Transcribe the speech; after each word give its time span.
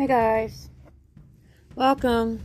Hey 0.00 0.06
guys, 0.06 0.70
welcome. 1.74 2.42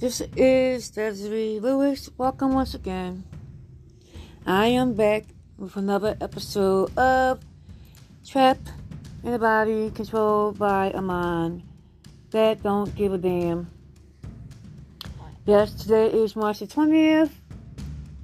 This 0.00 0.20
is 0.36 0.90
Desiree 0.90 1.60
Lewis. 1.60 2.10
Welcome 2.18 2.54
once 2.54 2.74
again. 2.74 3.22
I 4.44 4.66
am 4.66 4.94
back 4.94 5.22
with 5.56 5.76
another 5.76 6.16
episode 6.20 6.98
of 6.98 7.38
Trapped 8.26 8.72
in 9.22 9.34
a 9.34 9.38
Body 9.38 9.92
Controlled 9.94 10.58
by 10.58 10.90
a 10.90 11.00
Mind 11.00 11.62
That 12.32 12.64
Don't 12.64 12.92
Give 12.96 13.12
a 13.12 13.18
Damn. 13.18 13.70
Yes, 15.46 15.74
today 15.74 16.08
is 16.08 16.34
March 16.34 16.58
the 16.58 16.66
20th, 16.66 17.30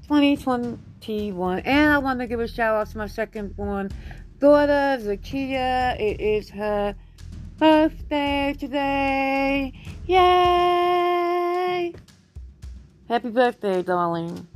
2021, 0.09 1.61
and 1.61 1.93
I 1.93 1.99
want 1.99 2.19
to 2.19 2.27
give 2.27 2.41
a 2.41 2.49
shout 2.49 2.75
out 2.75 2.91
to 2.91 2.99
my 2.99 3.07
second 3.07 3.55
born 3.55 3.93
daughter, 4.41 4.99
Zakia. 5.01 6.01
It 6.01 6.21
is 6.21 6.51
her 6.51 6.97
birthday 7.59 8.55
today. 8.59 9.73
Yay! 10.07 11.93
Happy 13.09 13.31
birthday, 13.31 13.83
darling. 13.83 14.47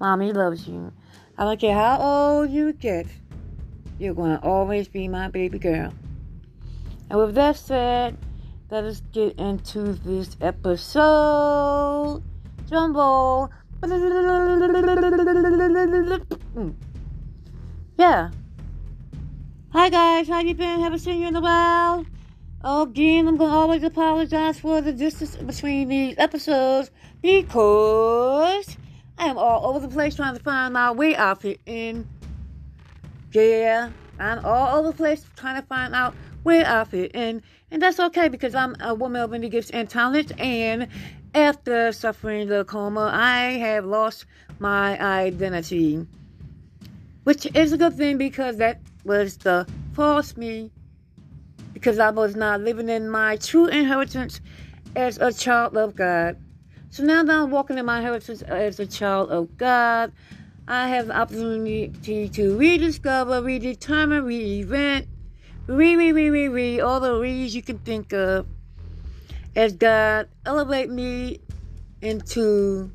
Mommy 0.00 0.32
loves 0.32 0.66
you. 0.66 0.92
I 1.38 1.44
don't 1.44 1.60
care 1.60 1.74
how 1.74 1.98
old 2.00 2.50
you 2.50 2.72
get, 2.72 3.06
you're 3.98 4.14
going 4.14 4.36
to 4.36 4.44
always 4.44 4.88
be 4.88 5.06
my 5.06 5.28
baby 5.28 5.58
girl. 5.58 5.94
And 7.08 7.18
with 7.18 7.34
that 7.36 7.56
said, 7.56 8.18
let 8.70 8.84
us 8.84 9.02
get 9.12 9.38
into 9.38 9.92
this 9.92 10.36
episode. 10.40 12.22
Jumbo. 12.68 13.48
Yeah. 17.96 18.30
Hi 19.70 19.88
guys, 19.90 20.28
how 20.28 20.40
you 20.40 20.54
been? 20.54 20.80
Haven't 20.80 20.98
seen 20.98 21.20
you 21.20 21.28
in 21.28 21.36
a 21.36 21.40
while. 21.40 22.04
Again, 22.68 23.28
I'm 23.28 23.36
gonna 23.36 23.52
always 23.52 23.84
apologize 23.84 24.58
for 24.58 24.80
the 24.80 24.92
distance 24.92 25.36
between 25.36 25.86
these 25.86 26.16
episodes 26.18 26.90
because 27.22 28.76
I 29.16 29.28
am 29.28 29.38
all 29.38 29.68
over 29.68 29.86
the 29.86 29.94
place 29.94 30.16
trying 30.16 30.34
to 30.34 30.42
find 30.42 30.74
my 30.74 30.90
way 30.90 31.14
out 31.14 31.42
here 31.42 31.58
in. 31.64 32.08
Yeah, 33.30 33.90
I'm 34.18 34.44
all 34.44 34.80
over 34.80 34.88
the 34.88 34.96
place 34.96 35.24
trying 35.36 35.62
to 35.62 35.66
find 35.68 35.94
out 35.94 36.16
where 36.42 36.66
I 36.66 36.82
fit 36.82 37.14
in, 37.14 37.40
and 37.70 37.80
that's 37.80 38.00
okay 38.00 38.26
because 38.26 38.56
I'm 38.56 38.74
a 38.80 38.96
woman 38.96 39.22
of 39.22 39.30
many 39.30 39.48
gifts 39.48 39.70
and 39.70 39.88
talents. 39.88 40.32
And 40.36 40.88
after 41.36 41.92
suffering 41.92 42.48
the 42.48 42.64
coma, 42.64 43.12
I 43.14 43.58
have 43.58 43.84
lost 43.84 44.26
my 44.58 45.00
identity, 45.00 46.04
which 47.22 47.46
is 47.54 47.72
a 47.72 47.78
good 47.78 47.94
thing 47.94 48.18
because 48.18 48.56
that 48.56 48.80
was 49.04 49.36
the 49.36 49.68
false 49.94 50.36
me 50.36 50.72
because 51.86 52.00
I 52.00 52.10
was 52.10 52.34
not 52.34 52.62
living 52.62 52.88
in 52.88 53.08
my 53.08 53.36
true 53.36 53.66
inheritance 53.66 54.40
as 54.96 55.18
a 55.18 55.32
child 55.32 55.76
of 55.76 55.94
God. 55.94 56.36
So 56.90 57.04
now 57.04 57.22
that 57.22 57.32
I'm 57.32 57.52
walking 57.52 57.78
in 57.78 57.86
my 57.86 57.98
inheritance 57.98 58.42
as 58.42 58.80
a 58.80 58.86
child 58.88 59.30
of 59.30 59.56
God, 59.56 60.10
I 60.66 60.88
have 60.88 61.06
the 61.06 61.16
opportunity 61.16 62.28
to 62.28 62.58
rediscover, 62.58 63.40
redetermine, 63.40 64.24
reinvent, 64.24 65.06
re, 65.68 65.94
re, 65.94 66.10
re, 66.10 66.28
re, 66.28 66.48
re, 66.48 66.80
all 66.80 66.98
the 66.98 67.20
re's 67.20 67.54
you 67.54 67.62
can 67.62 67.78
think 67.78 68.12
of 68.12 68.48
as 69.54 69.74
God 69.74 70.28
elevate 70.44 70.90
me 70.90 71.38
into, 72.02 72.90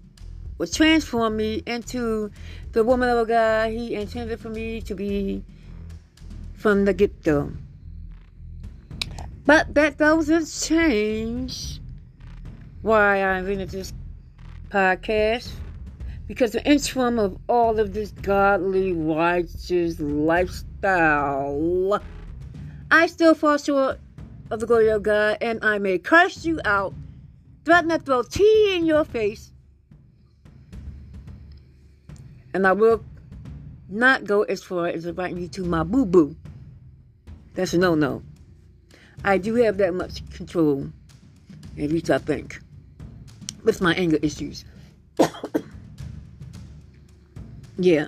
or 0.59 0.65
transform 0.65 1.37
me 1.37 1.63
into 1.65 2.29
the 2.73 2.83
woman 2.83 3.07
of 3.07 3.25
God 3.25 3.71
He 3.71 3.95
intended 3.95 4.41
for 4.41 4.49
me 4.49 4.81
to 4.81 4.93
be 4.93 5.45
from 6.55 6.83
the 6.83 6.93
get 6.93 7.23
go. 7.23 7.53
But 9.45 9.73
that 9.73 9.97
doesn't 9.97 10.45
change 10.45 11.79
why 12.81 13.23
I'm 13.23 13.49
into 13.49 13.65
this 13.65 13.93
podcast. 14.69 15.51
Because 16.27 16.51
the 16.51 16.65
interim 16.65 17.19
of 17.19 17.37
all 17.49 17.79
of 17.79 17.93
this 17.93 18.11
godly, 18.11 18.93
righteous 18.93 19.99
lifestyle, 19.99 22.01
I 22.89 23.07
still 23.07 23.35
fall 23.35 23.57
short 23.57 23.99
of 24.49 24.61
the 24.61 24.65
glory 24.65 24.89
of 24.89 25.03
God, 25.03 25.37
and 25.41 25.59
I 25.63 25.77
may 25.77 25.97
curse 25.97 26.45
you 26.45 26.61
out, 26.63 26.93
threaten 27.65 27.89
to 27.89 27.99
throw 27.99 28.23
tea 28.23 28.75
in 28.75 28.85
your 28.85 29.03
face, 29.03 29.51
and 32.53 32.65
I 32.65 32.73
will 32.73 33.03
not 33.89 34.25
go 34.25 34.43
as 34.43 34.63
far 34.63 34.87
as 34.87 35.05
inviting 35.05 35.37
you 35.37 35.47
to 35.49 35.63
my 35.63 35.83
boo 35.83 36.05
boo. 36.05 36.35
That's 37.55 37.73
a 37.73 37.77
no 37.77 37.95
no. 37.95 38.23
I 39.23 39.37
do 39.37 39.55
have 39.55 39.77
that 39.77 39.93
much 39.93 40.27
control, 40.31 40.89
at 41.77 41.91
least 41.91 42.09
I 42.09 42.17
think, 42.17 42.59
with 43.63 43.81
my 43.81 43.93
anger 43.93 44.17
issues. 44.21 44.65
yeah. 47.77 48.07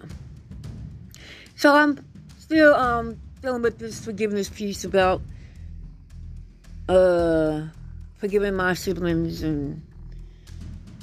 So 1.55 1.75
I'm 1.75 2.03
still 2.39 2.73
um 2.73 3.19
dealing 3.41 3.61
with 3.61 3.77
this 3.77 4.03
forgiveness 4.03 4.49
piece 4.49 4.83
about 4.83 5.21
uh 6.89 7.67
forgiving 8.15 8.55
my 8.55 8.73
siblings 8.73 9.43
and 9.43 9.81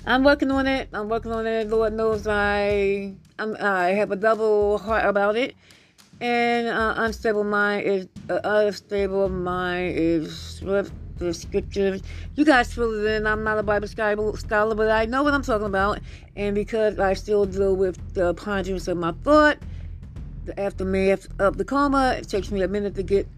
I'm 0.06 0.24
working 0.24 0.50
on 0.50 0.66
it. 0.66 0.88
I'm 0.92 1.08
working 1.08 1.30
on 1.30 1.46
it. 1.46 1.68
Lord 1.68 1.92
knows 1.92 2.26
I 2.26 3.14
I'm, 3.38 3.56
I 3.60 3.90
have 3.90 4.10
a 4.10 4.16
double 4.16 4.78
heart 4.78 5.04
about 5.04 5.36
it 5.36 5.54
and 6.20 6.68
uh, 6.68 6.94
unstable 6.98 7.44
mind 7.44 7.86
is 7.86 8.08
uh, 8.28 8.40
unstable 8.44 9.28
mind 9.28 9.96
is 9.96 10.60
what 10.62 10.90
the 11.16 11.32
scriptures. 11.32 12.02
You 12.34 12.44
guys 12.44 12.72
fill 12.72 13.06
it 13.06 13.10
in. 13.10 13.26
I'm 13.26 13.44
not 13.44 13.58
a 13.58 13.62
Bible 13.62 13.86
scholar, 13.86 14.74
but 14.74 14.90
I 14.90 15.04
know 15.06 15.22
what 15.22 15.34
I'm 15.34 15.42
talking 15.42 15.66
about. 15.66 16.00
And 16.34 16.54
because 16.54 16.98
I 16.98 17.14
still 17.14 17.46
deal 17.46 17.76
with 17.76 18.14
the 18.14 18.34
ponderance 18.34 18.88
of 18.88 18.96
my 18.96 19.12
thought, 19.22 19.58
the 20.46 20.58
aftermath 20.58 21.28
of 21.38 21.58
the 21.58 21.64
coma, 21.64 22.16
it 22.18 22.28
takes 22.28 22.50
me 22.50 22.62
a 22.62 22.68
minute 22.68 22.94
to 22.96 23.02
get 23.02 23.28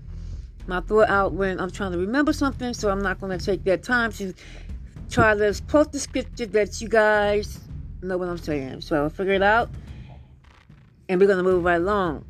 my 0.67 0.81
thought 0.81 1.09
out 1.09 1.33
when 1.33 1.61
I'm 1.61 1.71
trying 1.71 1.93
to 1.93 1.99
remember 1.99 2.33
something. 2.33 2.73
So 2.73 2.89
I'm 2.89 3.03
not 3.03 3.21
going 3.21 3.37
to 3.37 3.45
take 3.45 3.65
that 3.65 3.83
time 3.83 4.13
to 4.13 4.33
try 5.11 5.35
to 5.35 5.61
post 5.67 5.93
the 5.93 5.99
scripture 5.99 6.47
that 6.47 6.81
you 6.81 6.89
guys 6.89 7.61
know 8.01 8.17
what 8.17 8.29
I'm 8.29 8.39
saying. 8.39 8.81
So 8.81 9.03
I'll 9.03 9.11
figure 9.11 9.35
it 9.35 9.43
out, 9.43 9.71
and 11.09 11.21
we're 11.21 11.27
going 11.27 11.39
to 11.39 11.45
move 11.45 11.65
right 11.65 11.81
along. 11.81 12.25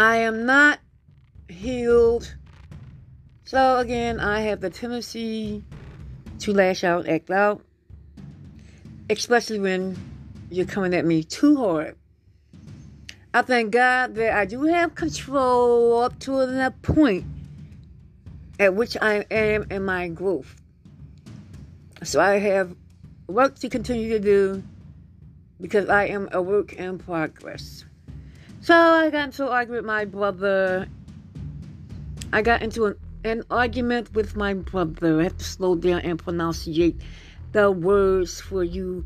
I 0.00 0.16
am 0.16 0.46
not 0.46 0.78
healed. 1.46 2.34
So 3.44 3.76
again, 3.76 4.18
I 4.18 4.40
have 4.40 4.62
the 4.62 4.70
tendency 4.70 5.62
to 6.38 6.54
lash 6.54 6.84
out, 6.84 7.06
act 7.06 7.30
out, 7.30 7.60
especially 9.10 9.60
when 9.60 9.98
you're 10.50 10.64
coming 10.64 10.94
at 10.94 11.04
me 11.04 11.22
too 11.22 11.54
hard. 11.58 11.96
I 13.34 13.42
thank 13.42 13.72
God 13.72 14.14
that 14.14 14.32
I 14.32 14.46
do 14.46 14.64
have 14.64 14.94
control 14.94 15.98
up 15.98 16.18
to 16.20 16.46
that 16.46 16.80
point 16.80 17.26
at 18.58 18.74
which 18.74 18.96
I 19.02 19.26
am 19.30 19.66
in 19.70 19.84
my 19.84 20.08
growth. 20.08 20.56
So 22.04 22.22
I 22.22 22.38
have 22.38 22.74
work 23.26 23.58
to 23.58 23.68
continue 23.68 24.08
to 24.08 24.18
do 24.18 24.62
because 25.60 25.90
I 25.90 26.06
am 26.06 26.30
a 26.32 26.40
work 26.40 26.72
in 26.72 26.98
progress. 26.98 27.84
So 28.62 28.74
I 28.74 29.08
got 29.08 29.24
into 29.24 29.46
an 29.46 29.52
argument 29.52 29.76
with 29.76 29.86
my 29.86 30.04
brother. 30.04 30.86
I 32.32 32.42
got 32.42 32.60
into 32.62 32.86
an, 32.86 32.96
an 33.24 33.42
argument 33.50 34.12
with 34.14 34.36
my 34.36 34.52
brother. 34.52 35.20
I 35.20 35.24
have 35.24 35.38
to 35.38 35.44
slow 35.44 35.74
down 35.76 36.00
and 36.00 36.22
pronunciate 36.22 37.00
the 37.52 37.70
words 37.70 38.38
for 38.40 38.62
you 38.62 39.04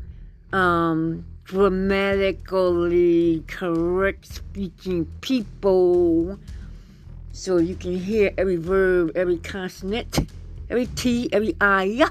um, 0.51 1.25
grammatically 1.45 3.43
correct 3.47 4.25
speaking 4.25 5.05
people 5.21 6.37
so 7.31 7.57
you 7.57 7.75
can 7.75 7.97
hear 7.97 8.31
every 8.37 8.57
verb, 8.57 9.11
every 9.15 9.37
consonant, 9.37 10.19
every 10.69 10.87
T, 10.87 11.29
every 11.31 11.55
I. 11.61 12.09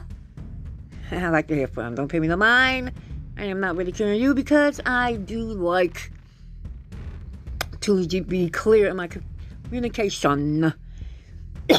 I 1.11 1.29
like 1.29 1.49
to 1.49 1.55
hear 1.55 1.67
from. 1.67 1.95
Don't 1.95 2.09
pay 2.09 2.21
me 2.21 2.29
no 2.29 2.37
mind. 2.37 2.93
I 3.37 3.45
am 3.45 3.61
not 3.61 3.77
really 3.77 3.93
ridiculing 3.93 4.21
you 4.21 4.35
because 4.35 4.81
I 4.87 5.17
do 5.17 5.43
like 5.43 6.11
to 7.85 8.23
be 8.23 8.49
clear 8.49 8.89
in 8.89 8.97
my 8.97 9.09
communication. 9.65 10.73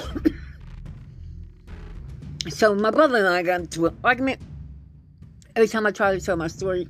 so 2.47 2.75
my 2.75 2.91
brother 2.91 3.17
and 3.17 3.27
I 3.27 3.41
got 3.41 3.61
into 3.61 3.87
an 3.87 3.97
argument. 4.03 4.39
Every 5.55 5.67
time 5.67 5.85
I 5.85 5.91
try 5.91 6.13
to 6.13 6.21
tell 6.21 6.35
my 6.35 6.47
story, 6.47 6.87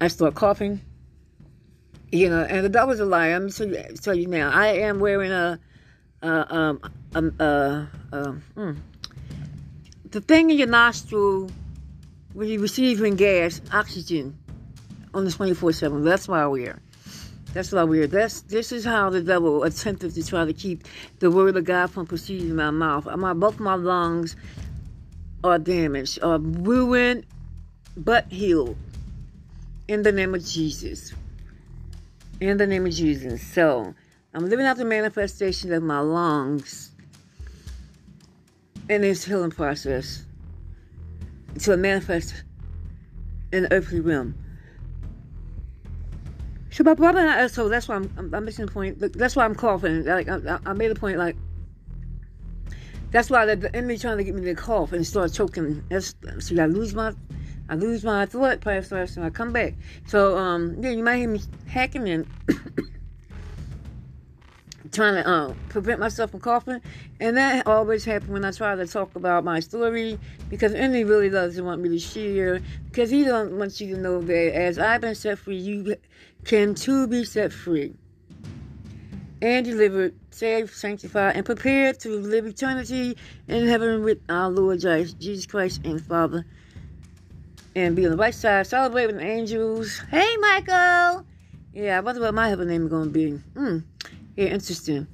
I 0.00 0.08
start 0.08 0.34
coughing. 0.34 0.80
You 2.10 2.30
know, 2.30 2.42
and 2.42 2.72
that 2.74 2.88
was 2.88 3.00
a 3.00 3.04
lie. 3.04 3.28
I'm 3.28 3.48
you, 3.48 3.84
tell 4.00 4.14
you 4.14 4.26
now. 4.26 4.50
I 4.50 4.68
am 4.78 5.00
wearing 5.00 5.32
a, 5.32 5.60
a 6.22 6.56
um, 6.56 6.80
um, 7.14 7.34
uh, 7.38 7.86
uh, 8.12 8.34
the 10.10 10.20
thing 10.20 10.50
in 10.50 10.58
your 10.58 10.68
nostril 10.68 11.50
when 12.32 12.48
you're 12.48 12.60
receiving 12.60 13.16
gas, 13.16 13.60
oxygen, 13.72 14.38
on 15.12 15.24
the 15.24 15.30
24/7. 15.30 16.04
That's 16.04 16.28
why 16.28 16.42
I 16.42 16.46
wear. 16.46 16.80
That's 17.56 17.72
why 17.72 17.84
we're 17.84 18.06
that's 18.06 18.42
this 18.42 18.70
is 18.70 18.84
how 18.84 19.08
the 19.08 19.22
devil 19.22 19.62
attempted 19.62 20.14
to 20.14 20.22
try 20.22 20.44
to 20.44 20.52
keep 20.52 20.84
the 21.20 21.30
word 21.30 21.56
of 21.56 21.64
God 21.64 21.90
from 21.90 22.04
proceeding 22.04 22.50
in 22.50 22.56
my 22.56 22.70
mouth. 22.70 23.06
My 23.16 23.32
both 23.32 23.58
my 23.58 23.76
lungs 23.76 24.36
are 25.42 25.58
damaged, 25.58 26.22
are 26.22 26.38
ruined, 26.38 27.24
but 27.96 28.30
healed. 28.30 28.76
In 29.88 30.02
the 30.02 30.12
name 30.12 30.34
of 30.34 30.44
Jesus. 30.44 31.14
In 32.42 32.58
the 32.58 32.66
name 32.66 32.84
of 32.84 32.92
Jesus. 32.92 33.40
So 33.40 33.94
I'm 34.34 34.50
living 34.50 34.66
out 34.66 34.76
the 34.76 34.84
manifestation 34.84 35.72
of 35.72 35.82
my 35.82 36.00
lungs 36.00 36.90
in 38.90 39.00
this 39.00 39.24
healing 39.24 39.50
process 39.50 40.26
to 41.60 41.74
manifest 41.78 42.34
in 43.50 43.62
the 43.62 43.72
earthly 43.72 44.00
realm. 44.00 44.34
I, 46.84 47.46
so 47.46 47.68
that's 47.68 47.88
why 47.88 47.96
I'm, 47.96 48.12
I'm, 48.16 48.34
I'm 48.34 48.44
missing 48.44 48.66
the 48.66 48.72
point. 48.72 48.98
That's 48.98 49.36
why 49.36 49.44
I'm 49.44 49.54
coughing. 49.54 50.04
Like 50.04 50.28
I, 50.28 50.58
I 50.66 50.72
made 50.72 50.90
a 50.90 50.94
point. 50.94 51.18
Like 51.18 51.36
that's 53.10 53.30
why 53.30 53.46
the, 53.46 53.56
the 53.56 53.74
enemy 53.74 53.98
trying 53.98 54.18
to 54.18 54.24
get 54.24 54.34
me 54.34 54.42
to 54.42 54.54
cough 54.54 54.92
and 54.92 55.06
start 55.06 55.32
choking. 55.32 55.82
That's 55.88 56.14
see, 56.40 56.58
I 56.60 56.66
lose 56.66 56.94
my, 56.94 57.14
I 57.68 57.76
lose 57.76 58.04
my 58.04 58.26
throat 58.26 58.62
first, 58.62 59.16
and 59.16 59.24
I 59.24 59.30
come 59.30 59.52
back. 59.52 59.74
So 60.06 60.36
um, 60.36 60.76
yeah, 60.82 60.90
you 60.90 61.02
might 61.02 61.16
hear 61.16 61.28
me 61.28 61.40
hacking 61.66 62.08
and 62.08 62.26
trying 64.92 65.14
to 65.14 65.28
uh, 65.28 65.54
prevent 65.68 66.00
myself 66.00 66.30
from 66.30 66.40
coughing. 66.40 66.80
And 67.20 67.36
that 67.36 67.66
always 67.66 68.04
happens 68.04 68.30
when 68.30 68.44
I 68.44 68.50
try 68.50 68.74
to 68.74 68.86
talk 68.86 69.14
about 69.16 69.44
my 69.44 69.60
story 69.60 70.18
because 70.50 70.74
Andy 70.74 71.04
really 71.04 71.30
doesn't 71.30 71.64
want 71.64 71.80
me 71.80 71.88
to 71.90 71.98
share 71.98 72.60
because 72.90 73.10
he 73.10 73.24
don't 73.24 73.58
want 73.58 73.80
you 73.80 73.94
to 73.94 74.00
know 74.00 74.20
that 74.20 74.54
as 74.54 74.78
I've 74.78 75.00
been 75.00 75.14
set 75.14 75.38
free, 75.38 75.56
you 75.56 75.96
can 76.46 76.76
too 76.76 77.08
be 77.08 77.24
set 77.24 77.52
free 77.52 77.92
and 79.42 79.66
delivered, 79.66 80.14
saved, 80.30 80.72
sanctified, 80.72 81.34
and 81.36 81.44
prepared 81.44 81.98
to 82.00 82.08
live 82.20 82.46
eternity 82.46 83.16
in 83.48 83.66
heaven 83.66 84.04
with 84.04 84.18
our 84.28 84.48
Lord 84.48 84.80
Jesus 84.80 85.44
Christ 85.44 85.80
and 85.84 86.00
Father. 86.00 86.46
And 87.74 87.94
be 87.94 88.06
on 88.06 88.12
the 88.12 88.16
right 88.16 88.34
side, 88.34 88.66
celebrate 88.66 89.06
with 89.06 89.16
the 89.16 89.22
angels. 89.22 90.00
Hey, 90.10 90.36
Michael! 90.38 91.26
Yeah, 91.74 91.98
I 91.98 92.00
wonder 92.00 92.22
what 92.22 92.32
my 92.32 92.48
heaven 92.48 92.68
name 92.68 92.84
is 92.84 92.88
going 92.88 93.06
to 93.06 93.10
be. 93.10 93.30
Hmm. 93.32 93.78
Yeah, 94.36 94.46
interesting. 94.46 95.06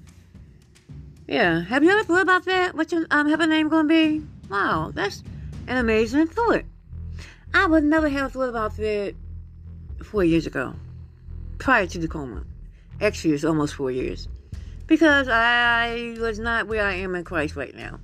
Yeah, 1.27 1.63
have 1.63 1.83
you 1.83 1.91
ever 1.91 2.05
thought 2.05 2.21
about 2.21 2.45
that? 2.45 2.77
What 2.77 2.93
your 2.93 3.07
um, 3.11 3.29
heaven 3.29 3.49
name 3.49 3.69
going 3.69 3.89
to 3.89 3.95
be? 3.95 4.23
Wow, 4.51 4.93
that's 4.95 5.25
an 5.67 5.79
amazing 5.79 6.29
thought. 6.29 6.63
I 7.55 7.67
would 7.67 7.85
never 7.85 8.09
have 8.09 8.33
thought 8.33 8.51
about 8.51 8.77
that 8.77 9.15
four 10.05 10.25
years 10.25 10.47
ago, 10.47 10.75
prior 11.63 11.87
to 11.87 11.99
the 11.99 12.09
coma. 12.09 12.45
Actually, 13.01 13.35
it's 13.35 13.45
almost 13.45 13.75
four 13.75 13.93
years. 13.93 14.29
Because 14.89 15.29
I 15.29 16.17
was 16.19 16.41
not 16.41 16.67
where 16.67 16.85
I 16.85 16.95
am 16.95 17.15
in 17.15 17.23
Christ 17.23 17.55
right 17.55 17.75
now. 17.75 18.01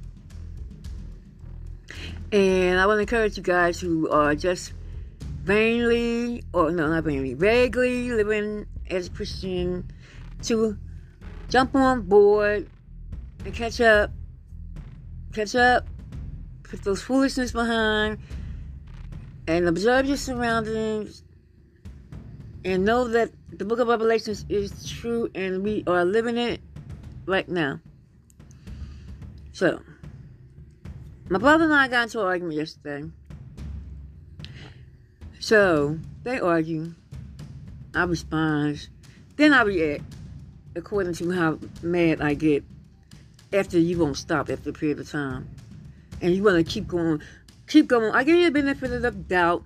And 2.31 2.79
I 2.79 2.87
want 2.87 2.99
to 2.99 3.01
encourage 3.01 3.37
you 3.37 3.43
guys 3.43 3.81
who 3.81 4.09
are 4.11 4.37
just 4.37 4.75
vainly, 5.43 6.45
or 6.53 6.71
no, 6.71 6.89
not 6.89 7.03
vainly, 7.03 7.35
vaguely 7.35 8.13
living 8.13 8.67
as 8.91 9.09
a 9.09 9.11
Christian 9.11 9.91
to 10.45 10.79
jump 11.49 11.75
on 11.75 12.03
board 12.03 12.71
and 13.45 13.53
catch 13.53 13.81
up. 13.81 14.13
Catch 15.33 15.57
up. 15.57 15.85
Put 16.63 16.85
those 16.85 17.03
foolishness 17.03 17.51
behind 17.51 18.19
and 19.49 19.67
observe 19.67 20.07
your 20.07 20.17
surroundings 20.17 21.25
and 22.69 22.85
know 22.85 23.09
that 23.09 23.31
the 23.51 23.65
book 23.65 23.79
of 23.79 23.89
Revelations 23.89 24.45
is 24.51 24.91
true 24.91 25.31
and 25.35 25.63
we 25.63 25.83
are 25.87 26.05
living 26.05 26.37
it 26.37 26.61
right 27.25 27.49
now. 27.49 27.81
So, 29.53 29.81
my 31.31 31.39
brother 31.39 31.65
and 31.65 31.73
I 31.73 31.89
got 31.89 32.05
into 32.05 32.21
an 32.21 32.27
argument 32.27 32.57
yesterday. 32.57 33.09
So, 35.41 35.99
they 36.25 36.41
argue. 36.41 36.93
I 37.95 38.03
respond. 38.03 38.87
Then 39.37 39.55
I 39.55 39.63
react 39.63 40.05
according 40.77 41.15
to 41.15 41.31
how 41.31 41.59
mad 41.83 42.21
I 42.21 42.35
get 42.35 42.65
after 43.51 43.79
you 43.79 43.99
won't 43.99 44.19
stop 44.19 44.51
after 44.51 44.69
a 44.69 44.73
period 44.75 45.01
of 45.01 45.11
time. 45.11 45.49
And 46.21 46.35
you 46.35 46.43
want 46.43 46.59
to 46.59 46.71
keep 46.71 46.87
going, 46.87 47.23
keep 47.67 47.87
going. 47.87 48.13
I 48.13 48.25
give 48.25 48.37
you 48.37 48.45
the 48.45 48.51
benefit 48.51 48.93
of 48.93 49.01
the 49.01 49.11
doubt, 49.11 49.65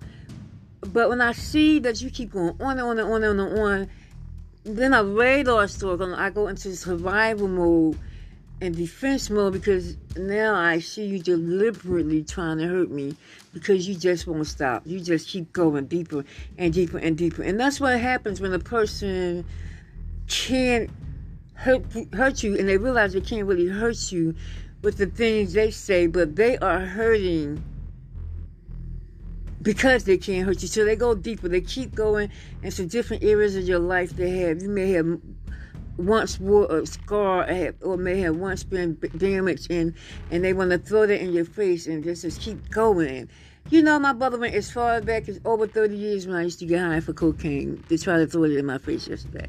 but 0.91 1.09
when 1.09 1.21
I 1.21 1.31
see 1.31 1.79
that 1.79 2.01
you 2.01 2.09
keep 2.09 2.31
going 2.31 2.55
on 2.59 2.79
and 2.79 2.81
on 2.81 2.99
and 2.99 3.09
on 3.09 3.23
and 3.23 3.59
on, 3.59 3.89
and 4.65 4.77
then 4.77 4.93
a 4.93 5.03
radar 5.03 5.67
store, 5.67 5.97
I 6.15 6.29
go 6.29 6.47
into 6.47 6.75
survival 6.75 7.47
mode 7.47 7.97
and 8.61 8.75
defense 8.75 9.29
mode 9.29 9.53
because 9.53 9.97
now 10.15 10.55
I 10.55 10.79
see 10.79 11.05
you 11.05 11.19
deliberately 11.19 12.23
trying 12.23 12.59
to 12.59 12.67
hurt 12.67 12.89
me 12.89 13.15
because 13.53 13.87
you 13.87 13.95
just 13.95 14.25
won't 14.25 14.47
stop. 14.47 14.83
You 14.85 14.99
just 15.01 15.27
keep 15.27 15.51
going 15.51 15.87
deeper 15.87 16.23
and 16.57 16.73
deeper 16.73 16.97
and 16.97 17.17
deeper. 17.17 17.43
And 17.43 17.59
that's 17.59 17.79
what 17.79 17.99
happens 17.99 18.39
when 18.39 18.53
a 18.53 18.59
person 18.59 19.45
can't 20.27 20.89
hurt, 21.55 21.83
hurt 22.13 22.41
you 22.41 22.57
and 22.57 22.67
they 22.67 22.77
realize 22.77 23.13
they 23.13 23.21
can't 23.21 23.47
really 23.47 23.67
hurt 23.67 24.11
you 24.11 24.33
with 24.81 24.97
the 24.97 25.07
things 25.07 25.53
they 25.53 25.71
say, 25.71 26.07
but 26.07 26.35
they 26.35 26.57
are 26.59 26.79
hurting 26.79 27.61
because 29.63 30.03
they 30.03 30.17
can't 30.17 30.45
hurt 30.45 30.61
you. 30.61 30.67
So 30.67 30.85
they 30.85 30.95
go 30.95 31.15
deeper. 31.15 31.47
They 31.47 31.61
keep 31.61 31.95
going 31.95 32.29
into 32.61 32.85
different 32.85 33.23
areas 33.23 33.55
of 33.55 33.63
your 33.63 33.79
life 33.79 34.11
they 34.11 34.29
have. 34.39 34.61
You 34.61 34.69
may 34.69 34.91
have 34.91 35.19
once 35.97 36.39
wore 36.39 36.71
a 36.75 36.85
scar 36.85 37.47
or 37.81 37.97
may 37.97 38.19
have 38.19 38.35
once 38.35 38.63
been 38.63 38.97
damaged 39.17 39.69
and 39.69 39.93
and 40.31 40.43
they 40.43 40.51
want 40.51 40.71
to 40.71 40.79
throw 40.79 41.05
that 41.05 41.21
in 41.21 41.33
your 41.33 41.45
face 41.45 41.87
and 41.87 42.03
just, 42.03 42.23
just 42.23 42.41
keep 42.41 42.69
going. 42.69 43.29
You 43.69 43.81
know, 43.81 43.97
my 43.97 44.11
brother 44.11 44.37
went 44.37 44.55
as 44.55 44.69
far 44.69 44.99
back 45.01 45.29
as 45.29 45.39
over 45.45 45.67
30 45.67 45.95
years 45.95 46.27
when 46.27 46.35
I 46.35 46.43
used 46.43 46.59
to 46.59 46.65
get 46.65 46.81
high 46.81 46.99
for 46.99 47.13
cocaine 47.13 47.81
to 47.87 47.97
try 47.97 48.17
to 48.17 48.27
throw 48.27 48.43
it 48.43 48.51
in 48.51 48.65
my 48.65 48.77
face 48.77 49.07
yesterday. 49.07 49.47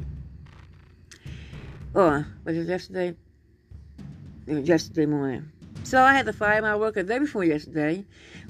Oh, 1.95 2.25
was 2.45 2.57
it 2.57 2.69
yesterday? 2.69 3.17
It 4.47 4.55
was 4.55 4.69
yesterday 4.69 5.07
morning. 5.07 5.51
So 5.85 6.03
I 6.03 6.15
had 6.15 6.25
to 6.25 6.33
fire 6.33 6.63
my 6.63 6.75
worker 6.77 7.03
the 7.03 7.13
day 7.13 7.19
before 7.19 7.45
yesterday, 7.45 8.07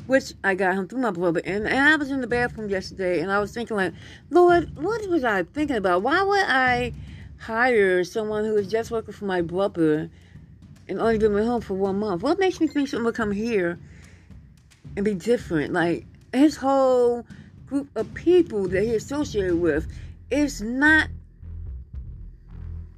which 0.07 0.35
I 0.45 0.55
got 0.55 0.77
him 0.77 0.87
through 0.87 1.01
my 1.01 1.11
brother. 1.11 1.43
And, 1.45 1.67
and 1.67 1.81
I 1.81 1.97
was 1.97 2.11
in 2.11 2.21
the 2.21 2.29
bathroom 2.29 2.71
yesterday, 2.71 3.21
and 3.21 3.31
I 3.31 3.41
was 3.41 3.53
thinking, 3.53 3.77
like, 3.77 3.93
Lord, 4.31 4.77
what 4.77 5.07
was 5.09 5.25
I 5.25 5.43
thinking 5.43 5.77
about? 5.77 6.03
Why 6.03 6.23
would 6.23 6.45
I 6.47 6.93
hire 7.39 8.05
someone 8.05 8.45
who 8.45 8.57
is 8.57 8.69
just 8.69 8.93
working 8.93 9.13
for 9.13 9.25
my 9.25 9.43
brother 9.43 10.09
and 10.89 11.01
only 11.01 11.19
been 11.19 11.37
at 11.37 11.45
home 11.45 11.61
for 11.61 11.75
one 11.75 11.99
month? 11.99 12.23
What 12.23 12.39
makes 12.39 12.61
me 12.61 12.69
think 12.69 12.89
someone 12.89 13.07
will 13.07 13.13
come 13.13 13.33
here 13.33 13.81
and 14.95 15.05
be 15.05 15.15
different? 15.15 15.73
Like, 15.73 16.07
his 16.33 16.57
whole 16.57 17.27
group 17.67 17.89
of 17.97 18.15
people 18.15 18.69
that 18.69 18.85
he 18.85 18.95
associated 18.95 19.61
with 19.61 19.93
is 20.31 20.63
not 20.63 21.09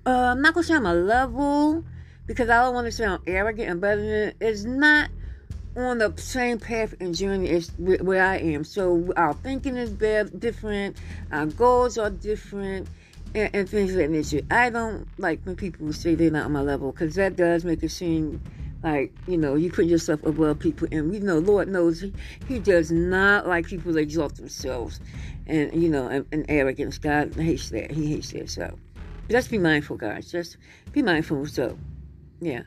uh, 0.05 0.31
I'm 0.31 0.41
not 0.41 0.55
gonna 0.55 0.65
say 0.65 0.75
I'm 0.75 0.87
a 0.87 0.95
level 0.95 1.85
because 2.27 2.49
I 2.49 2.63
don't 2.63 2.75
want 2.75 2.87
to 2.87 2.93
sound 2.93 3.23
arrogant 3.27 3.71
and 3.71 3.81
better 3.81 4.03
than 4.03 4.35
it's 4.41 4.65
not 4.65 5.11
on 5.77 5.99
the 5.99 6.13
same 6.17 6.59
path 6.59 6.95
and 7.01 7.15
journey 7.15 7.51
as 7.51 7.71
where 7.79 8.25
I 8.25 8.39
am. 8.39 8.65
So 8.65 9.13
our 9.17 9.35
thinking 9.35 9.77
is 9.77 9.91
different, 9.91 10.97
our 11.31 11.47
goals 11.47 11.99
are 11.99 12.11
different, 12.11 12.89
and, 13.35 13.51
and 13.55 13.69
things 13.69 13.93
of 13.93 13.99
that 13.99 14.11
nature. 14.11 14.41
I 14.51 14.71
don't 14.71 15.07
like 15.19 15.41
when 15.45 15.57
people 15.57 15.93
say 15.93 16.15
they're 16.15 16.31
not 16.31 16.47
on 16.47 16.53
my 16.53 16.63
level 16.63 16.93
because 16.93 17.15
that 17.17 17.37
does 17.37 17.65
make 17.65 17.83
it 17.83 17.91
seem 17.91 18.41
like 18.83 19.13
you 19.27 19.37
know 19.37 19.55
you 19.55 19.71
put 19.71 19.87
yourself 19.87 20.25
above 20.25 20.59
people, 20.59 20.89
and 20.93 21.11
we 21.11 21.19
know 21.19 21.39
Lord 21.39 21.69
knows 21.69 22.01
He, 22.01 22.13
he 22.49 22.59
does 22.59 22.91
not 22.91 23.47
like 23.47 23.67
people 23.67 23.93
that 23.93 24.01
exalt 24.01 24.37
themselves, 24.37 25.01
and 25.47 25.73
you 25.81 25.89
know, 25.89 26.09
and, 26.09 26.27
and 26.33 26.47
arrogance. 26.49 26.99
God 26.99 27.35
hates 27.35 27.71
that. 27.71 27.91
He 27.91 28.07
hates 28.15 28.33
that. 28.33 28.51
So. 28.51 28.79
Just 29.29 29.51
be 29.51 29.59
mindful, 29.59 29.97
guys. 29.97 30.31
Just 30.31 30.57
be 30.93 31.03
mindful. 31.03 31.47
So, 31.47 31.77
yeah. 32.41 32.63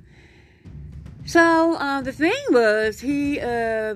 So, 1.26 1.76
um, 1.76 2.04
the 2.04 2.12
thing 2.12 2.34
was, 2.50 3.00
he, 3.00 3.40
uh, 3.40 3.96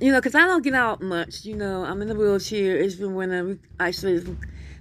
you 0.00 0.10
know, 0.10 0.18
because 0.18 0.34
I 0.34 0.46
don't 0.46 0.62
get 0.62 0.74
out 0.74 1.00
much. 1.00 1.44
You 1.44 1.56
know, 1.56 1.84
I'm 1.84 2.02
in 2.02 2.08
the 2.08 2.14
wheelchair. 2.14 2.76
It's 2.78 2.96
been 2.96 3.14
when 3.14 3.32
I'm 3.32 3.60
isolated 3.78 4.36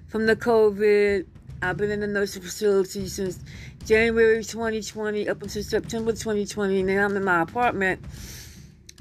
from, 0.08 0.26
the 0.26 0.36
COVID. 0.36 1.28
I've 1.62 1.78
been 1.78 1.92
in 1.92 2.00
the 2.00 2.08
nursing 2.08 2.42
facility 2.42 3.08
since 3.08 3.40
January 3.86 4.44
2020 4.44 5.30
up 5.30 5.44
until 5.44 5.62
September 5.62 6.12
2020. 6.12 6.80
And 6.80 6.88
now 6.88 7.06
I'm 7.06 7.16
in 7.16 7.24
my 7.24 7.42
apartment 7.42 8.04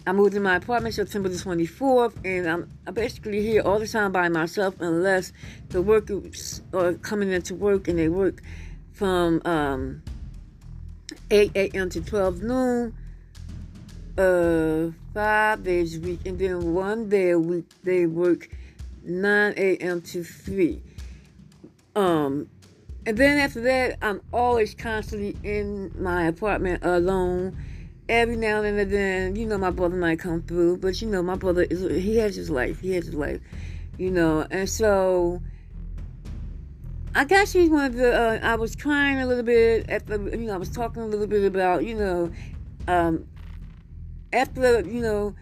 I 0.07 0.13
moved 0.13 0.35
in 0.35 0.43
my 0.43 0.57
apartment 0.57 0.95
September 0.95 1.29
the 1.29 1.37
24th, 1.37 2.15
and 2.25 2.49
I'm 2.49 2.95
basically 2.95 3.43
here 3.43 3.63
all 3.63 3.79
the 3.79 3.87
time 3.87 4.13
by 4.13 4.29
myself 4.29 4.75
unless 4.81 5.33
the 5.69 5.83
workers 5.83 6.63
are 6.73 6.95
coming 6.95 7.31
into 7.31 7.55
work 7.55 7.87
and 7.87 7.99
they 7.99 8.09
work 8.09 8.43
from 8.93 9.43
um, 9.45 10.03
8 11.31 11.53
a.m. 11.55 11.91
to 11.91 12.01
12 12.01 12.43
noon, 12.43 12.95
uh, 14.19 14.91
five 15.15 15.63
days 15.63 15.97
a 15.97 16.01
week, 16.01 16.21
and 16.27 16.39
then 16.39 16.75
one 16.75 17.09
day 17.09 17.31
a 17.31 17.39
week 17.39 17.67
they 17.85 18.07
work 18.07 18.49
9 19.05 19.55
a.m. 19.57 20.03
to 20.03 20.25
3. 20.25 20.83
Um, 21.97 22.49
and 23.07 23.17
then 23.17 23.39
after 23.39 23.61
that, 23.63 23.99
I'm 24.03 24.21
always 24.33 24.75
constantly 24.75 25.37
in 25.43 25.93
my 25.99 26.27
apartment 26.27 26.85
alone. 26.85 27.57
Every 28.09 28.37
now 28.37 28.63
and 28.63 28.91
then, 28.91 29.37
you 29.37 29.47
know, 29.47 29.57
my 29.57 29.71
brother 29.71 29.97
might 29.97 30.19
come 30.19 30.43
through, 30.43 30.79
but 30.79 31.01
you 31.01 31.09
know, 31.09 31.23
my 31.23 31.37
brother 31.37 31.63
is 31.63 31.81
he 32.03 32.17
has 32.17 32.35
his 32.35 32.51
life. 32.51 32.81
He 32.81 32.95
has 32.95 33.07
his 33.07 33.15
life, 33.15 33.41
you 33.99 34.11
know, 34.11 34.47
and 34.51 34.69
so 34.69 35.41
I 37.15 37.25
guess 37.25 37.51
she's 37.51 37.69
one 37.69 37.87
of 37.87 37.95
the. 37.95 38.15
Uh, 38.15 38.39
I 38.43 38.55
was 38.55 38.77
crying 38.77 39.19
a 39.19 39.27
little 39.27 39.43
bit 39.43 39.87
the. 40.07 40.19
You 40.19 40.47
know, 40.47 40.55
I 40.55 40.59
was 40.59 40.69
talking 40.69 41.03
a 41.03 41.07
little 41.07 41.27
bit 41.27 41.45
about 41.45 41.85
you 41.85 41.97
know, 41.97 42.31
um, 42.87 43.27
after 44.33 44.81
you 44.83 45.03
know, 45.03 45.35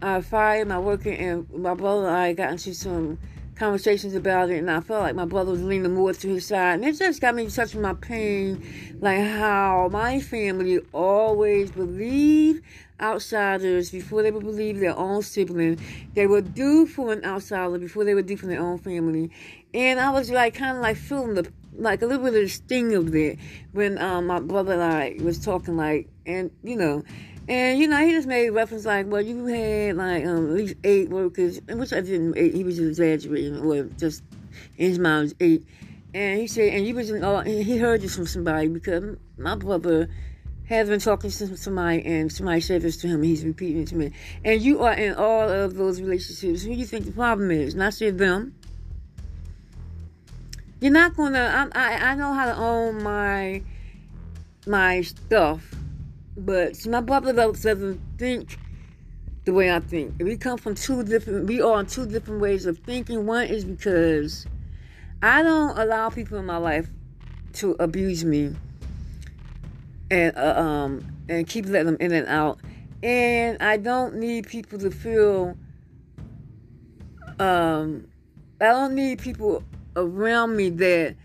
I 0.00 0.22
fired 0.22 0.68
my 0.68 0.78
worker 0.78 1.10
and 1.10 1.50
my 1.52 1.74
brother 1.74 2.06
and 2.06 2.16
I 2.16 2.32
got 2.32 2.52
into 2.52 2.74
some 2.74 3.18
conversations 3.62 4.16
about 4.16 4.50
it, 4.50 4.58
and 4.58 4.68
I 4.68 4.80
felt 4.80 5.02
like 5.02 5.14
my 5.14 5.24
brother 5.24 5.52
was 5.52 5.62
leaning 5.62 5.94
more 5.94 6.12
to 6.12 6.28
his 6.28 6.46
side, 6.48 6.80
and 6.80 6.84
it 6.84 6.98
just 6.98 7.20
got 7.20 7.36
me 7.36 7.46
touching 7.48 7.80
my 7.80 7.94
pain, 7.94 8.60
like 9.00 9.20
how 9.20 9.88
my 9.92 10.18
family 10.18 10.80
always 10.92 11.70
believed 11.70 12.64
outsiders 13.00 13.90
before 13.90 14.24
they 14.24 14.32
would 14.32 14.42
believe 14.42 14.80
their 14.80 14.98
own 14.98 15.22
sibling. 15.22 15.78
They 16.14 16.26
would 16.26 16.54
do 16.54 16.86
for 16.86 17.12
an 17.12 17.24
outsider 17.24 17.78
before 17.78 18.02
they 18.02 18.14
would 18.14 18.26
do 18.26 18.36
for 18.36 18.46
their 18.46 18.60
own 18.60 18.78
family. 18.78 19.30
And 19.72 20.00
I 20.00 20.10
was 20.10 20.28
like 20.28 20.54
kind 20.54 20.76
of 20.76 20.82
like 20.82 20.96
feeling 20.96 21.34
the 21.34 21.48
like 21.78 22.02
a 22.02 22.06
little 22.06 22.24
bit 22.24 22.34
of 22.34 22.40
the 22.42 22.48
sting 22.48 22.94
of 22.94 23.14
it 23.14 23.38
when 23.70 23.96
um, 23.98 24.26
my 24.26 24.40
brother 24.40 24.72
and 24.72 24.82
I 24.82 25.16
was 25.22 25.38
talking 25.38 25.76
like 25.76 26.08
and 26.26 26.50
you 26.62 26.76
know 26.76 27.02
and 27.48 27.78
you 27.78 27.88
know 27.88 28.04
he 28.04 28.12
just 28.12 28.28
made 28.28 28.50
reference 28.50 28.84
like 28.84 29.06
well 29.08 29.20
you 29.20 29.46
had 29.46 29.96
like 29.96 30.24
um, 30.24 30.50
at 30.50 30.56
least 30.56 30.74
eight 30.84 31.10
workers 31.10 31.60
which 31.68 31.92
I 31.92 32.00
didn't 32.00 32.36
he 32.36 32.62
was 32.64 32.78
exaggerating 32.78 33.58
or 33.58 33.84
just 33.98 34.22
in 34.76 34.88
his 34.88 34.98
mind 34.98 35.22
was 35.22 35.34
eight. 35.40 35.66
And 36.14 36.40
he 36.40 36.46
said 36.46 36.74
and 36.74 36.86
you 36.86 36.94
was 36.94 37.10
in 37.10 37.24
all 37.24 37.40
he 37.40 37.78
heard 37.78 38.02
this 38.02 38.14
from 38.14 38.26
somebody 38.26 38.68
because 38.68 39.16
my 39.38 39.54
brother 39.56 40.08
has 40.66 40.88
been 40.88 41.00
talking 41.00 41.30
to 41.30 41.56
somebody 41.56 42.04
and 42.04 42.32
somebody 42.32 42.60
said 42.60 42.82
this 42.82 42.96
to 42.98 43.06
him 43.06 43.16
and 43.16 43.24
he's 43.24 43.44
repeating 43.44 43.82
it 43.82 43.88
to 43.88 43.96
me. 43.96 44.12
And 44.44 44.60
you 44.60 44.82
are 44.82 44.94
in 44.94 45.14
all 45.14 45.48
of 45.48 45.74
those 45.74 46.00
relationships. 46.00 46.62
Who 46.62 46.70
do 46.70 46.74
you 46.74 46.86
think 46.86 47.06
the 47.06 47.12
problem 47.12 47.50
is? 47.50 47.74
And 47.74 47.82
I 47.82 47.90
said 47.90 48.18
them. 48.18 48.54
You're 50.80 50.92
not 50.92 51.16
gonna. 51.16 51.70
I, 51.74 51.78
I 51.78 52.10
I 52.10 52.14
know 52.16 52.32
how 52.32 52.46
to 52.46 52.56
own 52.56 53.04
my 53.04 53.62
my 54.66 55.02
stuff, 55.02 55.74
but 56.44 56.76
see, 56.76 56.90
my 56.90 57.00
brother 57.00 57.32
doesn't 57.32 58.00
think 58.18 58.58
the 59.44 59.52
way 59.52 59.72
I 59.72 59.80
think. 59.80 60.14
We 60.20 60.36
come 60.36 60.58
from 60.58 60.74
two 60.74 61.02
different. 61.02 61.46
We 61.46 61.60
are 61.60 61.84
two 61.84 62.06
different 62.06 62.40
ways 62.40 62.66
of 62.66 62.78
thinking. 62.78 63.26
One 63.26 63.46
is 63.46 63.64
because 63.64 64.46
I 65.22 65.42
don't 65.42 65.78
allow 65.78 66.10
people 66.10 66.38
in 66.38 66.46
my 66.46 66.56
life 66.56 66.88
to 67.54 67.76
abuse 67.78 68.24
me 68.24 68.56
and 70.10 70.36
uh, 70.36 70.54
um 70.56 71.06
and 71.28 71.46
keep 71.46 71.66
letting 71.66 71.86
them 71.86 71.96
in 72.00 72.12
and 72.12 72.26
out, 72.26 72.58
and 73.02 73.62
I 73.62 73.76
don't 73.76 74.16
need 74.16 74.46
people 74.46 74.78
to 74.80 74.90
feel. 74.90 75.56
Um, 77.38 78.06
I 78.60 78.66
don't 78.66 78.94
need 78.94 79.18
people 79.18 79.64
around 79.96 80.56
me 80.56 80.70
that 80.70 81.16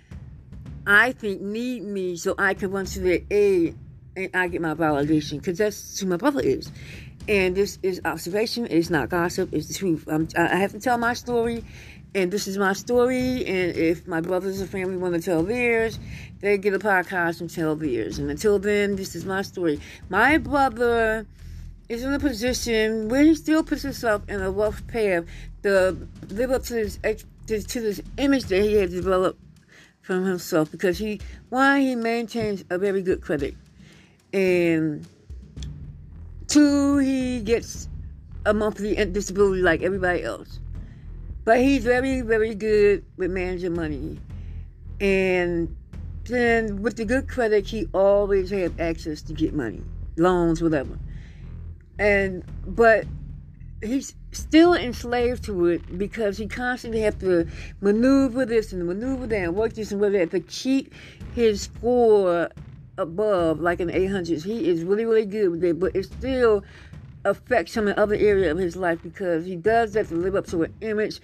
I 0.88 1.12
think 1.12 1.42
need 1.42 1.84
me 1.84 2.16
so 2.18 2.34
I 2.38 2.54
can 2.54 2.72
run 2.72 2.86
to 2.86 3.00
their 3.00 3.20
aid 3.30 3.78
and 4.18 4.36
I 4.36 4.48
get 4.48 4.62
my 4.62 4.74
validation 4.74 5.38
because 5.38 5.60
that's 5.60 6.00
who 6.00 6.08
my 6.08 6.18
brother 6.18 6.42
is. 6.42 6.72
And 7.28 7.56
this 7.56 7.78
is 7.84 8.02
observation. 8.04 8.68
It's 8.70 8.90
not 8.90 9.10
gossip. 9.10 9.54
It's 9.54 9.68
the 9.68 9.74
truth. 9.74 10.08
I'm, 10.08 10.28
i 10.38 10.56
have 10.56 10.72
to 10.72 10.80
tell 10.80 10.98
my 10.98 11.14
story, 11.14 11.64
and 12.16 12.32
this 12.32 12.48
is 12.48 12.58
my 12.58 12.74
story. 12.74 13.46
And 13.46 13.76
if 13.76 14.08
my 14.08 14.22
brothers 14.22 14.60
and 14.60 14.70
family 14.70 14.98
want 14.98 15.14
to 15.14 15.22
tell 15.22 15.44
theirs, 15.44 16.00
they 16.40 16.58
get 16.58 16.74
a 16.74 16.80
podcast 16.80 17.42
and 17.42 17.50
tell 17.50 17.76
theirs. 17.76 18.18
And 18.18 18.30
until 18.32 18.60
then, 18.60 18.96
this 18.96 19.16
is 19.16 19.26
my 19.26 19.42
story. 19.42 19.80
My 20.10 20.38
brother 20.38 21.28
is 21.90 22.04
in 22.04 22.14
a 22.14 22.20
position 22.20 23.10
where 23.10 23.24
he 23.24 23.36
still 23.36 23.64
puts 23.64 23.84
himself 23.84 24.24
in 24.28 24.42
a 24.42 24.50
rough 24.50 24.86
path 24.88 25.26
to 25.64 25.98
live 26.30 26.52
up 26.52 26.64
to 26.64 26.76
his 26.76 26.98
to, 26.98 27.64
this 27.82 28.02
image 28.18 28.46
that 28.46 28.62
he 28.62 28.74
has 28.74 28.92
developed 28.92 29.40
from 30.02 30.26
himself 30.26 30.72
because 30.72 30.98
he 30.98 31.20
one 31.50 31.82
he 31.82 31.96
maintains 31.96 32.64
a 32.70 32.78
very 32.78 33.02
good 33.02 33.22
credit 33.22 33.56
and 34.38 35.08
two 36.48 37.00
he 37.00 37.42
gets 37.42 37.90
a 38.46 38.54
monthly 38.54 38.94
disability 39.06 39.64
like 39.64 39.82
everybody 39.82 40.24
else. 40.24 40.60
But 41.44 41.60
he's 41.60 41.84
very 41.84 42.22
very 42.22 42.54
good 42.54 43.04
with 43.18 43.32
managing 43.32 43.74
money. 43.74 44.20
And 45.00 45.76
then 46.26 46.82
with 46.84 46.98
the 46.98 47.06
good 47.06 47.28
credit 47.28 47.66
he 47.66 47.88
always 47.94 48.52
have 48.52 48.80
access 48.80 49.22
to 49.24 49.34
get 49.34 49.54
money 49.54 49.82
loans 50.18 50.62
whatever. 50.62 50.98
And 51.98 52.44
but 52.68 53.06
he's 53.82 54.14
still 54.32 54.76
enslaved 54.76 55.46
to 55.46 55.66
it 55.66 55.98
because 55.98 56.38
he 56.38 56.48
constantly 56.48 57.02
have 57.02 57.18
to 57.20 57.48
maneuver 57.82 58.46
this 58.46 58.72
and 58.72 58.86
maneuver 58.86 59.26
that 59.26 59.44
and 59.46 59.56
work 59.56 59.74
this 59.74 59.92
and 59.92 60.00
work 60.00 60.14
that 60.14 60.30
to 60.30 60.40
keep 60.42 60.94
his 61.34 61.64
score 61.64 62.50
above 62.98 63.60
like 63.60 63.80
in 63.80 63.88
the 63.88 63.94
800s. 63.94 64.44
He 64.44 64.70
is 64.70 64.84
really, 64.84 65.06
really 65.06 65.26
good 65.26 65.50
with 65.50 65.64
it, 65.64 65.80
but 65.80 65.96
it 65.96 66.04
still 66.06 66.64
affects 67.26 67.76
him 67.76 67.88
in 67.88 67.98
other 67.98 68.16
area 68.16 68.52
of 68.52 68.58
his 68.58 68.76
life 68.76 69.00
because 69.04 69.46
he 69.46 69.56
does 69.56 69.94
have 69.96 70.10
to 70.10 70.16
live 70.16 70.36
up 70.36 70.48
to 70.48 70.64
an 70.64 70.74
image, 70.82 71.20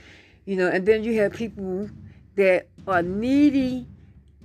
you 0.45 0.55
know, 0.55 0.67
and 0.67 0.85
then 0.85 1.03
you 1.03 1.19
have 1.21 1.33
people 1.33 1.89
that 2.35 2.67
are 2.87 3.01
needy 3.01 3.87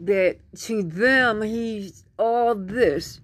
that 0.01 0.37
to 0.57 0.83
them 0.83 1.43
he's 1.43 2.05
all 2.19 2.55
this 2.55 3.21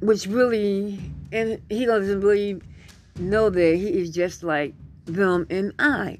which 0.00 0.26
really 0.26 1.00
and 1.32 1.60
he 1.68 1.84
doesn't 1.84 2.20
really 2.20 2.60
know 3.18 3.50
that 3.50 3.76
he 3.76 3.88
is 3.88 4.10
just 4.10 4.42
like 4.42 4.74
them 5.06 5.46
and 5.50 5.72
I. 5.78 6.18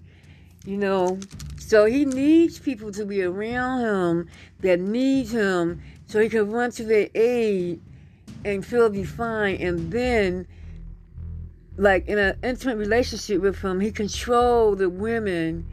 You 0.65 0.77
know, 0.77 1.21
so 1.59 1.85
he 1.85 2.05
needs 2.05 2.59
people 2.59 2.91
to 2.93 3.05
be 3.05 3.23
around 3.23 3.81
him 3.81 4.29
that 4.61 4.81
needs 4.81 5.31
him 5.31 5.81
so 6.07 6.21
he 6.21 6.29
can 6.29 6.51
run 6.51 6.71
to 6.73 6.85
their 6.85 7.09
aid 7.15 7.81
and 8.45 8.65
feel 8.65 8.89
defined 8.91 9.61
and 9.61 9.91
then 9.91 10.47
like 11.79 12.09
in 12.09 12.19
an 12.19 12.37
intimate 12.43 12.77
relationship 12.77 13.41
with 13.41 13.59
him, 13.61 13.81
he 13.81 13.91
control 13.91 14.75
the 14.75 14.89
women, 14.89 15.67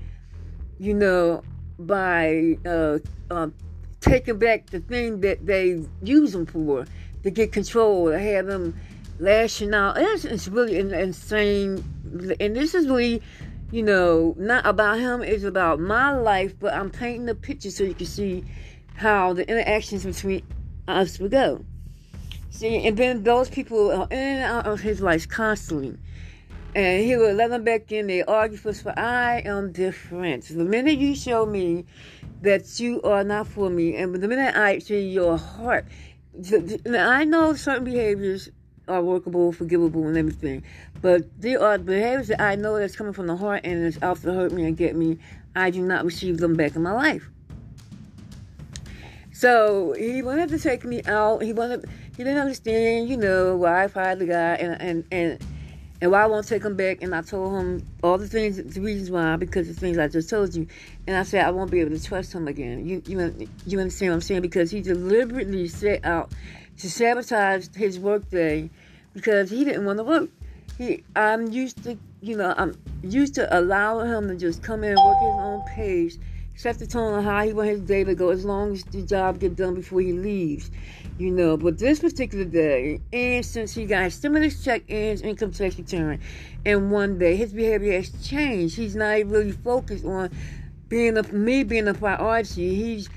you 0.79 0.93
know, 0.93 1.43
by 1.79 2.57
uh, 2.65 2.99
uh, 3.31 3.47
taking 4.01 4.37
back 4.37 4.69
the 4.69 4.79
thing 4.81 5.21
that 5.21 5.45
they 5.45 5.83
use 6.01 6.33
them 6.33 6.45
for 6.45 6.85
to 7.23 7.31
get 7.31 7.51
control, 7.51 8.09
to 8.09 8.19
have 8.19 8.47
them 8.47 8.77
lashing 9.19 9.73
out. 9.73 9.97
It's, 9.97 10.25
it's 10.25 10.47
really 10.47 10.77
insane. 10.77 11.83
And 12.39 12.55
this 12.55 12.75
is 12.75 12.87
really, 12.87 13.21
you 13.71 13.83
know, 13.83 14.35
not 14.37 14.65
about 14.65 14.99
him, 14.99 15.21
it's 15.21 15.43
about 15.43 15.79
my 15.79 16.11
life, 16.11 16.53
but 16.59 16.73
I'm 16.73 16.89
painting 16.89 17.25
the 17.25 17.35
picture 17.35 17.71
so 17.71 17.85
you 17.85 17.93
can 17.93 18.07
see 18.07 18.43
how 18.95 19.33
the 19.33 19.47
interactions 19.49 20.05
between 20.05 20.43
us 20.87 21.19
would 21.19 21.31
go. 21.31 21.63
See, 22.49 22.85
and 22.87 22.95
then 22.95 23.23
those 23.23 23.49
people 23.49 23.91
are 23.91 24.07
in 24.11 24.17
and 24.17 24.43
out 24.43 24.67
of 24.67 24.79
his 24.79 25.01
life 25.01 25.27
constantly. 25.27 25.97
And 26.75 27.03
he 27.03 27.15
will 27.15 27.33
let 27.33 27.49
them 27.49 27.63
back 27.63 27.91
in. 27.91 28.07
They 28.07 28.23
argue 28.23 28.57
for, 28.57 28.73
for 28.73 28.97
I 28.97 29.39
am 29.45 29.71
different. 29.71 30.47
The 30.47 30.63
minute 30.63 30.97
you 30.97 31.15
show 31.15 31.45
me 31.45 31.85
that 32.41 32.79
you 32.79 33.01
are 33.03 33.23
not 33.23 33.47
for 33.47 33.69
me, 33.69 33.95
and 33.95 34.13
the 34.13 34.27
minute 34.27 34.55
I 34.55 34.79
see 34.79 35.09
your 35.09 35.37
heart, 35.37 35.85
I 36.87 37.25
know 37.25 37.53
certain 37.53 37.85
behaviors 37.85 38.49
are 38.87 39.01
workable, 39.01 39.51
forgivable, 39.51 40.07
and 40.07 40.17
everything. 40.17 40.63
But 41.01 41.23
there 41.39 41.61
are 41.61 41.77
behaviors 41.77 42.27
that 42.27 42.41
I 42.41 42.55
know 42.55 42.77
that's 42.77 42.95
coming 42.95 43.13
from 43.13 43.27
the 43.27 43.35
heart 43.35 43.61
and 43.63 43.83
it's 43.85 44.01
out 44.01 44.21
to 44.21 44.33
hurt 44.33 44.51
me 44.51 44.65
and 44.65 44.75
get 44.75 44.95
me. 44.95 45.19
I 45.55 45.69
do 45.69 45.81
not 45.81 46.05
receive 46.05 46.37
them 46.37 46.55
back 46.55 46.75
in 46.75 46.83
my 46.83 46.93
life. 46.93 47.29
So 49.43 49.91
he 49.91 50.21
wanted 50.21 50.47
to 50.51 50.57
take 50.57 50.85
me 50.85 51.03
out. 51.03 51.43
He 51.43 51.51
wanted. 51.51 51.83
He 52.15 52.23
didn't 52.23 52.37
understand, 52.37 53.09
you 53.09 53.17
know, 53.17 53.57
why 53.57 53.83
I 53.83 53.87
fired 53.89 54.19
the 54.19 54.25
guy 54.25 54.53
and 54.53 54.81
and 54.81 55.03
and 55.11 55.45
and 55.99 56.11
why 56.13 56.23
I 56.23 56.27
won't 56.27 56.47
take 56.47 56.63
him 56.63 56.77
back. 56.77 57.01
And 57.01 57.13
I 57.13 57.23
told 57.23 57.59
him 57.59 57.85
all 58.01 58.17
the 58.17 58.29
things, 58.29 58.55
the 58.55 58.79
reasons 58.79 59.11
why, 59.11 59.35
because 59.35 59.67
the 59.67 59.73
things 59.73 59.97
I 59.97 60.07
just 60.07 60.29
told 60.29 60.55
you. 60.55 60.65
And 61.07 61.17
I 61.17 61.23
said 61.23 61.43
I 61.43 61.51
won't 61.51 61.71
be 61.71 61.81
able 61.81 61.91
to 61.91 62.01
trust 62.01 62.31
him 62.31 62.47
again. 62.47 62.87
You 62.87 63.03
you 63.05 63.49
you 63.65 63.79
understand 63.81 64.11
what 64.11 64.15
I'm 64.15 64.21
saying? 64.21 64.43
Because 64.43 64.71
he 64.71 64.79
deliberately 64.79 65.67
set 65.67 66.05
out 66.05 66.31
to 66.77 66.89
sabotage 66.89 67.67
his 67.75 67.99
workday 67.99 68.69
because 69.13 69.49
he 69.49 69.65
didn't 69.65 69.83
want 69.83 69.97
to 69.97 70.05
work. 70.05 70.29
He, 70.77 71.03
I'm 71.17 71.51
used 71.51 71.83
to, 71.83 71.97
you 72.21 72.37
know, 72.37 72.53
I'm 72.57 72.79
used 73.01 73.35
to 73.35 73.59
allowing 73.59 74.09
him 74.09 74.29
to 74.29 74.37
just 74.37 74.63
come 74.63 74.85
in 74.85 74.91
and 74.91 75.05
work 75.05 75.17
his 75.19 75.33
own 75.37 75.63
pace, 75.75 76.17
set 76.55 76.79
the 76.79 76.87
tone 76.87 77.13
on 77.13 77.23
how 77.23 77.43
he 77.43 77.53
wants 77.53 77.71
his 77.71 77.81
day 77.81 78.03
to 78.03 78.15
go, 78.15 78.29
as 78.29 78.45
long 78.45 78.73
as 78.73 78.83
the 78.85 79.01
job 79.01 79.39
get 79.39 79.55
done 79.55 79.75
before 79.75 80.01
he 80.01 80.13
leaves, 80.13 80.69
you 81.17 81.31
know. 81.31 81.57
But 81.57 81.79
this 81.79 81.99
particular 81.99 82.45
day, 82.45 83.01
and 83.11 83.45
since 83.45 83.73
he 83.73 83.85
got 83.85 84.03
his 84.03 84.15
stimulus 84.15 84.63
check 84.63 84.83
and 84.89 84.97
his 84.97 85.21
income 85.21 85.51
tax 85.51 85.77
return, 85.77 86.19
and 86.65 86.91
one 86.91 87.17
day 87.17 87.35
his 87.35 87.53
behavior 87.53 87.93
has 87.93 88.11
changed. 88.27 88.75
He's 88.75 88.95
not 88.95 89.25
really 89.25 89.51
focused 89.51 90.05
on 90.05 90.29
being 90.89 91.17
a, 91.17 91.23
me 91.23 91.63
being 91.63 91.87
a 91.87 91.93
priority, 91.93 92.75
he's 92.75 93.09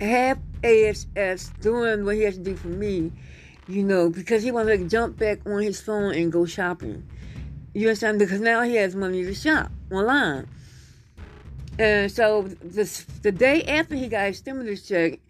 half 0.00 0.38
ass 0.64 1.52
doing 1.60 2.04
what 2.04 2.16
he 2.16 2.22
has 2.22 2.36
to 2.36 2.42
do 2.42 2.56
for 2.56 2.68
me, 2.68 3.12
you 3.68 3.82
know, 3.82 4.10
because 4.10 4.42
he 4.42 4.50
wants 4.50 4.70
to 4.70 4.88
jump 4.88 5.18
back 5.18 5.38
on 5.46 5.62
his 5.62 5.80
phone 5.80 6.14
and 6.14 6.32
go 6.32 6.46
shopping. 6.46 7.06
You 7.74 7.88
understand? 7.88 8.18
Because 8.18 8.40
now 8.40 8.62
he 8.62 8.76
has 8.76 8.96
money 8.96 9.22
to 9.24 9.34
shop 9.34 9.70
online. 9.90 10.48
And 11.78 12.10
so 12.10 12.42
this, 12.62 13.04
the 13.22 13.32
day 13.32 13.62
after 13.64 13.94
he 13.94 14.08
got 14.08 14.28
his 14.28 14.38
stimulus 14.38 14.86
check, 14.86 15.20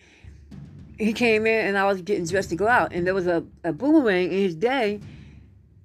he 0.98 1.12
came 1.12 1.46
in 1.46 1.66
and 1.66 1.76
I 1.76 1.84
was 1.84 2.00
getting 2.02 2.24
dressed 2.24 2.50
to 2.50 2.56
go 2.56 2.68
out. 2.68 2.92
And 2.92 3.06
there 3.06 3.14
was 3.14 3.26
a, 3.26 3.44
a 3.64 3.72
boomerang 3.72 4.32
in 4.32 4.38
his 4.38 4.54
day, 4.54 5.00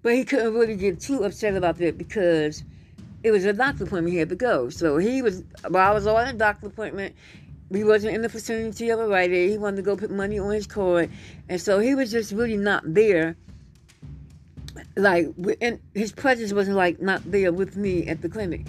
but 0.01 0.13
he 0.13 0.23
couldn't 0.23 0.53
really 0.53 0.75
get 0.75 0.99
too 0.99 1.23
upset 1.23 1.55
about 1.55 1.77
that 1.79 1.97
because 1.97 2.63
it 3.23 3.31
was 3.31 3.45
a 3.45 3.53
doctor 3.53 3.83
appointment 3.83 4.13
he 4.13 4.19
had 4.19 4.29
to 4.29 4.35
go. 4.35 4.69
So 4.69 4.97
he 4.97 5.21
was, 5.21 5.43
while 5.67 5.91
I 5.91 5.93
was 5.93 6.07
on 6.07 6.27
a 6.27 6.33
doctor 6.33 6.67
appointment, 6.67 7.15
he 7.71 7.83
wasn't 7.83 8.13
in 8.15 8.21
the 8.21 8.27
vicinity 8.27 8.89
of 8.89 8.99
a 8.99 9.07
Rite. 9.07 9.31
He 9.31 9.57
wanted 9.57 9.77
to 9.77 9.81
go 9.81 9.95
put 9.95 10.11
money 10.11 10.37
on 10.39 10.51
his 10.51 10.67
card. 10.67 11.09
And 11.49 11.59
so 11.59 11.79
he 11.79 11.95
was 11.95 12.11
just 12.11 12.31
really 12.31 12.57
not 12.57 12.83
there. 12.85 13.35
Like, 14.95 15.29
and 15.61 15.79
his 15.93 16.11
presence 16.11 16.53
wasn't 16.53 16.77
like 16.77 17.01
not 17.01 17.21
there 17.29 17.51
with 17.51 17.75
me 17.77 18.07
at 18.07 18.21
the 18.21 18.29
clinic. 18.29 18.65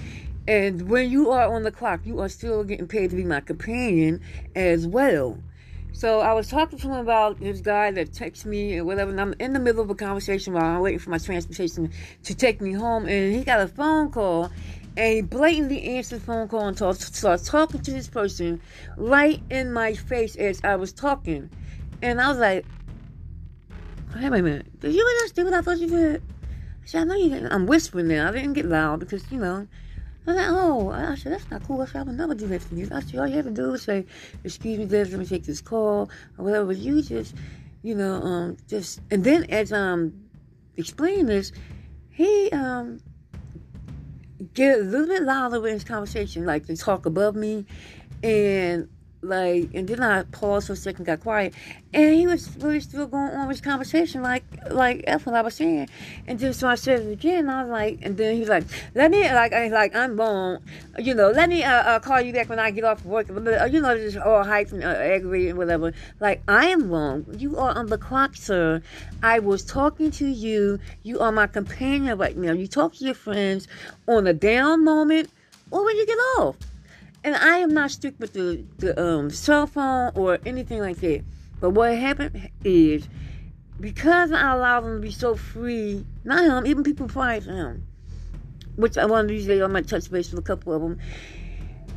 And 0.49 0.89
when 0.89 1.11
you 1.11 1.31
are 1.31 1.55
on 1.55 1.63
the 1.63 1.71
clock, 1.71 2.01
you 2.05 2.21
are 2.21 2.29
still 2.29 2.65
getting 2.65 2.89
paid 2.89 3.11
to 3.11 3.17
be 3.17 3.25
my 3.25 3.41
companion 3.41 4.21
as 4.57 4.87
well. 4.87 5.39
So 5.93 6.21
I 6.21 6.33
was 6.33 6.49
talking 6.49 6.79
to 6.79 6.87
him 6.89 6.97
about 6.97 7.39
this 7.39 7.61
guy 7.61 7.91
that 7.93 8.13
texted 8.13 8.47
me 8.47 8.79
and 8.79 8.87
whatever, 8.87 9.11
and 9.11 9.21
I'm 9.21 9.35
in 9.39 9.53
the 9.53 9.61
middle 9.61 9.83
of 9.83 9.91
a 9.91 9.95
conversation 9.95 10.55
while 10.55 10.65
I'm 10.65 10.81
waiting 10.81 10.99
for 10.99 11.11
my 11.11 11.19
transportation 11.19 11.93
to 12.25 12.35
take 12.35 12.61
me 12.61 12.73
home, 12.73 13.07
and 13.07 13.35
he 13.35 13.45
got 13.45 13.61
a 13.61 13.69
phone 13.69 14.11
call, 14.11 14.51
and 14.97 15.15
he 15.15 15.21
blatantly 15.21 15.83
answered 15.97 16.21
the 16.21 16.25
phone 16.25 16.49
call 16.49 16.67
and 16.67 16.77
talk, 16.77 16.97
starts 16.97 17.47
talking 17.47 17.83
to 17.83 17.91
this 17.91 18.09
person 18.09 18.61
right 18.97 19.43
in 19.51 19.73
my 19.73 19.93
face 19.93 20.35
as 20.37 20.61
I 20.65 20.77
was 20.77 20.95
talking. 20.95 21.51
And 22.01 22.21
I 22.21 22.29
was 22.29 22.39
like, 22.39 22.65
hey, 24.17 24.31
wait 24.31 24.41
a 24.41 24.43
minute, 24.43 24.81
did 24.81 24.95
you 24.95 25.07
understand 25.07 25.51
what 25.51 25.59
I 25.59 25.61
thought 25.61 25.79
you 25.79 25.89
did? 25.89 26.23
I 26.83 26.87
said, 26.87 27.03
I 27.03 27.05
know 27.05 27.15
you 27.15 27.29
didn't. 27.29 27.53
I'm 27.53 27.67
whispering 27.67 28.09
now. 28.09 28.29
I 28.29 28.33
didn't 28.33 28.55
get 28.55 28.65
loud 28.65 28.99
because, 28.99 29.31
you 29.31 29.39
know, 29.39 29.69
I 30.27 30.33
like, 30.33 30.47
oh, 30.49 30.91
I 30.91 31.15
said, 31.17 31.33
that's 31.33 31.51
not 31.51 31.67
cool. 31.67 31.81
I 31.81 31.87
said, 31.87 32.03
I 32.03 32.03
would 32.05 32.17
never 32.17 32.35
do 32.35 32.47
that 32.47 32.63
for 32.63 32.75
you. 32.77 32.89
I 32.93 33.01
said, 33.01 33.19
all 33.19 33.27
you 33.27 33.37
have 33.37 33.47
to 33.47 33.51
do 33.51 33.75
is 33.75 33.83
say, 33.83 34.07
excuse 34.45 34.79
me, 34.79 34.87
let 34.87 35.11
me 35.13 35.27
take 35.27 35.45
this 35.45 35.61
call, 35.61 36.09
or 36.39 36.45
whatever. 36.45 36.67
But 36.67 36.77
you 36.77 37.03
just, 37.03 37.35
you 37.83 37.95
know, 37.97 38.15
um, 38.23 38.57
just, 38.69 39.01
and 39.11 39.25
then 39.25 39.45
as 39.51 39.73
um 39.73 40.13
explaining 40.77 41.27
this, 41.27 41.53
he 42.11 42.51
um 42.53 43.01
get 44.55 44.79
a 44.79 44.83
little 44.83 45.07
bit 45.07 45.23
louder 45.23 45.67
in 45.67 45.75
his 45.75 45.85
conversation, 45.85 46.47
like 46.47 46.67
to 46.67 46.77
talk 46.77 47.07
above 47.07 47.35
me, 47.35 47.67
and 48.23 48.89
like, 49.23 49.71
and 49.73 49.89
then 49.89 50.03
I 50.03 50.25
paused 50.25 50.67
for 50.67 50.73
a 50.73 50.77
second, 50.77 51.05
got 51.05 51.21
quiet, 51.21 51.55
and 51.95 52.15
he 52.15 52.27
was 52.27 52.55
really 52.57 52.81
still 52.81 53.07
going 53.07 53.31
on 53.31 53.47
with 53.47 53.59
his 53.59 53.65
conversation, 53.65 54.23
like, 54.23 54.45
like 54.71 55.05
that's 55.07 55.25
what 55.25 55.35
I 55.35 55.43
was 55.43 55.55
saying. 55.55 55.89
And 56.27 56.39
then 56.39 56.53
so 56.53 56.69
I 56.69 56.75
said 56.75 57.01
it 57.01 57.13
again, 57.13 57.49
I 57.49 57.63
was 57.63 57.71
like, 57.71 58.01
and 58.03 58.17
then 58.17 58.37
he's 58.37 58.49
like, 58.49 58.65
let 58.95 59.11
me, 59.11 59.23
like, 59.33 59.53
I 59.53 59.69
like, 59.69 59.95
I'm 59.95 60.17
wrong, 60.17 60.59
you 60.99 61.15
know, 61.15 61.31
let 61.31 61.49
me 61.49 61.63
uh, 61.63 61.73
uh, 61.73 62.01
call 62.01 62.21
you 62.21 62.33
back 62.33 62.49
when 62.49 62.59
I 62.59 62.73
get 62.73 62.85
off 62.85 63.05
work, 63.05 63.29
you 63.29 63.35
know, 63.81 63.97
just 63.97 64.17
all 64.17 64.45
hyped 64.45 64.73
and 64.73 64.83
uh, 64.83 64.89
aggravated 64.89 65.51
and 65.51 65.59
whatever. 65.59 65.93
Like, 66.19 66.43
I 66.49 66.67
am 66.67 66.91
wrong. 66.91 67.25
You 67.39 67.59
are 67.59 67.77
on 67.77 67.87
the 67.87 67.99
clock, 67.99 68.35
sir. 68.35 68.83
I 69.23 69.39
was 69.39 69.65
talking 69.65 70.11
to 70.13 70.27
you. 70.27 70.79
You 71.05 71.21
are 71.21 71.31
my 71.31 71.47
companion 71.47 72.19
right 72.19 72.37
now. 72.37 72.53
You 72.53 72.67
talk 72.67 72.95
to 72.95 73.05
your 73.05 73.15
friends 73.15 73.69
on 74.09 74.27
a 74.27 74.33
down 74.33 74.85
moment 74.85 75.31
or 75.71 75.85
when 75.85 75.97
you 75.97 76.07
get 76.07 76.19
off. 76.39 76.57
And 77.25 77.37
I 77.37 77.59
am 77.59 77.73
not 77.73 77.91
strict 77.91 78.19
with 78.19 78.33
the, 78.33 78.65
the 78.79 79.01
um, 79.01 79.31
cell 79.31 79.67
phone 79.67 80.11
or 80.15 80.39
anything 80.45 80.81
like 80.81 80.97
that. 80.99 81.23
But 81.61 81.71
what 81.71 81.97
happened 81.97 82.51
is 82.65 83.09
because 83.79 84.33
I 84.33 84.53
allowed 84.53 84.81
them 84.81 84.97
to 84.97 85.01
be 85.01 85.13
so 85.13 85.37
free, 85.37 86.05
not 86.25 86.43
him, 86.43 86.67
even 86.67 86.83
people 86.83 87.07
prior 87.07 87.41
to 87.41 87.53
him, 87.53 87.87
which 88.77 88.99
I 88.99 89.07
want 89.07 89.29
to 89.29 89.35
usually 89.35 89.63
I 89.63 89.67
might 89.69 89.87
touch 89.87 90.11
base 90.11 90.31
with 90.31 90.41
a 90.41 90.43
couple 90.43 90.73
of 90.73 90.83
them, 90.83 90.99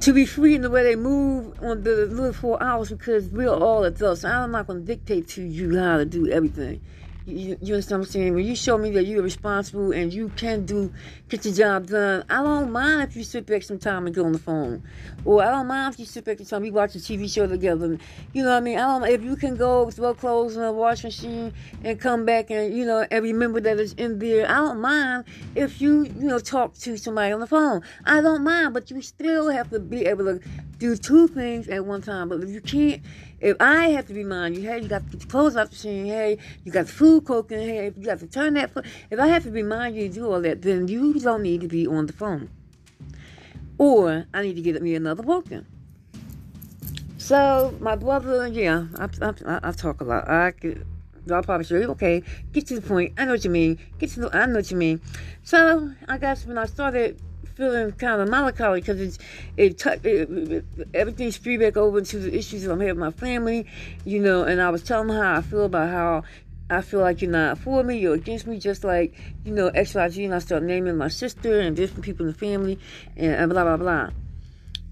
to 0.02 0.14
be 0.14 0.26
free 0.26 0.54
in 0.54 0.62
the 0.62 0.70
way 0.70 0.84
they 0.84 0.96
move 0.96 1.58
on 1.64 1.82
the 1.82 2.06
little 2.06 2.34
four 2.34 2.62
hours 2.62 2.90
because 2.90 3.28
we're 3.30 3.50
all 3.50 3.84
adults. 3.84 4.24
I'm 4.24 4.52
not 4.52 4.68
going 4.68 4.82
to 4.82 4.86
dictate 4.86 5.28
to 5.30 5.42
you 5.42 5.80
how 5.80 5.98
to 5.98 6.06
do 6.06 6.30
everything. 6.30 6.82
You, 7.28 7.58
you 7.60 7.74
understand 7.74 8.02
what 8.02 8.08
I'm 8.08 8.12
saying? 8.12 8.36
When 8.36 8.46
you 8.46 8.56
show 8.56 8.78
me 8.78 8.92
that 8.92 9.06
you're 9.06 9.24
responsible 9.24 9.92
and 9.92 10.14
you 10.14 10.30
can 10.30 10.64
do, 10.64 10.94
get 11.28 11.44
your 11.44 11.56
job 11.56 11.88
done, 11.88 12.24
I 12.30 12.44
don't 12.44 12.72
mind 12.72 13.10
if 13.10 13.16
you 13.16 13.24
sit 13.24 13.48
back 13.48 13.64
some 13.64 13.80
time 13.80 14.06
and 14.06 14.14
get 14.14 14.24
on 14.24 14.32
the 14.32 14.38
phone. 14.38 14.84
Or 15.24 15.44
I 15.44 15.50
don't 15.50 15.66
mind 15.66 15.96
if 15.96 16.00
you 16.00 16.06
sit 16.06 16.24
back 16.24 16.38
some 16.38 16.46
time, 16.46 16.62
we 16.62 16.70
watch 16.70 16.94
a 16.94 17.00
TV 17.00 17.32
show 17.32 17.48
together. 17.48 17.98
You 18.34 18.44
know 18.44 18.52
what 18.52 18.58
I 18.58 18.60
mean? 18.60 18.78
I 18.78 18.82
don't 18.82 19.10
if 19.10 19.24
you 19.24 19.36
can 19.36 19.56
go 19.56 19.90
throw 19.90 20.14
clothes 20.14 20.56
in 20.56 20.62
the 20.62 20.72
washing 20.72 21.08
machine 21.08 21.54
and 21.84 22.00
come 22.00 22.26
back 22.26 22.52
and, 22.52 22.78
you 22.78 22.86
know, 22.86 23.08
and 23.10 23.24
remember 23.24 23.60
that 23.60 23.80
it's 23.80 23.94
in 23.94 24.20
there. 24.20 24.48
I 24.48 24.58
don't 24.58 24.80
mind 24.80 25.24
if 25.56 25.82
you, 25.82 26.04
you 26.04 26.28
know, 26.28 26.38
talk 26.38 26.76
to 26.76 26.96
somebody 26.96 27.34
on 27.34 27.40
the 27.40 27.48
phone. 27.48 27.82
I 28.06 28.22
don't 28.22 28.44
mind, 28.44 28.76
but 28.76 28.92
you 28.92 29.02
still 29.02 29.50
have 29.50 29.72
to 29.72 29.80
be 29.80 30.06
able 30.06 30.26
to 30.26 30.40
do 30.78 30.96
two 30.96 31.28
things 31.28 31.70
at 31.70 31.86
one 31.86 32.04
time. 32.04 32.30
But 32.30 32.44
if 32.44 32.50
you 32.50 32.62
can't, 32.62 33.02
if 33.46 33.58
I 33.60 33.90
have 33.90 34.08
to 34.08 34.14
remind 34.16 34.58
you, 34.58 34.64
hey, 34.64 34.82
you 34.82 34.88
got 34.88 35.04
to 35.12 35.18
clothes 35.28 35.56
off 35.56 35.70
machine, 35.70 36.08
hey, 36.08 36.40
you 36.64 36.72
got 36.72 36.88
the 36.88 36.92
food 36.92 37.26
cooking, 37.26 37.60
hey, 37.60 37.94
you 37.96 38.04
got 38.04 38.20
to 38.20 38.26
turn 38.26 38.56
that, 38.56 38.74
food. 38.74 38.88
if 39.12 39.20
I 39.20 39.28
have 39.28 39.44
to 39.44 39.52
remind 39.52 39.96
you 39.96 40.08
to 40.08 40.14
do 40.16 40.32
all 40.32 40.42
that, 40.42 40.64
then 40.64 40.88
you 40.88 41.14
don't 41.14 41.44
need 41.44 41.62
to 41.62 41.68
be 41.68 41.86
on 41.86 42.08
the 42.08 42.14
phone. 42.14 42.50
Or 43.78 44.26
I 44.34 44.42
need 44.42 44.56
to 44.56 44.64
get 44.64 44.82
me 44.82 44.96
another 44.96 45.22
worker. 45.22 45.64
So 47.20 47.76
my 47.80 47.96
brother, 47.96 48.48
yeah, 48.48 48.88
I, 48.98 49.10
I, 49.22 49.60
I, 49.62 49.72
talk 49.74 50.02
a 50.02 50.06
lot. 50.06 50.28
I 50.28 50.50
could, 50.50 50.84
y'all 51.28 51.44
probably 51.44 51.66
say, 51.66 51.86
okay, 51.86 52.24
get 52.52 52.66
to 52.68 52.80
the 52.80 52.88
point. 52.88 53.14
I 53.16 53.26
know 53.26 53.34
what 53.34 53.44
you 53.44 53.52
mean. 53.52 53.78
Get 54.00 54.10
to 54.12 54.22
the, 54.22 54.36
I 54.36 54.48
know 54.48 54.56
what 54.56 54.72
you 54.72 54.78
mean. 54.78 55.02
So 55.44 55.92
I 56.08 56.18
guess 56.18 56.48
when 56.48 56.58
I 56.58 56.66
started 56.66 57.22
feeling 57.56 57.92
kind 57.94 58.22
of 58.22 58.30
melancholy 58.30 58.82
because 58.82 59.00
it's 59.00 59.18
it, 59.58 59.80
t- 59.80 60.08
it, 60.08 60.30
it, 60.30 60.66
everything 60.94 61.32
spewed 61.32 61.62
back 61.62 61.78
over 61.78 62.00
into 62.00 62.20
the 62.20 62.36
issues 62.38 62.64
that 62.64 62.72
I'm 62.72 62.80
having 62.80 63.00
with 63.00 63.16
my 63.16 63.20
family, 63.20 63.66
you 64.04 64.20
know. 64.20 64.44
And 64.44 64.62
I 64.62 64.70
was 64.70 64.84
telling 64.84 65.08
them 65.08 65.18
how 65.18 65.36
I 65.38 65.42
feel 65.42 65.66
about 65.66 65.90
how 65.90 66.24
I 66.70 66.82
feel 66.82 67.00
like 67.00 67.22
you're 67.22 67.32
not 67.32 67.58
for 67.58 67.84
me, 67.84 67.98
you're 67.98 68.16
against 68.16 68.48
me, 68.48 68.60
just 68.60 68.84
like 68.84 69.16
you 69.46 69.54
know 69.54 69.68
X 69.68 69.96
Y 69.96 70.10
G. 70.10 70.26
And 70.26 70.36
I 70.36 70.40
start 70.40 70.64
naming 70.64 70.98
my 70.98 71.08
sister 71.08 71.60
and 71.60 71.76
different 71.76 72.04
people 72.04 72.26
in 72.26 72.32
the 72.32 72.38
family, 72.38 72.80
and, 73.16 73.34
and 73.34 73.52
blah 73.52 73.64
blah 73.64 73.78
blah. 73.78 74.10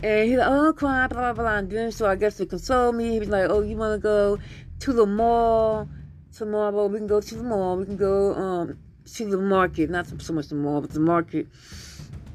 And 0.04 0.30
he's 0.30 0.38
like, 0.38 0.50
oh, 0.50 0.74
cry, 0.74 1.08
blah, 1.08 1.32
blah, 1.32 1.44
blah. 1.44 1.58
And 1.60 1.70
then, 1.70 1.90
so 1.94 2.06
I 2.06 2.16
guess 2.18 2.36
to 2.36 2.46
console 2.46 2.92
me, 2.92 3.12
he 3.12 3.20
was 3.20 3.30
like, 3.30 3.50
oh, 3.50 3.62
you 3.62 3.78
want 3.78 3.98
to 3.98 4.04
go 4.04 4.38
to 4.80 4.92
the 4.92 5.06
mall 5.06 5.88
tomorrow? 6.36 6.88
We 6.88 6.98
can 6.98 7.08
go 7.08 7.22
to 7.22 7.36
the 7.36 7.44
mall. 7.44 7.78
We 7.78 7.86
can 7.86 7.96
go 7.96 8.36
um, 8.36 8.78
to 9.14 9.26
the 9.26 9.38
market. 9.38 9.90
Not 9.90 10.08
so 10.22 10.34
much 10.34 10.50
the 10.50 10.56
mall, 10.56 10.82
but 10.82 10.92
the 10.92 11.00
market 11.00 11.48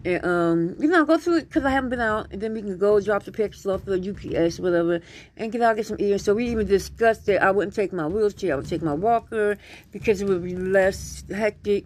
and 0.04 0.24
um, 0.24 0.76
you 0.78 0.88
know, 0.88 1.04
go 1.04 1.18
through 1.18 1.38
it 1.38 1.48
because 1.48 1.64
I 1.64 1.70
haven't 1.70 1.90
been 1.90 2.00
out, 2.00 2.28
and 2.32 2.40
then 2.40 2.54
we 2.54 2.62
can 2.62 2.78
go 2.78 3.00
drop 3.00 3.24
the 3.24 3.32
pictures 3.32 3.66
off 3.66 3.84
the 3.84 3.94
UPS, 3.94 4.60
whatever, 4.60 5.00
and 5.36 5.50
get 5.50 5.60
out 5.60 5.76
get 5.76 5.86
some 5.86 5.96
ears. 5.98 6.24
So 6.24 6.34
we 6.34 6.48
even 6.48 6.66
discussed 6.66 7.26
that 7.26 7.42
I 7.42 7.50
wouldn't 7.50 7.74
take 7.74 7.92
my 7.92 8.06
wheelchair, 8.06 8.54
I 8.54 8.56
would 8.56 8.68
take 8.68 8.82
my 8.82 8.94
walker 8.94 9.56
because 9.92 10.20
it 10.20 10.28
would 10.28 10.44
be 10.44 10.54
less 10.54 11.24
hectic 11.28 11.84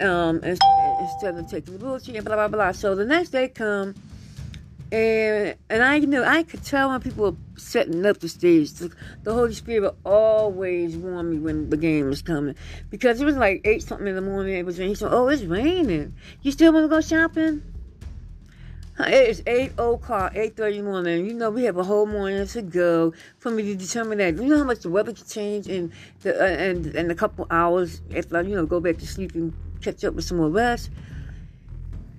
um, 0.00 0.40
instead 0.42 1.36
of 1.36 1.48
taking 1.48 1.78
the 1.78 1.84
wheelchair, 1.84 2.22
blah 2.22 2.36
blah 2.36 2.48
blah. 2.48 2.72
So 2.72 2.94
the 2.94 3.04
next 3.04 3.30
day 3.30 3.48
come 3.48 3.94
and 4.94 5.56
and 5.68 5.82
I 5.82 5.98
knew 5.98 6.22
I 6.22 6.44
could 6.44 6.62
tell 6.62 6.90
when 6.90 7.00
people 7.00 7.32
were 7.32 7.36
setting 7.56 8.06
up 8.06 8.20
the 8.20 8.28
stage. 8.28 8.72
The, 8.74 8.92
Holy 9.26 9.52
Spirit 9.52 9.82
would 9.82 9.96
always 10.04 10.96
warn 10.96 11.30
me 11.30 11.38
when 11.38 11.68
the 11.68 11.76
game 11.76 12.06
was 12.06 12.22
coming 12.22 12.54
because 12.90 13.20
it 13.20 13.24
was 13.24 13.36
like 13.36 13.62
eight 13.64 13.82
something 13.82 14.06
in 14.06 14.14
the 14.14 14.20
morning. 14.20 14.54
It 14.54 14.64
was 14.64 14.78
raining. 14.78 14.94
So 14.94 15.08
oh, 15.10 15.26
it's 15.28 15.42
raining. 15.42 16.14
You 16.42 16.52
still 16.52 16.72
want 16.72 16.84
to 16.84 16.88
go 16.88 17.00
shopping? 17.00 17.62
It's 19.00 19.42
eight 19.48 19.72
o'clock, 19.76 20.36
eight 20.36 20.56
thirty 20.56 20.80
morning. 20.80 21.26
You 21.26 21.34
know 21.34 21.50
we 21.50 21.64
have 21.64 21.76
a 21.76 21.82
whole 21.82 22.06
morning 22.06 22.46
to 22.46 22.62
go 22.62 23.12
for 23.38 23.50
me 23.50 23.64
to 23.64 23.74
determine 23.74 24.18
that. 24.18 24.36
You 24.36 24.44
know 24.48 24.58
how 24.58 24.64
much 24.64 24.80
the 24.80 24.90
weather 24.90 25.12
can 25.12 25.26
change 25.26 25.66
in 25.66 25.92
the 26.22 26.40
uh, 26.40 26.46
and 26.46 26.86
and 26.94 27.10
a 27.10 27.16
couple 27.16 27.48
hours 27.50 28.00
I 28.12 28.40
you 28.42 28.54
know 28.54 28.64
go 28.64 28.78
back 28.78 28.98
to 28.98 29.06
sleep 29.08 29.34
and 29.34 29.52
catch 29.82 30.04
up 30.04 30.14
with 30.14 30.24
some 30.24 30.36
more 30.36 30.50
rest. 30.50 30.90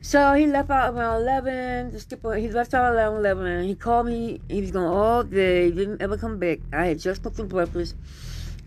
So 0.06 0.34
he 0.34 0.46
left 0.46 0.70
out 0.70 0.94
around 0.94 1.24
11, 1.24 1.92
to 1.92 2.00
skip 2.00 2.20
he 2.38 2.48
left 2.50 2.76
out 2.76 2.94
around 2.94 3.16
11. 3.16 3.64
He 3.64 3.74
called 3.74 4.06
me, 4.06 4.40
he 4.48 4.62
was 4.62 4.70
gone 4.70 4.86
oh, 4.86 4.96
all 4.96 5.24
day, 5.24 5.72
didn't 5.72 6.00
ever 6.00 6.16
come 6.16 6.38
back. 6.38 6.60
I 6.72 6.86
had 6.86 7.00
just 7.00 7.24
cooked 7.24 7.38
some 7.38 7.48
breakfast. 7.48 7.96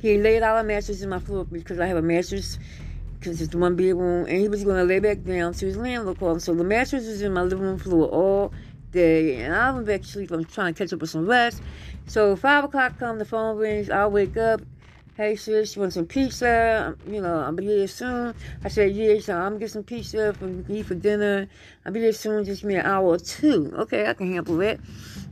He 0.03 0.19
laid 0.19 0.43
out 0.43 0.59
a 0.59 0.65
mattress 0.65 1.01
in 1.01 1.09
my 1.09 1.21
floor 1.21 1.45
because 1.45 1.79
I 1.79 1.87
have 1.87 1.97
a 1.97 2.03
mattress, 2.03 2.59
because 3.21 3.41
it's 3.41 3.55
one 3.55 3.77
bedroom, 3.77 4.27
and 4.27 4.37
he 4.37 4.49
was 4.49 4.65
going 4.65 4.79
to 4.79 4.83
lay 4.83 4.99
back 4.99 5.23
down 5.23 5.53
to 5.53 5.67
his 5.67 5.77
landlord 5.77 6.19
called 6.19 6.43
So 6.43 6.57
the 6.57 6.65
mattress 6.65 7.07
was 7.07 7.23
in 7.23 7.33
my 7.33 7.43
living 7.43 7.61
room 7.61 7.79
floor 7.79 8.09
all 8.09 8.53
day, 8.91 9.41
and 9.41 9.55
I 9.55 9.71
went 9.71 9.87
back 9.87 10.03
to 10.03 10.09
sleep. 10.09 10.33
I'm 10.33 10.45
trying 10.45 10.75
to 10.75 10.79
catch 10.83 10.93
up 10.93 11.01
with 11.01 11.11
some 11.11 11.25
rest. 11.25 11.63
So 12.09 12.35
5 12.35 12.65
o'clock 12.65 12.99
come, 12.99 13.21
the 13.21 13.25
phone 13.25 13.57
rings, 13.59 13.91
I 13.91 14.09
wake 14.09 14.37
up, 14.37 14.61
hey 15.19 15.35
sis, 15.35 15.75
you 15.75 15.81
want 15.81 15.93
some 15.93 16.07
pizza? 16.07 16.97
You 17.05 17.21
know, 17.21 17.41
I'll 17.41 17.51
be 17.51 17.67
here 17.67 17.89
soon. 17.89 18.33
I 18.63 18.69
said, 18.69 18.95
yeah, 18.95 19.19
so 19.19 19.35
I'm 19.35 19.55
gonna 19.55 19.59
get 19.59 19.73
some 19.73 19.83
pizza 19.83 20.33
for 20.33 20.45
me 20.45 20.85
for 20.85 20.95
dinner. 20.95 21.49
I'll 21.85 21.93
be 21.93 21.99
there 21.99 22.13
soon, 22.13 22.45
just 22.45 22.63
me 22.63 22.77
an 22.77 22.87
hour 22.87 23.05
or 23.05 23.19
two. 23.19 23.73
Okay, 23.79 24.07
I 24.07 24.15
can 24.15 24.33
handle 24.33 24.61
it. 24.61 24.81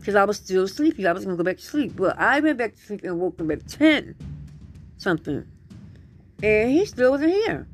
Because 0.00 0.16
I 0.16 0.24
was 0.24 0.38
still 0.38 0.66
sleepy. 0.66 1.06
I 1.06 1.12
was 1.12 1.24
gonna 1.24 1.36
go 1.36 1.44
back 1.44 1.58
to 1.58 1.62
sleep. 1.62 1.94
But 1.94 2.18
I 2.18 2.40
went 2.40 2.58
back 2.58 2.74
to 2.74 2.80
sleep 2.80 3.04
and 3.04 3.20
woke 3.20 3.40
up 3.40 3.48
at 3.48 3.68
10 3.68 4.16
something. 4.98 5.46
And 6.42 6.70
he 6.70 6.84
still 6.84 7.12
wasn't 7.12 7.30
here. 7.30 7.68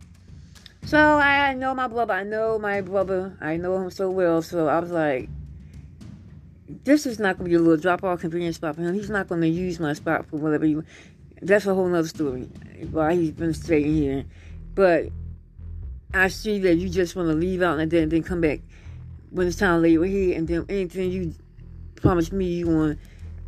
So 0.85 0.99
I 0.99 1.55
know 1.55 1.75
my 1.75 1.89
brother. 1.89 2.13
I 2.13 2.25
know 2.25 2.59
my 2.59 2.83
brother. 2.83 3.39
I 3.41 3.57
know 3.57 3.79
him 3.79 3.91
so 3.91 4.11
well. 4.11 4.43
So 4.43 4.69
I 4.69 4.81
was 4.81 4.91
like, 4.91 5.31
this 6.85 7.07
is 7.07 7.19
not 7.19 7.39
going 7.39 7.51
to 7.51 7.51
be 7.51 7.55
a 7.57 7.59
little 7.59 7.81
drop 7.81 8.03
off 8.05 8.21
convenience 8.21 8.57
spot 8.57 8.77
for 8.77 8.83
him. 8.83 8.95
He's 8.95 9.11
not 9.11 9.29
going 9.29 9.41
to 9.41 9.49
use 9.49 9.79
my 9.79 9.93
spot 9.93 10.27
for 10.27 10.37
whatever 10.37 10.65
he. 10.65 10.77
That's 11.43 11.67
a 11.67 11.75
whole 11.75 11.89
nother 11.89 12.09
story. 12.09 12.43
Why 12.91 13.15
he's 13.15 13.33
been 13.33 13.53
staying 13.53 13.95
here, 13.95 14.25
but 14.75 15.09
I 16.15 16.29
see 16.29 16.61
that 16.61 16.77
you 16.77 16.89
just 16.89 17.17
want 17.17 17.29
to 17.31 17.35
leave 17.35 17.63
out 17.63 17.81
and 17.81 17.91
then 17.91 18.09
then 18.09 18.23
come 18.23 18.41
back 18.41 18.61
when 19.31 19.47
it's 19.47 19.57
time 19.57 19.83
to 19.83 19.89
lay 19.89 20.09
here, 20.09 20.37
and 20.37 20.47
then 20.47 20.65
anything 20.69 21.11
you 21.11 21.35
promised 21.97 22.33
me 22.33 22.47
you 22.47 22.69
want 22.69 22.99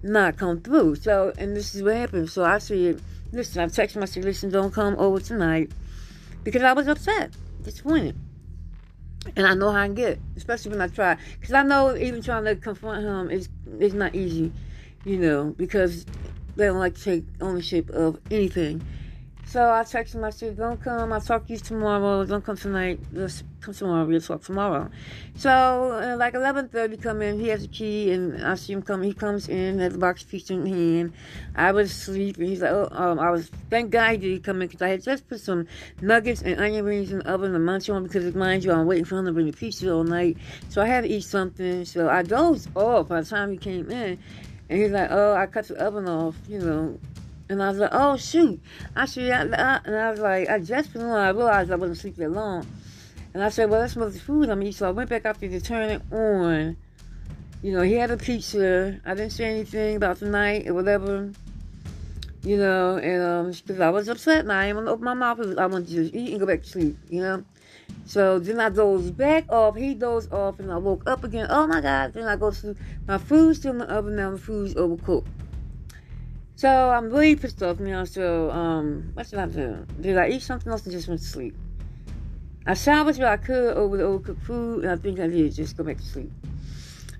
not 0.02 0.37
come 0.37 0.61
through. 0.61 0.96
So, 0.96 1.33
and 1.38 1.57
this 1.57 1.74
is 1.74 1.83
what 1.83 1.96
happened. 1.96 2.30
So 2.30 2.44
I 2.44 2.59
said, 2.59 3.00
listen, 3.33 3.62
I've 3.62 3.72
texted 3.72 3.96
my 4.00 4.07
said, 4.07 4.24
listen, 4.24 4.50
don't 4.50 4.72
come 4.72 4.96
over 4.98 5.20
tonight 5.20 5.70
because 6.42 6.62
I 6.62 6.72
was 6.72 6.88
upset, 6.88 7.33
disappointed. 7.62 8.16
And 9.37 9.46
I 9.46 9.54
know 9.54 9.70
how 9.70 9.78
I 9.78 9.87
can 9.87 9.94
get, 9.94 10.18
especially 10.37 10.72
when 10.72 10.83
I 10.83 10.88
try. 10.88 11.16
Because 11.40 11.54
I 11.54 11.62
know 11.62 11.96
even 11.96 12.22
trying 12.22 12.44
to 12.44 12.57
confront 12.57 13.04
him 13.04 13.30
is, 13.30 13.48
is 13.78 13.94
not 13.94 14.14
easy, 14.14 14.52
you 15.04 15.18
know, 15.18 15.54
because 15.57 16.04
they 16.56 16.66
don't 16.66 16.78
like 16.78 16.94
to 16.94 17.02
take 17.02 17.24
ownership 17.40 17.90
of 17.90 18.18
anything. 18.30 18.82
So 19.46 19.70
I 19.70 19.82
texted 19.82 20.16
him, 20.16 20.24
I 20.24 20.30
said, 20.30 20.56
don't 20.56 20.82
come, 20.82 21.12
I'll 21.12 21.20
talk 21.20 21.46
to 21.46 21.52
you 21.52 21.58
tomorrow, 21.60 22.24
don't 22.24 22.44
come 22.44 22.56
tonight, 22.56 22.98
let's 23.12 23.44
come 23.60 23.72
tomorrow, 23.72 24.04
we'll 24.04 24.20
talk 24.20 24.42
tomorrow. 24.42 24.90
So, 25.36 25.48
uh, 25.50 26.16
like 26.16 26.34
11.30 26.34 27.00
come 27.00 27.22
in, 27.22 27.38
he 27.38 27.48
has 27.48 27.62
a 27.62 27.68
key, 27.68 28.10
and 28.10 28.44
I 28.44 28.56
see 28.56 28.72
him 28.72 28.82
come, 28.82 29.02
he 29.02 29.12
comes 29.12 29.48
in, 29.48 29.78
has 29.78 29.94
a 29.94 29.98
box 29.98 30.24
of 30.24 30.30
pizza 30.30 30.54
in 30.54 30.66
hand. 30.66 31.12
I 31.54 31.70
was 31.70 31.92
asleep, 31.92 32.38
and 32.38 32.48
he's 32.48 32.62
like, 32.62 32.72
oh, 32.72 32.88
um, 32.90 33.20
I 33.20 33.30
was, 33.30 33.48
thank 33.70 33.92
God 33.92 34.12
he 34.12 34.16
did 34.16 34.42
come 34.42 34.60
in, 34.60 34.66
because 34.66 34.82
I 34.82 34.88
had 34.88 35.04
just 35.04 35.28
put 35.28 35.38
some 35.38 35.68
nuggets 36.00 36.42
and 36.42 36.58
onion 36.58 36.84
rings 36.84 37.12
in 37.12 37.18
the 37.18 37.30
oven 37.30 37.52
to 37.52 37.58
munch 37.60 37.88
on, 37.88 38.02
because 38.02 38.34
mind 38.34 38.64
you, 38.64 38.72
I'm 38.72 38.86
waiting 38.86 39.04
for 39.04 39.18
him 39.18 39.26
to 39.26 39.32
bring 39.32 39.46
the 39.46 39.52
pizza 39.52 39.92
all 39.92 40.02
night. 40.02 40.36
So 40.68 40.82
I 40.82 40.86
had 40.86 41.02
to 41.02 41.08
eat 41.10 41.22
something, 41.22 41.84
so 41.84 42.08
I 42.08 42.22
dozed 42.22 42.70
off 42.74 43.06
by 43.06 43.20
the 43.20 43.26
time 43.28 43.52
he 43.52 43.56
came 43.56 43.88
in, 43.88 44.18
and 44.68 44.81
he's 44.81 44.90
like, 44.90 45.09
oh, 45.11 45.35
I 45.35 45.46
cut 45.46 45.68
the 45.68 45.77
oven 45.77 46.09
off, 46.09 46.37
you 46.48 46.59
know, 46.59 46.98
and 47.48 47.62
I 47.62 47.68
was 47.68 47.79
like, 47.79 47.90
oh, 47.92 48.16
shoot. 48.16 48.61
I 48.96 49.05
should 49.05 49.24
said, 49.24 49.42
and 49.85 49.96
I 49.96 50.11
was 50.11 50.20
like, 50.20 50.48
I 50.48 50.59
just 50.59 50.92
been 50.92 51.03
on, 51.03 51.18
I 51.18 51.29
realized 51.31 51.70
I 51.70 51.77
wasn't 51.77 51.98
sleeping 51.98 52.24
that 52.24 52.31
long. 52.31 52.66
And 53.35 53.42
I 53.42 53.48
said, 53.48 53.68
well, 53.68 53.81
let's 53.81 53.96
the 54.14 54.20
food 54.20 54.48
I'm 54.48 54.62
eating. 54.62 54.72
So 54.72 54.88
I 54.88 54.92
went 54.92 55.11
back 55.11 55.27
up 55.27 55.38
there 55.38 55.50
to 55.50 55.61
turn 55.61 55.90
it 55.90 56.03
on. 56.12 56.77
You 57.62 57.72
know, 57.72 57.83
he 57.83 57.94
had 57.94 58.11
a 58.11 58.16
pizza. 58.16 59.00
I 59.05 59.14
didn't 59.14 59.33
say 59.33 59.46
anything 59.46 59.96
about 59.96 60.20
the 60.20 60.29
night 60.29 60.68
or 60.68 60.74
whatever. 60.74 61.33
You 62.42 62.59
know, 62.59 62.96
and 62.96 63.22
um, 63.22 63.50
because 63.50 63.81
I 63.81 63.90
was 63.90 64.09
upset 64.09 64.40
and 64.40 64.53
I 64.53 64.66
didn't 64.66 64.77
want 64.77 64.87
to 64.87 64.92
open 64.92 65.05
my 65.05 65.14
mouth. 65.14 65.40
I 65.59 65.66
wanted 65.66 65.88
to 65.88 65.94
just 65.94 66.14
eat 66.14 66.31
and 66.31 66.40
go 66.40 66.46
back 66.46 66.62
to 66.62 66.68
sleep, 66.68 66.96
you 67.09 67.22
know. 67.22 67.44
So 68.07 68.38
then 68.38 68.61
I 68.61 68.68
dozed 68.68 69.16
back 69.16 69.51
off. 69.51 69.77
He 69.77 69.94
dozed 69.94 70.33
off, 70.33 70.61
and 70.61 70.70
I 70.70 70.77
woke 70.77 71.09
up 71.09 71.25
again. 71.25 71.47
Oh 71.49 71.66
my 71.66 71.81
God! 71.81 72.12
Then 72.12 72.29
I 72.29 72.37
go 72.37 72.51
to 72.51 72.77
my 73.09 73.18
food's 73.18 73.59
still 73.59 73.73
in 73.73 73.79
the 73.79 73.90
oven 73.90 74.16
now. 74.16 74.31
my 74.33 74.38
food's 74.38 74.75
overcooked. 74.75 75.27
So 76.57 76.68
I'm 76.68 77.11
really 77.11 77.37
pissed 77.37 77.62
off 77.62 77.81
now. 77.81 78.05
So 78.05 78.51
um, 78.51 79.11
what 79.14 79.29
did 79.29 79.38
I 79.38 79.47
do? 79.47 79.87
Did 80.01 80.18
I 80.18 80.29
eat 80.29 80.42
something 80.42 80.70
else 80.70 80.85
and 80.85 80.92
just 80.92 81.09
went 81.09 81.20
to 81.20 81.27
sleep? 81.27 81.57
I 82.66 82.75
salvaged 82.75 83.18
what 83.18 83.29
I 83.29 83.37
could 83.37 83.77
over 83.77 83.97
the 83.97 84.05
overcooked 84.05 84.42
food, 84.42 84.85
and 84.85 84.92
I 84.92 84.97
think 84.97 85.18
I 85.18 85.27
did 85.27 85.55
just 85.55 85.77
go 85.77 85.85
back 85.85 85.99
to 85.99 86.05
sleep. 86.05 86.31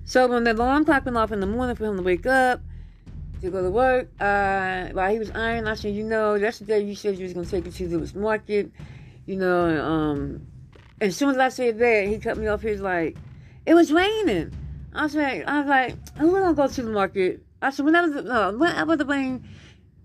So 0.05 0.27
when 0.27 0.43
the 0.43 0.53
alarm 0.53 0.85
clock 0.85 1.05
went 1.05 1.17
off 1.17 1.31
in 1.31 1.39
the 1.39 1.47
morning 1.47 1.75
for 1.75 1.85
him 1.85 1.97
to 1.97 2.03
wake 2.03 2.25
up 2.25 2.61
to 3.41 3.49
go 3.49 3.61
to 3.61 3.69
work, 3.69 4.07
uh, 4.19 4.89
while 4.89 5.11
he 5.11 5.19
was 5.19 5.31
ironing, 5.31 5.67
I 5.67 5.75
said, 5.75 5.93
you 5.93 6.03
know, 6.03 6.37
that's 6.37 6.59
the 6.59 6.65
day 6.65 6.81
you 6.81 6.95
said 6.95 7.17
you 7.17 7.23
was 7.23 7.33
gonna 7.33 7.45
take 7.45 7.65
it 7.65 7.73
to 7.73 7.87
the 7.87 8.19
market, 8.19 8.71
you 9.25 9.35
know. 9.35 9.83
Um, 9.83 10.47
as 11.01 11.15
soon 11.15 11.29
as 11.29 11.37
I 11.37 11.49
said 11.49 11.79
that, 11.79 12.07
he 12.07 12.17
cut 12.17 12.37
me 12.37 12.47
off. 12.47 12.61
He 12.61 12.71
was 12.71 12.81
like, 12.81 13.17
"It 13.65 13.73
was 13.73 13.91
raining." 13.91 14.51
I 14.93 15.03
was 15.03 15.15
like, 15.15 15.45
"I 15.47 15.59
was 15.59 15.67
like, 15.67 15.95
I'm 16.17 16.31
gonna 16.31 16.53
go 16.53 16.67
to 16.67 16.81
the 16.81 16.91
market." 16.91 17.43
I 17.61 17.71
said, 17.71 17.85
whenever 17.85 18.21
the, 18.21 18.31
uh, 18.31 18.51
whenever 18.51 18.95
the 18.95 19.05
rain 19.05 19.43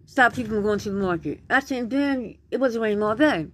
stopped 0.06 0.34
people 0.34 0.54
from 0.54 0.62
going 0.62 0.78
to 0.78 0.90
the 0.90 1.00
market. 1.00 1.40
I 1.48 1.60
said, 1.60 1.90
then 1.90 2.36
it 2.50 2.58
wasn't 2.58 2.82
raining 2.82 3.02
all 3.02 3.14
day. 3.14 3.46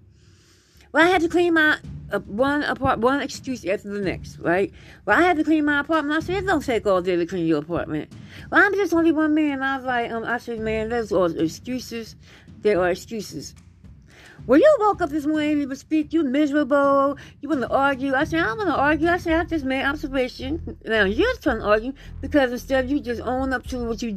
Well, 0.92 1.05
I 1.05 1.11
had 1.11 1.20
to 1.22 1.29
clean 1.29 1.55
my 1.55 1.79
uh, 2.11 2.20
one 2.20 2.62
apart 2.62 3.01
one 3.01 3.20
excuse 3.20 3.64
after 3.66 3.90
the 3.90 4.01
next, 4.01 4.38
right? 4.38 4.72
Well, 5.05 5.18
I 5.18 5.22
had 5.22 5.37
to 5.37 5.44
clean 5.44 5.64
my 5.64 5.81
apartment. 5.81 6.16
I 6.16 6.25
said, 6.25 6.44
it 6.44 6.46
don't 6.46 6.64
take 6.64 6.87
all 6.87 7.03
day 7.03 7.16
to 7.16 7.27
clean 7.27 7.46
your 7.46 7.59
apartment. 7.59 8.12
Well, 8.51 8.64
I'm 8.64 8.72
just 8.75 8.94
only 8.94 9.12
one 9.12 9.35
man. 9.35 9.62
I 9.62 9.77
was 9.77 9.85
like, 9.85 10.11
um, 10.11 10.25
I 10.25 10.38
said, 10.38 10.61
man, 10.61 10.88
those 10.88 11.12
are 11.12 11.27
excuses. 11.37 12.16
There 12.61 12.81
are 12.81 12.90
excuses. 12.90 13.55
Well, 14.46 14.61
you 14.61 14.76
woke 14.78 15.02
up 15.02 15.11
this 15.11 15.26
morning, 15.26 15.59
you 15.59 15.68
would 15.68 15.76
speak, 15.76 16.12
you 16.12 16.22
miserable, 16.22 17.18
you 17.40 17.48
want 17.48 17.62
to 17.62 17.68
argue. 17.68 18.14
I 18.14 18.22
said, 18.22 18.42
I 18.42 18.44
don't 18.44 18.59
want 18.59 18.68
to 18.68 18.76
argue. 18.76 19.09
I 19.09 19.16
said, 19.16 19.40
I 19.40 19.44
just 19.44 19.64
made 19.64 19.85
observation. 19.85 20.78
Now, 20.85 21.04
you're 21.04 21.35
trying 21.38 21.59
to 21.59 21.64
argue 21.64 21.92
because 22.20 22.52
instead 22.52 22.88
you 22.88 23.00
just 23.00 23.20
own 23.20 23.52
up 23.52 23.66
to 23.68 23.85
what 23.85 24.02
you, 24.02 24.14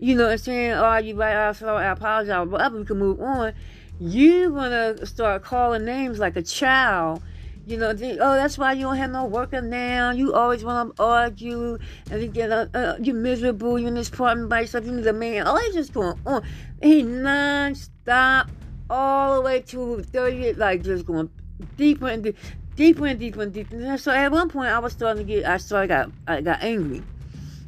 you 0.00 0.16
know, 0.16 0.30
I'm 0.30 0.38
saying, 0.38 0.70
you 1.06 1.14
right, 1.14 1.36
I'm 1.36 1.68
I 1.68 1.92
apologize, 1.92 2.48
whatever, 2.48 2.78
we 2.80 2.86
can 2.86 2.98
move 2.98 3.20
on. 3.20 3.52
You 4.00 4.52
want 4.52 4.98
to 4.98 5.06
start 5.06 5.44
calling 5.44 5.84
names 5.84 6.18
like 6.18 6.34
a 6.34 6.42
child. 6.42 7.22
You 7.64 7.76
know, 7.76 7.92
they, 7.92 8.18
oh, 8.18 8.34
that's 8.34 8.58
why 8.58 8.72
you 8.72 8.82
don't 8.82 8.96
have 8.96 9.12
no 9.12 9.26
worker 9.26 9.62
now. 9.62 10.10
You 10.10 10.34
always 10.34 10.64
want 10.64 10.96
to 10.96 11.02
argue, 11.02 11.78
and 12.10 12.22
you 12.22 12.28
get 12.28 12.50
uh, 12.50 12.66
uh, 12.74 12.96
you 13.00 13.12
miserable. 13.14 13.78
You're 13.78 13.88
in 13.88 13.94
this 13.94 14.08
apartment 14.08 14.48
by 14.48 14.62
yourself. 14.62 14.86
You 14.86 14.92
need 14.92 15.06
a 15.06 15.12
man. 15.12 15.46
Oh, 15.46 15.56
he's 15.58 15.74
just 15.74 15.92
going 15.92 16.18
on. 16.24 16.42
He 16.82 17.02
non-stop 17.02 18.48
all 18.90 19.36
the 19.36 19.40
way 19.42 19.60
to 19.60 20.02
30, 20.02 20.54
like 20.54 20.82
just 20.82 21.06
going 21.06 21.30
deeper 21.76 22.08
and 22.08 22.22
deeper, 22.22 22.38
deeper 22.76 23.06
and 23.06 23.20
deeper 23.20 23.42
and 23.42 23.52
deeper. 23.52 23.98
So 23.98 24.12
at 24.12 24.32
one 24.32 24.48
point, 24.48 24.70
I 24.70 24.78
was 24.78 24.92
starting 24.92 25.26
to 25.26 25.32
get, 25.32 25.44
I 25.44 25.56
started, 25.58 25.88
got, 25.88 26.10
I 26.26 26.40
got 26.40 26.62
angry. 26.62 27.02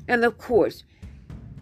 And 0.08 0.24
of 0.24 0.38
course, 0.38 0.84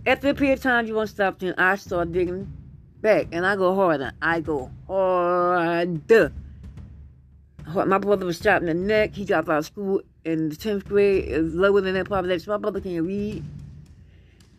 after 0.07 0.29
a 0.31 0.35
period 0.35 0.59
of 0.59 0.63
time, 0.63 0.87
you 0.87 0.95
won't 0.95 1.11
stop, 1.11 1.39
then 1.39 1.55
I 1.59 1.77
start 1.77 2.13
digging 2.13 2.53
back, 3.01 3.29
and 3.33 3.47
I 3.47 3.57
go 3.57 3.75
harder. 3.75 4.13
I 4.23 4.41
go 4.41 4.71
harder. 4.87 6.33
My 7.75 7.99
brother 7.99 8.25
was 8.25 8.41
shot 8.41 8.63
in 8.63 8.67
the 8.67 8.75
neck. 8.75 9.15
He 9.15 9.27
dropped 9.27 9.49
out 9.51 9.59
of 9.59 9.67
school 9.67 10.01
in 10.25 10.49
the 10.49 10.57
10th 10.57 10.87
grade. 10.87 11.31
Was 11.43 11.55
lower 11.55 11.83
than 11.83 11.95
that 11.95 12.09
population. 12.09 12.51
My 12.51 12.57
brother 12.57 12.81
can't 12.81 13.05
read. 13.05 13.45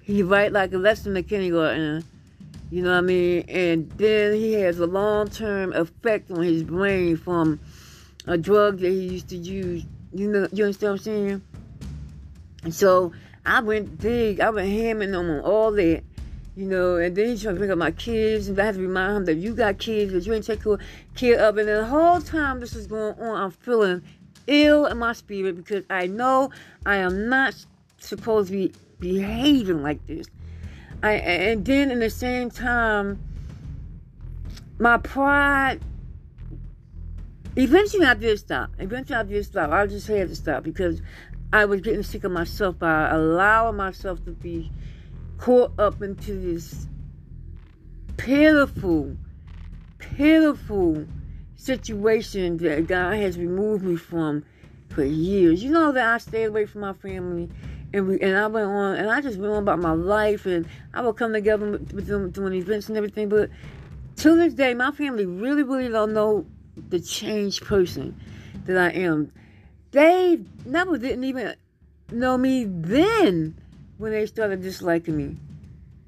He 0.04 0.22
write 0.22 0.52
like 0.52 0.74
a 0.74 0.78
lesson 0.78 1.10
in 1.10 1.14
the 1.16 1.24
kindergarten. 1.24 2.04
You 2.72 2.84
know 2.84 2.92
what 2.92 2.98
I 2.98 3.02
mean? 3.02 3.46
And 3.50 3.90
then 3.94 4.34
he 4.34 4.54
has 4.54 4.80
a 4.80 4.86
long 4.86 5.30
term 5.30 5.74
effect 5.74 6.30
on 6.30 6.44
his 6.44 6.64
brain 6.64 7.18
from 7.18 7.60
a 8.28 8.38
drug 8.38 8.80
that 8.80 8.90
he 8.90 9.08
used 9.08 9.30
to 9.30 9.38
use. 9.38 9.84
You 10.14 10.28
know, 10.28 10.48
you 10.52 10.66
understand 10.66 10.92
what 10.92 11.00
I'm 11.00 11.04
saying? 11.04 11.42
So 12.72 13.12
I 13.46 13.62
went 13.62 14.00
big. 14.00 14.40
I 14.40 14.52
went 14.52 14.70
hammering 14.70 15.16
on 15.16 15.40
all 15.42 15.72
that. 15.72 16.04
You 16.56 16.66
know, 16.66 16.98
and 16.98 17.16
then 17.16 17.30
he's 17.30 17.42
trying 17.42 17.56
to 17.56 17.62
pick 17.62 17.70
up 17.70 17.78
my 17.78 17.92
kids, 17.92 18.50
and 18.50 18.60
I 18.60 18.66
have 18.66 18.76
to 18.76 18.82
remind 18.82 19.16
him 19.16 19.26
that 19.26 19.36
you 19.36 19.56
got 19.56 19.78
kids, 19.78 20.12
that 20.12 20.26
you 20.26 20.34
ain't 20.34 20.46
take 20.46 20.62
care 21.16 21.40
of. 21.40 21.58
And 21.58 21.70
the 21.70 21.86
whole 21.86 22.20
time 22.20 22.60
this 22.60 22.76
is 22.76 22.86
going 22.86 23.18
on, 23.18 23.42
I'm 23.42 23.52
feeling 23.52 24.04
ill 24.46 24.86
in 24.86 24.98
my 24.98 25.14
spirit 25.14 25.56
because 25.56 25.86
I 25.90 26.08
know 26.08 26.50
I 26.86 26.98
am 26.98 27.30
not 27.30 27.56
supposed 28.00 28.50
to 28.50 28.54
be 28.54 28.74
behaving 29.00 29.82
like 29.82 30.06
this. 30.06 30.28
I, 31.02 31.14
and 31.14 31.66
then 31.66 31.92
in 31.92 32.00
the 32.00 32.10
same 32.10 32.50
time, 32.50 33.20
my 34.78 34.98
pride. 34.98 35.82
Eventually, 37.56 38.06
I 38.06 38.14
did 38.14 38.40
stop. 38.40 38.70
Eventually, 38.80 39.18
I 39.18 39.24
did 39.24 39.46
stop. 39.46 39.72
I 39.72 39.88
just 39.88 40.08
had 40.08 40.30
to 40.30 40.36
stop 40.36 40.64
because 40.64 41.02
I 41.52 41.66
was 41.66 41.82
getting 41.82 42.04
sick 42.04 42.24
of 42.24 42.32
myself 42.32 42.78
by 42.80 43.10
allowing 43.10 43.76
myself 43.76 44.24
to 44.26 44.32
be 44.32 44.72
caught 45.38 45.72
up 45.80 46.02
into 46.02 46.34
this 46.34 46.88
pitiful, 48.18 49.16
pitiful 49.98 51.06
situation 51.56 52.58
that 52.58 52.88
God 52.88 53.16
has 53.16 53.38
removed 53.38 53.84
me 53.84 53.96
from 53.96 54.46
for 54.90 55.04
years. 55.04 55.64
You 55.64 55.72
know 55.72 55.92
that 55.92 56.14
I 56.14 56.18
stayed 56.18 56.46
away 56.46 56.66
from 56.66 56.82
my 56.82 56.94
family 56.94 57.50
and 57.94 58.08
we 58.08 58.20
and 58.20 58.38
I 58.38 58.48
went 58.48 58.68
on 58.68 58.96
and 58.96 59.10
I 59.10 59.22
just 59.22 59.38
went 59.38 59.54
on 59.54 59.64
about 59.64 59.80
my 59.80 59.94
life 59.94 60.46
and 60.46 60.68
I 60.94 61.02
would 61.02 61.16
come 61.16 61.34
together 61.34 61.72
with 61.72 62.08
them 62.08 62.30
doing 62.32 62.54
events 62.54 62.90
and 62.90 62.98
everything. 62.98 63.30
But 63.30 63.50
to 64.18 64.36
this 64.36 64.54
day, 64.54 64.74
my 64.74 64.92
family 64.92 65.26
really, 65.26 65.64
really 65.64 65.90
don't 65.90 66.14
know 66.14 66.46
the 66.90 67.00
changed 67.00 67.64
person 67.64 68.20
that 68.66 68.78
I 68.78 68.90
am. 68.98 69.32
They 69.92 70.40
never 70.66 70.98
didn't 70.98 71.24
even 71.24 71.56
know 72.12 72.38
me 72.38 72.66
then 72.66 73.56
when 73.98 74.12
they 74.12 74.26
started 74.26 74.62
disliking 74.62 75.18
me. 75.18 75.38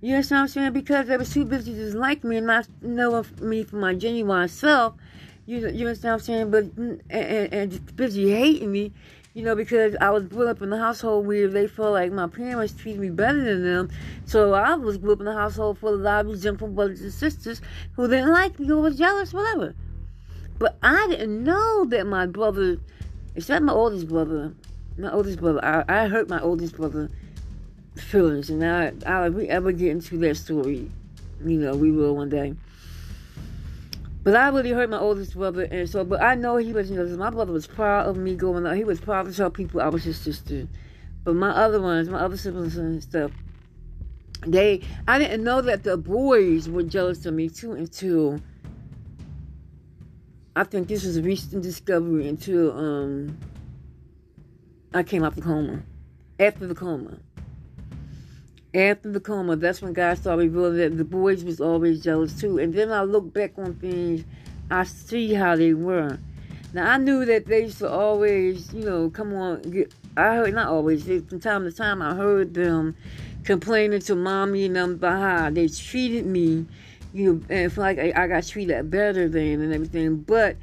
You 0.01 0.15
understand 0.15 0.37
what 0.37 0.41
I'm 0.41 0.47
saying? 0.47 0.73
Because 0.73 1.07
they 1.07 1.17
were 1.17 1.25
too 1.25 1.45
busy 1.45 1.73
to 1.73 1.97
like 1.97 2.23
me 2.23 2.37
and 2.37 2.47
not 2.47 2.67
knowing 2.81 3.25
me 3.39 3.63
for 3.63 3.75
my 3.77 3.93
genuine 3.93 4.47
self. 4.47 4.95
You, 5.45 5.59
you 5.69 5.87
understand 5.87 6.13
what 6.13 6.13
I'm 6.13 6.19
saying? 6.19 6.51
But 6.51 6.63
and, 6.77 7.01
and, 7.09 7.53
and 7.53 7.95
busy 7.95 8.31
hating 8.31 8.71
me 8.71 8.93
you 9.33 9.43
know, 9.43 9.55
because 9.55 9.95
I 10.01 10.09
was 10.09 10.25
brought 10.25 10.47
up 10.47 10.61
in 10.61 10.73
a 10.73 10.77
household 10.77 11.25
where 11.25 11.47
they 11.47 11.67
felt 11.67 11.93
like 11.93 12.11
my 12.11 12.27
parents 12.27 12.73
treated 12.73 12.99
me 12.99 13.09
better 13.09 13.43
than 13.43 13.63
them. 13.63 13.89
So 14.25 14.53
I 14.53 14.75
was 14.75 14.97
brought 14.97 15.13
up 15.13 15.21
in 15.21 15.27
a 15.27 15.33
household 15.33 15.77
full 15.79 15.93
of 15.93 16.05
of 16.05 16.27
resentful 16.27 16.67
brothers 16.67 17.01
and 17.01 17.13
sisters 17.13 17.61
who 17.95 18.07
didn't 18.07 18.31
like 18.31 18.59
me, 18.59 18.67
who 18.67 18.79
was 18.79 18.97
jealous, 18.97 19.33
whatever. 19.33 19.73
But 20.59 20.77
I 20.83 21.07
didn't 21.09 21.43
know 21.43 21.85
that 21.85 22.05
my 22.05 22.25
brother, 22.25 22.77
except 23.35 23.63
my 23.63 23.73
oldest 23.73 24.09
brother, 24.09 24.53
my 24.97 25.11
oldest 25.11 25.39
brother, 25.39 25.63
I, 25.63 25.85
I 25.87 26.07
hurt 26.07 26.29
my 26.29 26.41
oldest 26.41 26.75
brother 26.75 27.09
feelings, 27.95 28.49
and 28.49 28.63
I, 28.63 28.91
I, 29.05 29.27
if 29.27 29.33
we 29.33 29.47
ever 29.47 29.71
get 29.71 29.91
into 29.91 30.17
that 30.17 30.35
story, 30.35 30.91
you 31.43 31.57
know, 31.57 31.75
we 31.75 31.91
will 31.91 32.15
one 32.15 32.29
day. 32.29 32.53
But 34.23 34.35
I 34.35 34.49
really 34.49 34.71
hurt 34.71 34.89
my 34.89 34.99
oldest 34.99 35.33
brother, 35.33 35.63
and 35.63 35.89
so, 35.89 36.03
but 36.03 36.21
I 36.21 36.35
know 36.35 36.57
he 36.57 36.73
was, 36.73 36.91
you 36.91 36.97
know, 36.97 37.17
my 37.17 37.31
brother 37.31 37.51
was 37.51 37.65
proud 37.65 38.07
of 38.07 38.17
me 38.17 38.35
going 38.35 38.67
out. 38.67 38.75
He 38.75 38.83
was 38.83 38.99
proud 38.99 39.25
to 39.25 39.33
tell 39.33 39.49
people 39.49 39.81
I 39.81 39.87
was 39.87 40.03
his 40.03 40.19
sister. 40.19 40.67
But 41.23 41.35
my 41.35 41.49
other 41.49 41.81
ones, 41.81 42.07
my 42.07 42.19
other 42.19 42.37
siblings 42.37 42.77
and 42.77 43.01
stuff, 43.01 43.31
they, 44.45 44.81
I 45.07 45.17
didn't 45.17 45.43
know 45.43 45.61
that 45.61 45.83
the 45.83 45.97
boys 45.97 46.69
were 46.69 46.83
jealous 46.83 47.25
of 47.25 47.33
me 47.33 47.49
too 47.49 47.73
until 47.73 48.39
I 50.55 50.65
think 50.65 50.87
this 50.87 51.03
was 51.03 51.17
a 51.17 51.21
recent 51.21 51.63
discovery 51.63 52.27
until 52.27 52.77
um, 52.77 53.37
I 54.93 55.03
came 55.03 55.23
out 55.23 55.35
the 55.35 55.41
coma. 55.41 55.81
After 56.39 56.67
the 56.67 56.75
coma. 56.75 57.17
After 58.73 59.11
the 59.11 59.19
coma, 59.19 59.57
that's 59.57 59.81
when 59.81 59.91
God 59.91 60.17
started 60.17 60.43
revealing 60.43 60.77
that 60.77 60.97
the 60.97 61.03
boys 61.03 61.43
was 61.43 61.59
always 61.59 62.01
jealous 62.01 62.39
too. 62.39 62.57
And 62.57 62.73
then 62.73 62.91
I 62.91 63.03
look 63.03 63.33
back 63.33 63.53
on 63.57 63.73
things, 63.75 64.23
I 64.69 64.83
see 64.85 65.33
how 65.33 65.57
they 65.57 65.73
were. 65.73 66.17
Now 66.73 66.89
I 66.89 66.97
knew 66.97 67.25
that 67.25 67.47
they 67.47 67.63
used 67.63 67.79
to 67.79 67.89
always, 67.89 68.73
you 68.73 68.85
know, 68.85 69.09
come 69.09 69.33
on. 69.33 69.61
Get, 69.63 69.93
I 70.15 70.35
heard 70.35 70.53
not 70.53 70.67
always. 70.67 71.03
From 71.03 71.41
time 71.41 71.65
to 71.65 71.71
time, 71.71 72.01
I 72.01 72.15
heard 72.15 72.53
them 72.53 72.95
complaining 73.43 73.99
to 74.01 74.15
mommy 74.15 74.65
and 74.65 74.75
them 74.77 74.91
about 74.91 75.19
how 75.19 75.49
they 75.49 75.67
treated 75.67 76.25
me, 76.25 76.65
you 77.13 77.33
know, 77.33 77.41
and 77.49 77.77
like 77.77 77.99
I, 77.99 78.13
I 78.15 78.27
got 78.27 78.47
treated 78.47 78.89
better 78.89 79.27
than 79.27 79.61
and 79.61 79.73
everything. 79.73 80.17
But 80.17 80.55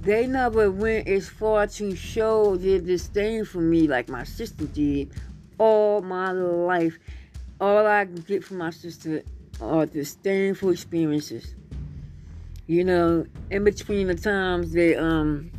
they 0.00 0.26
never 0.26 0.70
went 0.70 1.08
as 1.08 1.28
far 1.28 1.66
to 1.66 1.94
show 1.94 2.56
their 2.56 2.80
disdain 2.80 3.44
for 3.44 3.60
me 3.60 3.86
like 3.86 4.08
my 4.08 4.24
sister 4.24 4.64
did 4.64 5.10
all 5.58 6.00
my 6.00 6.32
life 6.32 6.98
all 7.60 7.86
I 7.86 8.04
get 8.04 8.42
from 8.42 8.58
my 8.58 8.70
sister 8.70 9.22
are 9.60 9.86
disdainful 9.86 10.70
experiences. 10.70 11.54
You 12.66 12.84
know, 12.84 13.26
in 13.50 13.64
between 13.64 14.06
the 14.06 14.14
times 14.14 14.72
that 14.72 15.02
um 15.02 15.50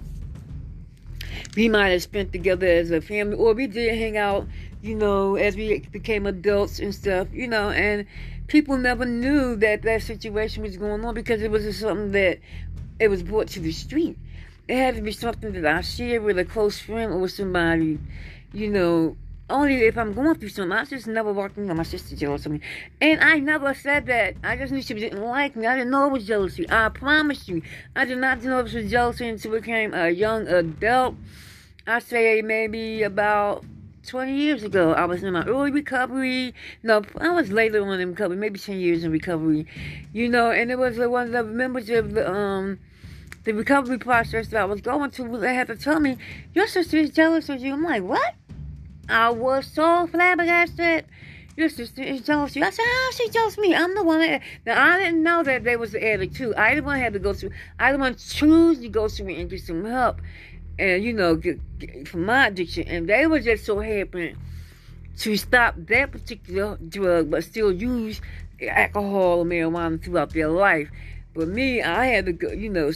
we 1.55 1.69
might 1.69 1.89
have 1.89 2.01
spent 2.01 2.31
together 2.31 2.65
as 2.65 2.91
a 2.91 3.01
family, 3.01 3.35
or 3.35 3.53
we 3.53 3.67
did 3.67 3.97
hang 3.97 4.17
out, 4.17 4.47
you 4.81 4.95
know, 4.95 5.35
as 5.35 5.55
we 5.55 5.79
became 5.91 6.25
adults 6.25 6.79
and 6.79 6.95
stuff, 6.95 7.27
you 7.33 7.47
know, 7.47 7.69
and 7.69 8.05
people 8.47 8.77
never 8.77 9.05
knew 9.05 9.55
that 9.57 9.81
that 9.81 10.01
situation 10.01 10.63
was 10.63 10.77
going 10.77 11.03
on 11.03 11.13
because 11.13 11.41
it 11.41 11.51
was 11.51 11.77
something 11.77 12.11
that 12.13 12.39
it 12.99 13.09
was 13.09 13.21
brought 13.21 13.47
to 13.49 13.59
the 13.59 13.71
street. 13.71 14.17
It 14.67 14.77
had 14.77 14.95
to 14.95 15.01
be 15.01 15.11
something 15.11 15.51
that 15.53 15.65
I 15.65 15.81
shared 15.81 16.23
with 16.23 16.39
a 16.39 16.45
close 16.45 16.79
friend 16.79 17.11
or 17.11 17.27
somebody, 17.27 17.99
you 18.53 18.69
know, 18.69 19.17
only 19.51 19.75
if 19.85 19.97
I'm 19.97 20.13
going 20.13 20.35
through 20.35 20.49
something. 20.49 20.71
I 20.71 20.85
just 20.85 21.07
never 21.07 21.31
walked 21.31 21.57
in 21.57 21.69
on 21.69 21.77
my 21.77 21.83
sister 21.83 22.15
jealous 22.15 22.45
of 22.45 22.53
me. 22.53 22.61
And 22.99 23.21
I 23.21 23.39
never 23.39 23.73
said 23.73 24.05
that. 24.07 24.35
I 24.43 24.55
just 24.55 24.71
knew 24.71 24.81
she 24.81 24.93
didn't 24.93 25.21
like 25.21 25.55
me. 25.55 25.67
I 25.67 25.75
didn't 25.75 25.91
know 25.91 26.07
it 26.07 26.11
was 26.11 26.25
jealousy. 26.25 26.65
I 26.69 26.89
promise 26.89 27.47
you. 27.47 27.61
I 27.95 28.05
did 28.05 28.17
not 28.17 28.43
know 28.43 28.59
it 28.59 28.73
was 28.73 28.89
jealousy 28.89 29.27
until 29.27 29.55
I 29.55 29.59
became 29.59 29.93
a 29.93 30.09
young 30.09 30.47
adult. 30.47 31.15
I 31.85 31.99
say 31.99 32.41
maybe 32.41 33.03
about 33.03 33.65
20 34.07 34.35
years 34.35 34.63
ago. 34.63 34.93
I 34.93 35.05
was 35.05 35.23
in 35.23 35.33
my 35.33 35.45
early 35.45 35.71
recovery. 35.71 36.53
No, 36.83 37.03
I 37.19 37.29
was 37.29 37.51
later 37.51 37.85
on 37.85 37.99
in 37.99 38.09
recovery, 38.09 38.37
maybe 38.37 38.59
10 38.59 38.79
years 38.79 39.03
in 39.03 39.11
recovery. 39.11 39.67
You 40.13 40.29
know, 40.29 40.51
and 40.51 40.71
it 40.71 40.77
was 40.77 40.97
one 40.97 41.27
of 41.27 41.31
the 41.31 41.43
members 41.43 41.89
of 41.89 42.13
the, 42.13 42.29
um, 42.29 42.79
the 43.43 43.53
recovery 43.53 43.97
process 43.97 44.49
that 44.49 44.61
I 44.61 44.65
was 44.65 44.81
going 44.81 45.11
to. 45.11 45.37
They 45.37 45.55
had 45.55 45.67
to 45.67 45.75
tell 45.75 45.99
me, 45.99 46.17
your 46.53 46.67
sister 46.67 46.97
is 46.97 47.11
jealous 47.11 47.49
of 47.49 47.61
you. 47.61 47.73
I'm 47.73 47.83
like, 47.83 48.03
what? 48.03 48.35
I 49.11 49.29
was 49.29 49.67
so 49.67 50.07
flabbergasted. 50.07 51.05
Your 51.57 51.69
sister 51.69 52.01
is 52.01 52.21
jealous 52.21 52.55
you. 52.55 52.63
I 52.63 52.69
said, 52.69 52.85
how 52.85 53.11
she 53.11 53.29
jealous 53.29 53.57
me? 53.57 53.75
I'm 53.75 53.93
the 53.93 54.03
one 54.03 54.19
that... 54.21 54.41
Now, 54.65 54.93
I 54.93 54.99
didn't 54.99 55.21
know 55.21 55.43
that 55.43 55.65
they 55.65 55.75
was 55.75 55.91
the 55.91 56.03
addict, 56.03 56.35
too. 56.35 56.55
I 56.55 56.73
didn't 56.73 56.89
had 56.89 56.95
to 56.95 57.03
have 57.03 57.13
to 57.13 57.19
go 57.19 57.33
through... 57.33 57.51
I 57.77 57.91
didn't 57.91 58.01
want 58.01 58.17
to 58.19 58.29
choose 58.29 58.79
to 58.79 58.87
go 58.87 59.09
through 59.09 59.35
and 59.35 59.49
get 59.49 59.61
some 59.61 59.83
help. 59.83 60.21
And, 60.79 61.03
you 61.03 61.11
know, 61.11 61.35
get, 61.35 61.59
get, 61.77 62.15
my 62.15 62.47
addiction. 62.47 62.87
And 62.87 63.07
they 63.07 63.27
were 63.27 63.41
just 63.41 63.65
so 63.65 63.79
happy 63.79 64.35
to 65.19 65.37
stop 65.37 65.75
that 65.77 66.11
particular 66.11 66.77
drug, 66.77 67.29
but 67.29 67.43
still 67.43 67.71
use 67.71 68.21
alcohol 68.65 69.39
or 69.39 69.45
marijuana 69.45 70.01
throughout 70.01 70.31
their 70.31 70.49
life. 70.49 70.89
But 71.33 71.49
me, 71.49 71.81
I 71.81 72.05
had 72.05 72.25
to 72.27 72.33
go, 72.33 72.51
you 72.51 72.69
know, 72.69 72.91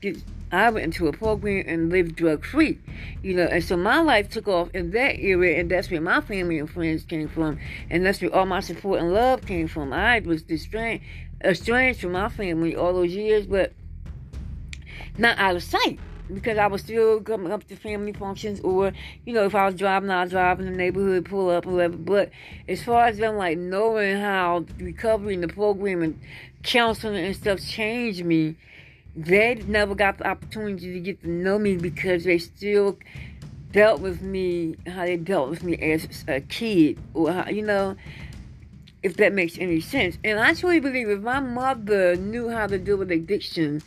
get 0.00 0.16
I 0.50 0.70
went 0.70 0.84
into 0.84 1.08
a 1.08 1.12
program 1.12 1.64
and 1.66 1.90
lived 1.90 2.16
drug 2.16 2.44
free, 2.44 2.78
you 3.22 3.34
know, 3.34 3.44
and 3.44 3.62
so 3.62 3.76
my 3.76 4.00
life 4.00 4.30
took 4.30 4.48
off 4.48 4.70
in 4.74 4.92
that 4.92 5.16
area, 5.18 5.60
and 5.60 5.70
that's 5.70 5.90
where 5.90 6.00
my 6.00 6.20
family 6.20 6.58
and 6.58 6.70
friends 6.70 7.04
came 7.04 7.28
from, 7.28 7.58
and 7.90 8.04
that's 8.04 8.22
where 8.22 8.34
all 8.34 8.46
my 8.46 8.60
support 8.60 9.00
and 9.00 9.12
love 9.12 9.44
came 9.44 9.68
from. 9.68 9.92
I 9.92 10.20
was 10.20 10.44
estranged, 10.48 11.04
estranged 11.44 12.00
from 12.00 12.12
my 12.12 12.28
family 12.28 12.74
all 12.74 12.94
those 12.94 13.12
years, 13.12 13.46
but 13.46 13.72
not 15.18 15.38
out 15.38 15.56
of 15.56 15.62
sight 15.62 15.98
because 16.32 16.58
I 16.58 16.66
was 16.66 16.82
still 16.82 17.20
coming 17.20 17.52
up 17.52 17.66
to 17.68 17.76
family 17.76 18.12
functions, 18.12 18.60
or 18.60 18.92
you 19.24 19.32
know, 19.32 19.44
if 19.44 19.54
I 19.54 19.66
was 19.66 19.74
driving, 19.74 20.10
I 20.10 20.22
was 20.22 20.30
driving 20.30 20.66
in 20.66 20.72
the 20.72 20.78
neighborhood, 20.78 21.24
pull 21.24 21.50
up, 21.50 21.66
whatever. 21.66 21.96
But 21.96 22.30
as 22.68 22.82
far 22.82 23.06
as 23.06 23.18
them 23.18 23.36
like 23.36 23.58
knowing 23.58 24.16
how 24.16 24.64
recovery 24.78 25.34
and 25.34 25.42
the 25.42 25.48
program 25.48 26.02
and 26.02 26.20
counseling 26.62 27.24
and 27.24 27.36
stuff 27.36 27.60
changed 27.60 28.24
me 28.24 28.56
they 29.18 29.56
never 29.66 29.94
got 29.94 30.18
the 30.18 30.28
opportunity 30.28 30.92
to 30.92 31.00
get 31.00 31.20
to 31.22 31.28
know 31.28 31.58
me 31.58 31.76
because 31.76 32.24
they 32.24 32.38
still 32.38 32.98
dealt 33.72 34.00
with 34.00 34.22
me 34.22 34.76
how 34.86 35.04
they 35.04 35.16
dealt 35.16 35.50
with 35.50 35.62
me 35.62 35.76
as 35.76 36.24
a 36.28 36.40
kid, 36.40 36.98
or 37.14 37.32
how, 37.32 37.48
you 37.50 37.62
know, 37.62 37.96
if 39.02 39.16
that 39.16 39.32
makes 39.32 39.58
any 39.58 39.80
sense. 39.80 40.16
And 40.22 40.38
I 40.38 40.54
truly 40.54 40.80
believe 40.80 41.08
if 41.08 41.20
my 41.20 41.40
mother 41.40 42.16
knew 42.16 42.48
how 42.48 42.66
to 42.68 42.78
deal 42.78 42.96
with 42.96 43.10
addiction 43.10 43.82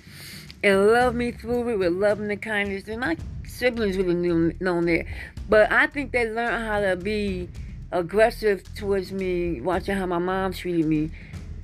and 0.63 0.87
loved 0.87 1.15
me 1.15 1.31
through 1.31 1.69
it 1.69 1.77
with 1.77 1.93
love 1.93 2.19
and 2.19 2.41
kindness, 2.41 2.83
then 2.83 2.99
my 2.99 3.17
siblings 3.47 3.97
would 3.97 4.07
have 4.07 4.15
known 4.61 4.85
that. 4.85 5.05
But 5.47 5.71
I 5.71 5.87
think 5.87 6.11
they 6.11 6.29
learned 6.29 6.65
how 6.65 6.81
to 6.81 6.95
be 6.95 7.49
aggressive 7.91 8.63
towards 8.75 9.11
me, 9.11 9.61
watching 9.61 9.95
how 9.95 10.05
my 10.05 10.19
mom 10.19 10.53
treated 10.53 10.85
me 10.85 11.11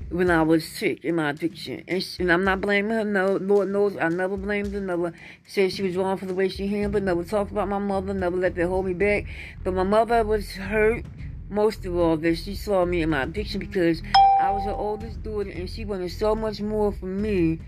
when 0.09 0.31
I 0.31 0.41
was 0.41 0.67
sick 0.67 1.03
in 1.03 1.15
my 1.15 1.31
addiction. 1.31 1.83
And, 1.87 2.01
she, 2.01 2.21
and 2.21 2.31
I'm 2.31 2.43
not 2.43 2.61
blaming 2.61 2.91
her. 2.91 3.03
No, 3.03 3.37
Lord 3.37 3.69
knows 3.69 3.97
I 3.97 4.09
never 4.09 4.37
blamed 4.37 4.73
her. 4.73 4.79
Never 4.79 5.13
said 5.45 5.71
she 5.71 5.83
was 5.83 5.95
wrong 5.95 6.17
for 6.17 6.25
the 6.25 6.33
way 6.33 6.49
she 6.49 6.67
handled. 6.67 7.03
Never 7.03 7.23
talked 7.23 7.51
about 7.51 7.67
my 7.67 7.79
mother. 7.79 8.13
Never 8.13 8.37
let 8.37 8.55
that 8.55 8.67
hold 8.67 8.85
me 8.85 8.93
back. 8.93 9.25
But 9.63 9.73
my 9.73 9.83
mother 9.83 10.23
was 10.23 10.51
hurt 10.51 11.05
most 11.49 11.85
of 11.85 11.95
all 11.95 12.17
that 12.17 12.37
she 12.37 12.55
saw 12.55 12.85
me 12.85 13.01
in 13.01 13.09
my 13.09 13.23
addiction 13.23 13.59
because 13.59 14.01
I 14.41 14.51
was 14.51 14.63
her 14.65 14.71
oldest 14.71 15.23
daughter 15.23 15.49
and 15.49 15.69
she 15.69 15.85
wanted 15.85 16.11
so 16.11 16.35
much 16.35 16.61
more 16.61 16.91
from 16.91 17.21
me 17.21 17.59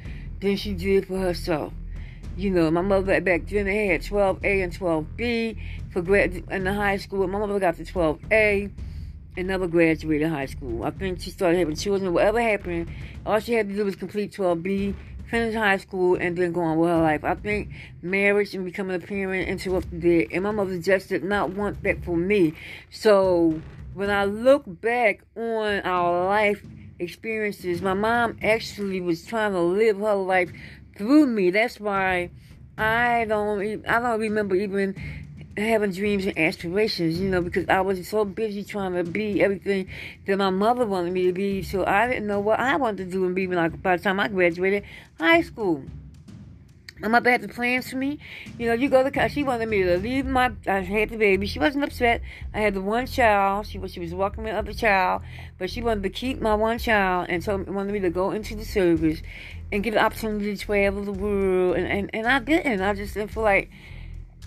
than 0.41 0.58
she 0.58 0.73
did 0.73 1.08
for 1.08 1.17
herself. 1.17 1.73
You 2.36 2.52
know, 2.52 2.71
my 2.71 2.82
mother 2.82 3.19
back 3.21 3.47
then 3.47 3.65
they 3.65 3.88
had 3.88 4.02
12A 4.02 4.63
and 4.63 4.73
12B 4.73 5.58
for 5.91 6.02
grad 6.02 6.43
in 6.49 6.63
the 6.63 6.73
high 6.73 6.97
school. 6.97 7.28
My 7.28 7.39
mother 7.39 7.60
got 7.60 7.75
to 7.78 7.84
12A 7.84 8.71
and 9.39 9.47
never 9.47 9.67
graduated 9.67 10.30
high 10.30 10.45
school. 10.45 10.84
I 10.84 10.91
think 10.91 11.21
she 11.21 11.32
started 11.32 11.58
having 11.58 11.75
children. 11.75 12.13
Whatever 12.13 12.41
happened, 12.41 12.89
all 13.25 13.39
she 13.39 13.54
had 13.54 13.69
to 13.69 13.75
do 13.75 13.86
was 13.86 13.95
complete 13.95 14.34
12B, 14.34 14.93
finish 15.30 15.56
high 15.56 15.78
school, 15.78 16.15
and 16.15 16.38
then 16.38 16.52
go 16.52 16.60
on 16.60 16.78
with 16.78 16.89
her 16.89 17.02
life. 17.02 17.23
I 17.23 17.36
think 17.36 17.69
marriage 18.02 18.54
and 18.54 18.65
becoming 18.65 19.02
a 19.02 19.06
parent 19.06 19.47
interrupted 19.47 20.02
that. 20.02 20.28
And 20.34 20.43
my 20.43 20.52
mother 20.52 20.78
just 20.78 21.08
did 21.08 21.23
not 21.23 21.52
want 21.52 21.82
that 21.84 22.04
for 22.04 22.17
me. 22.17 22.54
So 22.91 23.62
when 23.93 24.10
I 24.10 24.25
look 24.25 24.63
back 24.65 25.21
on 25.38 25.80
our 25.86 26.25
life 26.25 26.62
experiences, 26.99 27.82
my 27.82 27.93
mom 27.93 28.38
actually 28.43 28.99
was 28.99 29.25
trying 29.25 29.54
to 29.54 29.62
live 29.62 29.99
her 29.99 30.15
life 30.15 30.52
through 30.97 31.28
me. 31.28 31.49
That's 31.49 31.80
why 31.80 32.30
I 32.78 33.25
don't 33.25 33.88
I 33.88 33.99
don't 34.02 34.19
remember 34.19 34.56
even 34.56 34.95
having 35.57 35.91
dreams 35.91 36.25
and 36.25 36.38
aspirations, 36.38 37.19
you 37.19 37.29
know, 37.29 37.41
because 37.41 37.67
I 37.67 37.81
was 37.81 38.07
so 38.07 38.25
busy 38.25 38.63
trying 38.63 38.93
to 38.93 39.03
be 39.03 39.41
everything 39.41 39.88
that 40.25 40.38
my 40.38 40.49
mother 40.49 40.85
wanted 40.85 41.13
me 41.13 41.25
to 41.25 41.33
be. 41.33 41.63
So 41.63 41.85
I 41.85 42.07
didn't 42.07 42.27
know 42.27 42.39
what 42.39 42.59
I 42.59 42.75
wanted 42.77 43.05
to 43.05 43.12
do 43.12 43.25
and 43.25 43.35
be 43.35 43.47
I, 43.55 43.69
by 43.69 43.97
the 43.97 44.03
time 44.03 44.19
I 44.19 44.27
graduated 44.27 44.83
high 45.19 45.41
school. 45.41 45.83
my 47.01 47.07
mother 47.07 47.31
had 47.31 47.41
the 47.41 47.47
plans 47.47 47.89
for 47.89 47.97
me. 47.97 48.19
You 48.57 48.67
know, 48.67 48.73
you 48.73 48.89
go 48.89 49.03
to 49.03 49.12
college. 49.12 49.33
She 49.33 49.43
wanted 49.43 49.67
me 49.69 49.83
to 49.83 49.97
leave 49.97 50.25
my. 50.25 50.51
I 50.67 50.79
had 50.79 51.09
the 51.09 51.17
baby. 51.17 51.47
She 51.47 51.59
wasn't 51.59 51.83
upset. 51.83 52.21
I 52.53 52.59
had 52.59 52.73
the 52.73 52.81
one 52.81 53.07
child. 53.07 53.67
She 53.67 53.79
was 53.79 53.93
she 53.93 53.99
was 53.99 54.13
welcoming 54.13 54.53
other 54.53 54.73
child, 54.73 55.23
but 55.57 55.69
she 55.69 55.81
wanted 55.81 56.03
to 56.03 56.09
keep 56.09 56.41
my 56.41 56.55
one 56.55 56.77
child 56.77 57.27
and 57.29 57.43
told 57.43 57.69
wanted 57.69 57.93
me 57.93 57.99
to 58.01 58.09
go 58.09 58.31
into 58.31 58.55
the 58.55 58.65
service 58.65 59.21
and 59.71 59.83
get 59.83 59.93
the 59.93 60.01
opportunity 60.01 60.55
to 60.55 60.65
travel 60.65 61.03
the 61.03 61.12
world. 61.12 61.77
And 61.77 61.88
and, 61.88 62.09
and 62.13 62.27
I 62.27 62.39
didn't. 62.39 62.81
I 62.81 62.93
just 62.93 63.13
didn't 63.13 63.31
feel 63.31 63.43
like, 63.43 63.69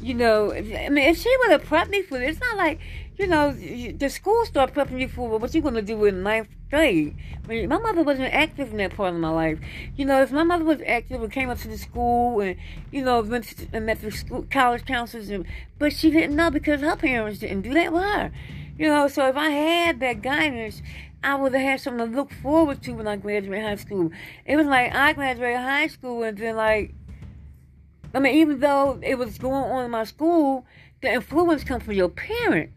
you 0.00 0.14
know. 0.14 0.52
I 0.52 0.88
mean, 0.88 1.08
if 1.08 1.18
she 1.18 1.34
would 1.40 1.50
have 1.50 1.64
prepped 1.64 1.90
me 1.90 2.02
for 2.02 2.20
it, 2.20 2.28
it's 2.28 2.40
not 2.40 2.56
like 2.56 2.80
you 3.18 3.26
know, 3.26 3.52
the 3.52 4.08
school 4.08 4.44
started 4.46 4.74
prepping 4.74 5.00
you 5.00 5.08
for 5.08 5.38
what 5.38 5.54
you're 5.54 5.62
going 5.62 5.74
to 5.74 5.82
do 5.82 6.04
in 6.06 6.22
ninth 6.22 6.48
grade. 6.70 7.14
I 7.44 7.46
mean, 7.46 7.68
my 7.68 7.78
mother 7.78 8.02
wasn't 8.02 8.32
active 8.32 8.70
in 8.70 8.78
that 8.78 8.96
part 8.96 9.14
of 9.14 9.20
my 9.20 9.28
life. 9.28 9.58
You 9.96 10.06
know, 10.06 10.22
if 10.22 10.32
my 10.32 10.42
mother 10.42 10.64
was 10.64 10.80
active 10.86 11.22
and 11.22 11.30
came 11.30 11.50
up 11.50 11.58
to 11.58 11.68
the 11.68 11.76
school 11.76 12.40
and, 12.40 12.56
you 12.90 13.04
know, 13.04 13.20
went 13.20 13.44
to, 13.44 13.68
and 13.72 13.86
met 13.86 14.00
the 14.00 14.10
school, 14.10 14.46
college 14.50 14.86
counselors, 14.86 15.28
and, 15.28 15.46
but 15.78 15.92
she 15.92 16.10
didn't 16.10 16.34
know 16.34 16.50
because 16.50 16.80
her 16.80 16.96
parents 16.96 17.40
didn't 17.40 17.62
do 17.62 17.74
that 17.74 17.92
with 17.92 18.02
her. 18.02 18.32
You 18.78 18.88
know, 18.88 19.06
so 19.08 19.28
if 19.28 19.36
I 19.36 19.50
had 19.50 20.00
that 20.00 20.22
guidance, 20.22 20.80
I 21.22 21.34
would 21.34 21.52
have 21.52 21.62
had 21.62 21.80
something 21.80 22.10
to 22.10 22.16
look 22.16 22.32
forward 22.32 22.82
to 22.82 22.92
when 22.92 23.06
I 23.06 23.16
graduated 23.16 23.64
high 23.64 23.76
school. 23.76 24.10
It 24.46 24.56
was 24.56 24.66
like 24.66 24.92
I 24.94 25.12
graduated 25.12 25.60
high 25.60 25.86
school 25.86 26.22
and 26.22 26.36
then 26.38 26.56
like, 26.56 26.94
I 28.14 28.18
mean, 28.20 28.36
even 28.36 28.60
though 28.60 28.98
it 29.02 29.16
was 29.16 29.38
going 29.38 29.64
on 29.70 29.84
in 29.84 29.90
my 29.90 30.04
school, 30.04 30.66
the 31.00 31.12
influence 31.12 31.64
comes 31.64 31.84
from 31.84 31.94
your 31.94 32.08
parent. 32.08 32.70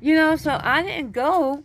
You 0.00 0.14
know, 0.14 0.36
so 0.36 0.58
I 0.62 0.82
didn't 0.82 1.12
go 1.12 1.62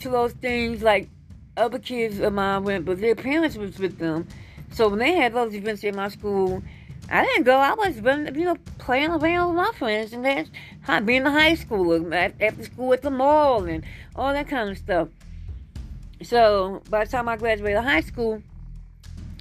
to 0.00 0.08
those 0.08 0.32
things 0.32 0.82
like 0.82 1.08
other 1.56 1.78
kids 1.78 2.18
of 2.18 2.32
mine 2.32 2.64
went, 2.64 2.84
but 2.84 3.00
their 3.00 3.14
parents 3.14 3.56
was 3.56 3.78
with 3.78 3.98
them. 3.98 4.26
So 4.72 4.88
when 4.88 4.98
they 4.98 5.12
had 5.12 5.32
those 5.32 5.54
events 5.54 5.84
in 5.84 5.94
my 5.94 6.08
school, 6.08 6.62
I 7.08 7.24
didn't 7.24 7.44
go. 7.44 7.56
I 7.56 7.74
was, 7.74 7.96
you 7.96 8.44
know, 8.44 8.56
playing 8.78 9.10
around 9.10 9.54
with 9.54 9.64
my 9.64 9.72
friends 9.78 10.12
and 10.12 10.24
that's 10.24 10.50
how 10.80 11.00
being 11.00 11.24
a 11.24 11.30
high 11.30 11.52
schooler 11.52 12.34
after 12.40 12.64
school 12.64 12.92
at 12.92 13.02
the 13.02 13.10
mall 13.10 13.64
and 13.64 13.84
all 14.16 14.32
that 14.32 14.48
kind 14.48 14.70
of 14.70 14.76
stuff. 14.76 15.08
So 16.22 16.82
by 16.90 17.04
the 17.04 17.10
time 17.10 17.28
I 17.28 17.36
graduated 17.36 17.82
high 17.84 18.00
school, 18.00 18.42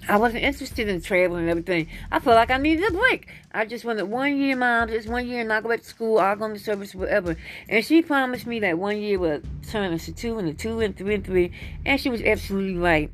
I 0.07 0.17
wasn't 0.17 0.43
interested 0.43 0.87
in 0.87 1.01
traveling 1.01 1.41
and 1.41 1.49
everything. 1.49 1.87
I 2.11 2.19
felt 2.19 2.35
like 2.35 2.51
I 2.51 2.57
needed 2.57 2.87
a 2.89 2.91
break. 2.91 3.27
I 3.51 3.65
just 3.65 3.85
wanted 3.85 4.03
one 4.03 4.37
year, 4.37 4.55
mom, 4.55 4.89
just 4.89 5.07
one 5.07 5.27
year, 5.27 5.41
and 5.41 5.51
I'll 5.51 5.63
go 5.63 5.69
back 5.69 5.81
to 5.81 5.87
school, 5.87 6.19
I'll 6.19 6.35
go 6.35 6.45
into 6.45 6.59
service, 6.59 6.93
whatever. 6.93 7.35
And 7.67 7.83
she 7.83 8.03
promised 8.03 8.45
me 8.45 8.59
that 8.59 8.77
one 8.77 8.97
year 8.97 9.17
would 9.17 9.47
turn 9.67 9.91
into 9.91 10.11
two, 10.11 10.37
and 10.37 10.47
a 10.47 10.53
two, 10.53 10.79
and 10.79 10.95
three, 10.95 11.15
and 11.15 11.25
three. 11.25 11.51
And 11.85 11.99
she 11.99 12.09
was 12.09 12.21
absolutely 12.21 12.77
right. 12.77 13.11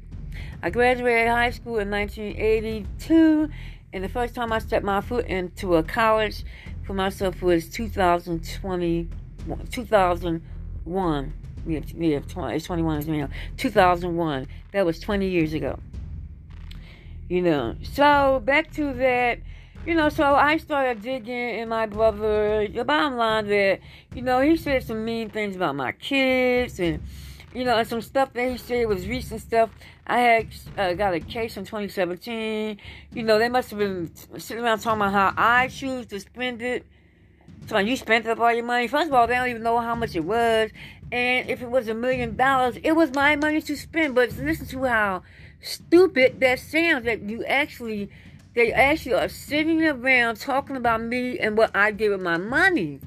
I 0.61 0.69
graduated 0.69 1.29
high 1.29 1.51
school 1.51 1.79
in 1.79 1.89
1982, 1.89 3.49
and 3.93 4.03
the 4.03 4.09
first 4.09 4.35
time 4.35 4.51
I 4.51 4.59
stepped 4.59 4.85
my 4.85 4.99
foot 4.99 5.27
into 5.27 5.75
a 5.75 5.83
college 5.83 6.43
for 6.83 6.93
myself 6.93 7.41
was 7.41 7.69
2020, 7.69 9.07
2001. 9.69 11.33
Yeah, 11.67 11.79
yeah, 11.95 12.19
20, 12.19 12.55
it's 12.55 12.65
21 12.65 13.07
now. 13.07 13.29
2001. 13.55 14.47
That 14.73 14.85
was 14.85 14.99
20 14.99 15.29
years 15.29 15.53
ago. 15.53 15.79
You 17.31 17.41
know, 17.41 17.77
so 17.81 18.41
back 18.43 18.73
to 18.73 18.91
that, 18.95 19.39
you 19.85 19.95
know, 19.95 20.09
so 20.09 20.35
I 20.35 20.57
started 20.57 21.01
digging 21.01 21.59
in 21.59 21.69
my 21.69 21.85
brother. 21.85 22.67
The 22.67 22.83
bottom 22.83 23.15
line 23.15 23.47
that, 23.47 23.79
you 24.13 24.21
know, 24.21 24.41
he 24.41 24.57
said 24.57 24.83
some 24.83 25.05
mean 25.05 25.29
things 25.29 25.55
about 25.55 25.77
my 25.77 25.93
kids 25.93 26.77
and, 26.81 27.01
you 27.53 27.63
know, 27.63 27.77
and 27.77 27.87
some 27.87 28.01
stuff 28.01 28.33
that 28.33 28.51
he 28.51 28.57
said 28.57 28.85
was 28.89 29.07
recent 29.07 29.39
stuff. 29.39 29.69
I 30.05 30.19
had 30.19 30.47
uh, 30.77 30.91
got 30.91 31.13
a 31.13 31.21
case 31.21 31.55
in 31.55 31.63
2017. 31.63 32.77
You 33.13 33.23
know, 33.23 33.39
they 33.39 33.47
must 33.47 33.69
have 33.69 33.79
been 33.79 34.11
sitting 34.37 34.61
around 34.61 34.79
talking 34.79 34.99
about 34.99 35.13
how 35.13 35.33
I 35.37 35.69
choose 35.69 36.07
to 36.07 36.19
spend 36.19 36.61
it. 36.61 36.85
So 37.67 37.77
you 37.77 37.95
spent 37.95 38.27
up 38.27 38.41
all 38.41 38.53
your 38.53 38.65
money. 38.65 38.89
First 38.89 39.07
of 39.07 39.13
all, 39.13 39.25
they 39.25 39.35
don't 39.35 39.47
even 39.47 39.63
know 39.63 39.79
how 39.79 39.95
much 39.95 40.17
it 40.17 40.25
was. 40.25 40.71
And 41.13 41.49
if 41.49 41.61
it 41.61 41.71
was 41.71 41.87
a 41.87 41.93
million 41.93 42.35
dollars, 42.35 42.77
it 42.83 42.91
was 42.91 43.13
my 43.13 43.37
money 43.37 43.61
to 43.61 43.77
spend. 43.77 44.15
But 44.15 44.35
listen 44.37 44.65
to 44.65 44.83
how 44.83 45.23
stupid 45.61 46.39
that 46.39 46.59
sounds 46.59 47.05
that 47.05 47.21
you 47.21 47.45
actually 47.45 48.09
they 48.53 48.73
actually 48.73 49.13
are 49.13 49.29
sitting 49.29 49.81
around 49.83 50.37
talking 50.37 50.75
about 50.75 51.01
me 51.01 51.39
and 51.39 51.57
what 51.57 51.71
I 51.73 51.91
did 51.91 52.09
with 52.09 52.21
my 52.21 52.37
money. 52.37 52.99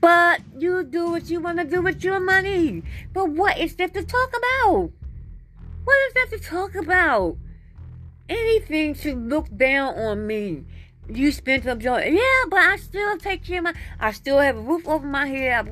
But 0.00 0.42
you 0.58 0.84
do 0.84 1.10
what 1.10 1.30
you 1.30 1.40
want 1.40 1.58
to 1.58 1.64
do 1.64 1.80
with 1.80 2.04
your 2.04 2.20
money. 2.20 2.82
But 3.14 3.30
what 3.30 3.58
is 3.58 3.74
that 3.76 3.94
to 3.94 4.04
talk 4.04 4.28
about? 4.36 4.90
What 5.84 5.96
is 6.08 6.14
that 6.14 6.28
to 6.32 6.38
talk 6.38 6.74
about? 6.74 7.38
Anything 8.28 8.94
to 8.96 9.14
look 9.14 9.46
down 9.56 9.94
on 9.94 10.26
me. 10.26 10.64
You 11.08 11.32
spent 11.32 11.66
up 11.66 11.82
your 11.82 12.00
yeah, 12.00 12.44
but 12.50 12.58
I 12.58 12.76
still 12.76 13.16
take 13.16 13.44
care 13.44 13.58
of 13.58 13.64
my. 13.64 13.74
I 13.98 14.10
still 14.12 14.38
have 14.38 14.56
a 14.56 14.60
roof 14.60 14.86
over 14.86 15.06
my 15.06 15.26
head. 15.26 15.68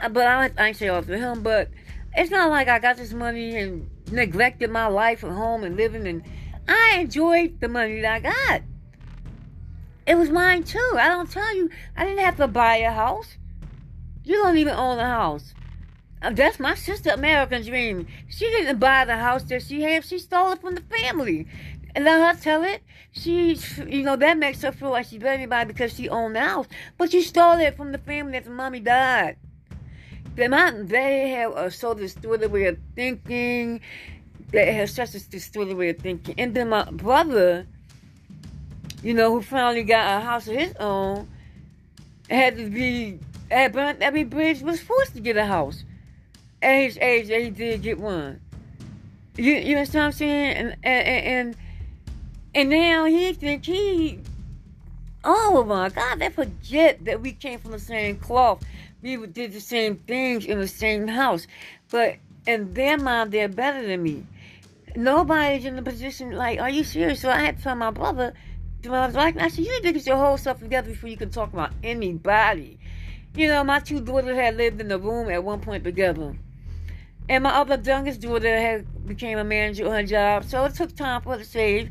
I, 0.00 0.08
but 0.08 0.26
I, 0.26 0.50
I 0.56 0.68
ain't 0.68 0.76
say 0.76 0.88
off 0.88 1.06
to 1.06 1.18
him. 1.18 1.42
But 1.42 1.70
it's 2.14 2.30
not 2.30 2.50
like 2.50 2.68
I 2.68 2.78
got 2.78 2.98
this 2.98 3.12
money 3.12 3.56
and 3.56 3.90
neglected 4.14 4.70
my 4.70 4.86
life 4.86 5.24
at 5.24 5.30
home 5.30 5.64
and 5.64 5.76
living, 5.76 6.06
and 6.06 6.22
I 6.68 6.98
enjoyed 7.00 7.60
the 7.60 7.68
money 7.68 8.00
that 8.00 8.12
I 8.14 8.20
got. 8.20 8.62
It 10.06 10.16
was 10.16 10.30
mine 10.30 10.64
too. 10.64 10.92
I 10.96 11.08
don't 11.08 11.30
tell 11.30 11.54
you, 11.54 11.70
I 11.96 12.04
didn't 12.04 12.24
have 12.24 12.36
to 12.36 12.48
buy 12.48 12.76
a 12.76 12.90
house. 12.90 13.36
You 14.22 14.36
don't 14.36 14.56
even 14.56 14.74
own 14.74 14.98
a 14.98 15.06
house. 15.06 15.54
Uh, 16.22 16.30
that's 16.30 16.58
my 16.58 16.74
sister 16.74 17.10
American 17.10 17.62
dream. 17.62 18.06
She 18.28 18.46
didn't 18.46 18.78
buy 18.78 19.04
the 19.04 19.16
house 19.16 19.42
that 19.44 19.62
she 19.62 19.82
had. 19.82 20.04
She 20.04 20.18
stole 20.18 20.52
it 20.52 20.60
from 20.60 20.74
the 20.74 20.80
family. 20.80 21.46
And 21.94 22.04
let 22.04 22.36
her 22.36 22.40
tell 22.40 22.64
it. 22.64 22.82
She, 23.12 23.58
you 23.86 24.02
know, 24.02 24.16
that 24.16 24.38
makes 24.38 24.62
her 24.62 24.72
feel 24.72 24.90
like 24.90 25.06
she's 25.06 25.20
better 25.20 25.32
than 25.32 25.40
anybody 25.42 25.68
because 25.68 25.94
she 25.94 26.08
owned 26.08 26.34
the 26.34 26.40
house. 26.40 26.66
But 26.98 27.12
she 27.12 27.22
stole 27.22 27.58
it 27.60 27.76
from 27.76 27.92
the 27.92 27.98
family 27.98 28.32
that 28.32 28.44
the 28.44 28.50
mommy 28.50 28.80
died. 28.80 29.36
They 30.34 30.48
might, 30.48 30.88
they 30.88 31.30
have 31.30 31.52
a 31.56 31.70
so 31.70 31.94
distorted 31.94 32.50
way 32.50 32.66
of 32.66 32.78
thinking. 32.96 33.80
They 34.50 34.72
have 34.72 34.90
such 34.90 35.14
a 35.14 35.20
distorted 35.20 35.76
way 35.76 35.90
of 35.90 35.98
thinking. 35.98 36.34
And 36.38 36.54
then 36.54 36.70
my 36.70 36.84
brother, 36.90 37.66
you 39.02 39.14
know, 39.14 39.30
who 39.30 39.42
finally 39.42 39.84
got 39.84 40.18
a 40.18 40.24
house 40.24 40.48
of 40.48 40.56
his 40.56 40.74
own, 40.76 41.28
had 42.28 42.56
to 42.56 42.68
be, 42.68 43.20
had 43.50 43.72
burnt 43.72 44.02
every 44.02 44.24
bridge, 44.24 44.62
was 44.62 44.80
forced 44.80 45.14
to 45.14 45.20
get 45.20 45.36
a 45.36 45.46
house. 45.46 45.84
At 46.62 46.82
his 46.82 46.98
age, 46.98 47.28
that 47.28 47.40
he 47.40 47.50
did 47.50 47.82
get 47.82 48.00
one. 48.00 48.40
You, 49.36 49.52
you 49.54 49.76
understand 49.76 50.02
what 50.02 50.06
I'm 50.06 50.12
saying? 50.12 50.56
And, 50.56 50.76
and, 50.82 51.06
and, 51.08 51.56
and 52.54 52.70
now 52.70 53.04
he 53.04 53.32
think 53.34 53.66
he, 53.66 54.20
oh 55.24 55.64
my 55.64 55.90
God, 55.90 56.18
they 56.18 56.30
forget 56.30 57.04
that 57.04 57.20
we 57.20 57.32
came 57.32 57.58
from 57.58 57.72
the 57.72 57.78
same 57.78 58.16
cloth 58.16 58.64
we 59.04 59.26
did 59.26 59.52
the 59.52 59.60
same 59.60 59.96
things 59.96 60.46
in 60.46 60.58
the 60.58 60.68
same 60.68 61.06
house. 61.06 61.46
But 61.90 62.16
in 62.46 62.72
their 62.72 62.96
mind, 62.96 63.32
they're 63.32 63.48
better 63.48 63.86
than 63.86 64.02
me. 64.02 64.26
Nobody's 64.96 65.64
in 65.66 65.76
the 65.76 65.82
position, 65.82 66.32
like, 66.32 66.58
are 66.58 66.70
you 66.70 66.84
serious? 66.84 67.20
So 67.20 67.30
I 67.30 67.40
had 67.40 67.58
to 67.58 67.62
tell 67.62 67.76
my 67.76 67.90
brother, 67.90 68.32
I 68.84 69.06
was 69.06 69.14
like, 69.14 69.36
I 69.36 69.48
said, 69.48 69.64
you 69.64 69.72
need 69.72 69.82
to 69.82 69.92
get 69.92 70.06
your 70.06 70.16
whole 70.16 70.36
stuff 70.36 70.60
together 70.60 70.90
before 70.90 71.08
you 71.08 71.16
can 71.16 71.30
talk 71.30 71.52
about 71.52 71.72
anybody. 71.82 72.78
You 73.34 73.48
know, 73.48 73.64
my 73.64 73.80
two 73.80 74.00
daughters 74.00 74.36
had 74.36 74.56
lived 74.56 74.80
in 74.80 74.88
the 74.88 74.98
room 74.98 75.28
at 75.30 75.42
one 75.42 75.60
point 75.60 75.84
together. 75.84 76.36
And 77.28 77.42
my 77.44 77.50
other 77.50 77.80
youngest 77.82 78.20
daughter 78.20 78.60
had 78.60 79.06
became 79.06 79.38
a 79.38 79.44
manager 79.44 79.86
on 79.86 79.92
her 79.92 80.02
job, 80.04 80.44
so 80.44 80.64
it 80.64 80.74
took 80.74 80.94
time 80.94 81.22
for 81.22 81.32
her 81.32 81.38
to 81.38 81.44
save 81.44 81.90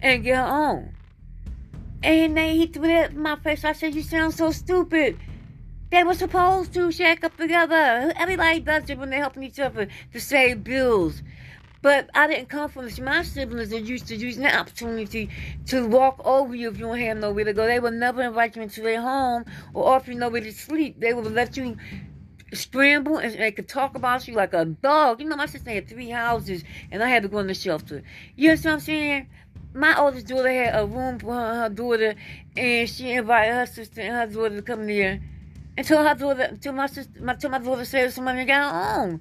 and 0.00 0.24
get 0.24 0.36
her 0.36 0.42
own. 0.44 0.94
And 2.02 2.36
they 2.36 2.56
he 2.56 2.66
threw 2.66 2.88
that 2.88 3.12
in 3.12 3.20
my 3.20 3.36
face. 3.36 3.64
I 3.64 3.72
said, 3.72 3.94
You 3.94 4.02
sound 4.02 4.34
so 4.34 4.50
stupid. 4.50 5.18
They 5.92 6.04
were 6.04 6.14
supposed 6.14 6.72
to 6.72 6.90
shack 6.90 7.22
up 7.22 7.36
together. 7.36 8.14
Everybody 8.16 8.60
does 8.60 8.88
it 8.88 8.96
when 8.96 9.10
they're 9.10 9.18
helping 9.18 9.42
each 9.42 9.60
other 9.60 9.88
to 10.14 10.20
save 10.20 10.64
bills. 10.64 11.22
But 11.82 12.08
I 12.14 12.26
didn't 12.26 12.48
come 12.48 12.70
from 12.70 12.86
this. 12.86 12.98
My 12.98 13.22
siblings 13.22 13.74
are 13.74 13.78
used 13.78 14.06
to 14.06 14.16
using 14.16 14.44
the 14.44 14.56
opportunity 14.58 15.28
to 15.66 15.86
walk 15.86 16.22
over 16.24 16.54
you 16.54 16.70
if 16.70 16.78
you 16.78 16.86
don't 16.86 16.98
have 16.98 17.18
nowhere 17.18 17.44
to 17.44 17.52
go. 17.52 17.66
They 17.66 17.78
would 17.78 17.92
never 17.92 18.22
invite 18.22 18.56
you 18.56 18.62
into 18.62 18.80
their 18.80 19.02
home 19.02 19.44
or 19.74 19.86
offer 19.86 20.12
you 20.12 20.18
nowhere 20.18 20.40
to 20.40 20.50
sleep. 20.50 20.98
They 20.98 21.12
would 21.12 21.30
let 21.30 21.58
you 21.58 21.76
scramble 22.54 23.18
and 23.18 23.34
they 23.34 23.52
could 23.52 23.68
talk 23.68 23.94
about 23.94 24.26
you 24.26 24.32
like 24.32 24.54
a 24.54 24.64
dog. 24.64 25.20
You 25.20 25.28
know, 25.28 25.36
my 25.36 25.44
sister 25.44 25.72
had 25.72 25.90
three 25.90 26.08
houses 26.08 26.64
and 26.90 27.02
I 27.02 27.08
had 27.10 27.22
to 27.24 27.28
go 27.28 27.40
in 27.40 27.48
the 27.48 27.54
shelter. 27.54 28.02
You 28.34 28.48
know 28.48 28.54
what 28.54 28.66
I'm 28.66 28.80
saying? 28.80 29.28
My 29.74 29.98
oldest 29.98 30.26
daughter 30.26 30.48
had 30.48 30.74
a 30.74 30.86
room 30.86 31.18
for 31.18 31.34
her, 31.34 31.54
her 31.64 31.68
daughter 31.68 32.14
and 32.56 32.88
she 32.88 33.10
invited 33.10 33.52
her 33.52 33.66
sister 33.66 34.00
and 34.00 34.14
her 34.14 34.34
daughter 34.34 34.56
to 34.56 34.62
come 34.62 34.86
there 34.86 35.20
until 35.76 36.02
her 36.02 36.14
daughter, 36.14 36.42
until 36.42 36.72
my 36.72 36.86
sister, 36.86 37.20
my, 37.20 37.32
until 37.32 37.50
my 37.50 37.58
daughter 37.58 37.84
said 37.84 38.12
somebody 38.12 38.44
got 38.44 38.72
home. 38.72 39.20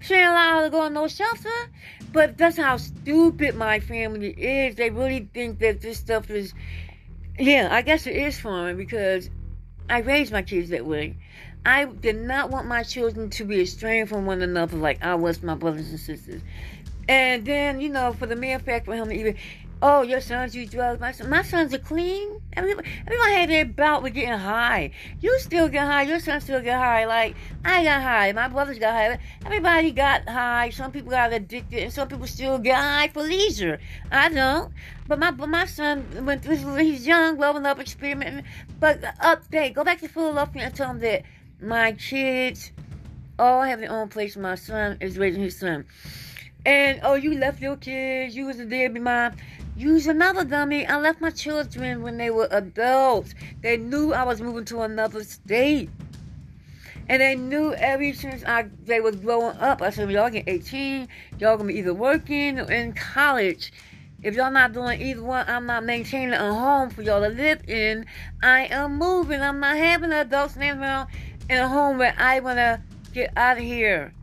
She 0.00 0.14
ain't 0.14 0.28
allowed 0.28 0.64
to 0.64 0.70
go 0.70 0.86
in 0.86 0.92
no 0.92 1.08
shelter. 1.08 1.48
But 2.12 2.38
that's 2.38 2.56
how 2.56 2.76
stupid 2.76 3.56
my 3.56 3.80
family 3.80 4.30
is. 4.30 4.76
They 4.76 4.90
really 4.90 5.28
think 5.34 5.58
that 5.58 5.80
this 5.80 5.98
stuff 5.98 6.30
is, 6.30 6.54
yeah, 7.38 7.68
I 7.70 7.82
guess 7.82 8.06
it 8.06 8.16
is 8.16 8.38
fun 8.38 8.76
because 8.76 9.28
I 9.90 9.98
raised 9.98 10.32
my 10.32 10.42
kids 10.42 10.70
that 10.70 10.86
way. 10.86 11.18
I 11.64 11.84
did 11.84 12.16
not 12.16 12.50
want 12.50 12.68
my 12.68 12.84
children 12.84 13.28
to 13.30 13.44
be 13.44 13.60
estranged 13.60 14.10
from 14.10 14.24
one 14.24 14.40
another 14.40 14.76
like 14.76 15.04
I 15.04 15.16
was 15.16 15.42
my 15.42 15.56
brothers 15.56 15.90
and 15.90 16.00
sisters. 16.00 16.40
And 17.08 17.44
then, 17.44 17.80
you 17.80 17.88
know, 17.88 18.12
for 18.12 18.26
the 18.26 18.36
mere 18.36 18.58
fact 18.60 18.86
for 18.86 18.94
him 18.94 19.08
to 19.08 19.14
even, 19.14 19.36
Oh, 19.82 20.00
your 20.00 20.22
sons 20.22 20.56
use 20.56 20.70
drugs. 20.70 21.00
My, 21.00 21.12
son, 21.12 21.28
my 21.28 21.42
sons 21.42 21.74
are 21.74 21.78
clean. 21.78 22.40
Everybody 22.54 22.88
had 23.12 23.50
their 23.50 23.66
bout 23.66 24.02
with 24.02 24.14
getting 24.14 24.38
high. 24.38 24.92
You 25.20 25.38
still 25.38 25.68
get 25.68 25.86
high. 25.86 26.02
Your 26.02 26.18
sons 26.18 26.44
still 26.44 26.62
get 26.62 26.78
high. 26.78 27.04
Like, 27.04 27.36
I 27.62 27.84
got 27.84 28.00
high. 28.00 28.32
My 28.32 28.48
brothers 28.48 28.78
got 28.78 28.94
high. 28.94 29.18
Everybody 29.44 29.92
got 29.92 30.26
high. 30.26 30.70
Some 30.70 30.92
people 30.92 31.10
got 31.10 31.30
addicted, 31.30 31.82
and 31.82 31.92
some 31.92 32.08
people 32.08 32.26
still 32.26 32.58
get 32.58 32.76
high 32.76 33.08
for 33.08 33.22
leisure. 33.22 33.78
I 34.10 34.30
don't. 34.30 34.72
But 35.08 35.18
my 35.18 35.30
but 35.30 35.48
my 35.50 35.66
son, 35.66 36.06
when 36.24 36.40
he's 36.40 37.06
young, 37.06 37.36
growing 37.36 37.66
up, 37.66 37.78
experimenting. 37.78 38.44
But 38.80 39.02
update, 39.02 39.74
go 39.74 39.84
back 39.84 40.00
to 40.00 40.08
Philadelphia 40.08 40.62
and 40.62 40.74
tell 40.74 40.90
him 40.90 41.00
that 41.00 41.22
my 41.60 41.92
kids 41.92 42.72
all 43.38 43.62
have 43.62 43.80
their 43.80 43.92
own 43.92 44.08
place. 44.08 44.38
My 44.38 44.54
son 44.54 44.96
is 45.02 45.18
raising 45.18 45.42
his 45.42 45.58
son. 45.58 45.84
And, 46.64 46.98
oh, 47.04 47.14
you 47.14 47.38
left 47.38 47.60
your 47.60 47.76
kids. 47.76 48.34
You 48.34 48.46
was 48.46 48.58
a 48.58 48.64
deadbeat 48.64 49.02
mom. 49.02 49.34
Use 49.76 50.06
another 50.06 50.42
dummy. 50.42 50.86
I 50.86 50.98
left 50.98 51.20
my 51.20 51.28
children 51.28 52.00
when 52.00 52.16
they 52.16 52.30
were 52.30 52.48
adults. 52.50 53.34
They 53.60 53.76
knew 53.76 54.14
I 54.14 54.22
was 54.22 54.40
moving 54.40 54.64
to 54.66 54.80
another 54.80 55.22
state. 55.22 55.90
And 57.10 57.20
they 57.20 57.34
knew 57.34 57.74
ever 57.74 58.14
since 58.14 58.42
I 58.44 58.68
they 58.86 59.00
was 59.00 59.16
growing 59.16 59.56
up. 59.58 59.82
I 59.82 59.90
said, 59.90 60.10
y'all 60.10 60.30
get 60.30 60.48
18, 60.48 61.08
y'all 61.38 61.58
gonna 61.58 61.68
be 61.68 61.78
either 61.78 61.92
working 61.92 62.58
or 62.58 62.72
in 62.72 62.94
college. 62.94 63.70
If 64.22 64.34
y'all 64.34 64.50
not 64.50 64.72
doing 64.72 65.00
either 65.00 65.22
one, 65.22 65.44
I'm 65.46 65.66
not 65.66 65.84
maintaining 65.84 66.32
a 66.32 66.54
home 66.54 66.88
for 66.88 67.02
y'all 67.02 67.20
to 67.20 67.28
live 67.28 67.68
in. 67.68 68.06
I 68.42 68.64
am 68.66 68.96
moving. 68.96 69.42
I'm 69.42 69.60
not 69.60 69.76
having 69.76 70.10
adults 70.10 70.54
standing 70.54 70.82
around 70.82 71.10
in 71.50 71.58
a 71.58 71.68
home 71.68 71.98
where 71.98 72.14
I 72.16 72.40
wanna 72.40 72.82
get 73.12 73.30
out 73.36 73.58
of 73.58 73.62
here. 73.62 74.14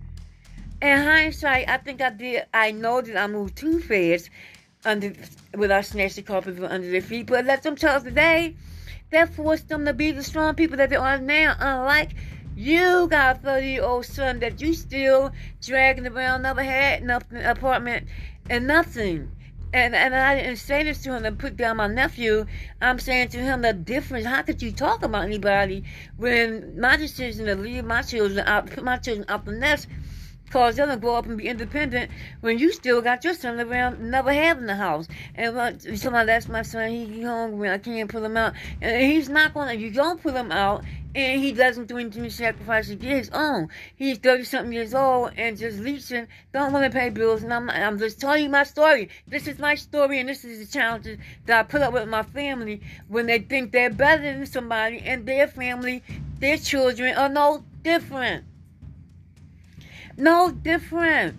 In 0.81 0.97
hindsight, 0.97 1.69
I 1.69 1.77
think 1.77 2.01
I 2.01 2.09
did. 2.09 2.47
I 2.53 2.71
know 2.71 3.01
that 3.01 3.15
I 3.15 3.27
moved 3.27 3.55
too 3.55 3.79
fast 3.79 4.29
under 4.85 5.13
without 5.55 5.85
snatching 5.85 6.23
carpet 6.23 6.55
from 6.55 6.65
under 6.65 6.89
their 6.89 7.01
feet. 7.01 7.27
But 7.27 7.45
let 7.45 7.63
them 7.63 7.75
tell 7.75 7.95
us 7.95 8.03
today 8.03 8.55
that 9.11 9.33
forced 9.33 9.69
them 9.69 9.85
to 9.85 9.93
be 9.93 10.11
the 10.11 10.23
strong 10.23 10.55
people 10.55 10.77
that 10.77 10.89
they 10.89 10.95
are 10.95 11.17
now. 11.17 11.55
Unlike 11.59 12.15
you 12.55 13.07
got 13.07 13.37
a 13.37 13.39
30 13.39 13.67
year 13.67 13.83
old 13.83 14.05
son 14.05 14.39
that 14.39 14.61
you 14.61 14.73
still 14.73 15.31
dragging 15.61 16.07
around, 16.07 16.43
never 16.43 16.63
had 16.63 17.03
nothing 17.03 17.43
apartment 17.43 18.07
and 18.49 18.67
nothing. 18.67 19.31
And 19.73 19.95
and 19.95 20.13
I 20.13 20.35
didn't 20.35 20.57
say 20.57 20.83
this 20.83 21.01
to 21.01 21.15
him 21.15 21.23
to 21.23 21.31
put 21.31 21.57
down 21.57 21.77
my 21.77 21.87
nephew. 21.87 22.45
I'm 22.79 22.99
saying 22.99 23.29
to 23.29 23.39
him 23.39 23.63
the 23.63 23.73
difference. 23.73 24.25
How 24.27 24.43
could 24.43 24.61
you 24.61 24.71
talk 24.71 25.01
about 25.01 25.23
anybody 25.23 25.83
when 26.15 26.79
my 26.79 26.95
decision 26.95 27.47
to 27.47 27.55
leave 27.55 27.83
my 27.83 28.03
children 28.03 28.45
out, 28.45 28.69
put 28.69 28.83
my 28.83 28.97
children 28.97 29.25
out 29.29 29.45
the 29.45 29.53
nest 29.53 29.87
cause 30.53 30.75
them 30.75 30.87
to 30.87 30.97
grow 30.97 31.15
up 31.15 31.25
and 31.25 31.35
be 31.35 31.47
independent 31.47 32.11
when 32.41 32.59
you 32.59 32.71
still 32.71 33.01
got 33.01 33.23
your 33.23 33.33
son 33.33 33.59
around, 33.59 33.99
never 33.99 34.31
having 34.31 34.67
the 34.67 34.75
house. 34.75 35.07
And 35.33 35.57
uh, 35.57 35.79
somebody, 35.95 36.27
that's 36.27 36.47
my 36.47 36.61
son, 36.61 36.91
he, 36.91 37.05
he 37.05 37.23
hungry, 37.23 37.71
I 37.71 37.79
can't 37.79 38.07
pull 38.07 38.23
him 38.23 38.37
out. 38.37 38.53
And 38.79 39.01
he's 39.01 39.29
not 39.29 39.55
gonna, 39.55 39.73
you 39.73 39.89
don't 39.89 40.21
pull 40.21 40.33
him 40.33 40.51
out, 40.51 40.83
and 41.15 41.41
he 41.41 41.53
doesn't 41.53 41.87
do 41.87 41.97
anything 41.97 42.21
to 42.21 42.29
sacrifice 42.29 42.87
to 42.89 42.95
get 42.95 43.17
his 43.17 43.29
own. 43.31 43.69
He's 43.95 44.19
30 44.19 44.43
something 44.43 44.73
years 44.73 44.93
old 44.93 45.31
and 45.37 45.57
just 45.57 45.79
leeching, 45.79 46.27
don't 46.53 46.71
want 46.71 46.85
to 46.85 46.95
pay 46.95 47.09
bills. 47.09 47.41
And 47.41 47.51
I'm, 47.51 47.67
I'm 47.71 47.97
just 47.97 48.21
telling 48.21 48.43
you 48.43 48.49
my 48.49 48.63
story. 48.63 49.09
This 49.27 49.47
is 49.47 49.57
my 49.57 49.73
story, 49.73 50.19
and 50.19 50.29
this 50.29 50.45
is 50.45 50.59
the 50.59 50.71
challenges 50.71 51.17
that 51.47 51.59
I 51.59 51.63
put 51.63 51.81
up 51.81 51.93
with 51.93 52.07
my 52.07 52.21
family 52.21 52.79
when 53.07 53.25
they 53.25 53.39
think 53.39 53.71
they're 53.71 53.89
better 53.89 54.21
than 54.21 54.45
somebody, 54.45 54.99
and 54.99 55.25
their 55.25 55.47
family, 55.47 56.03
their 56.37 56.57
children 56.57 57.15
are 57.15 57.29
no 57.29 57.63
different. 57.81 58.45
No 60.17 60.51
different. 60.51 61.35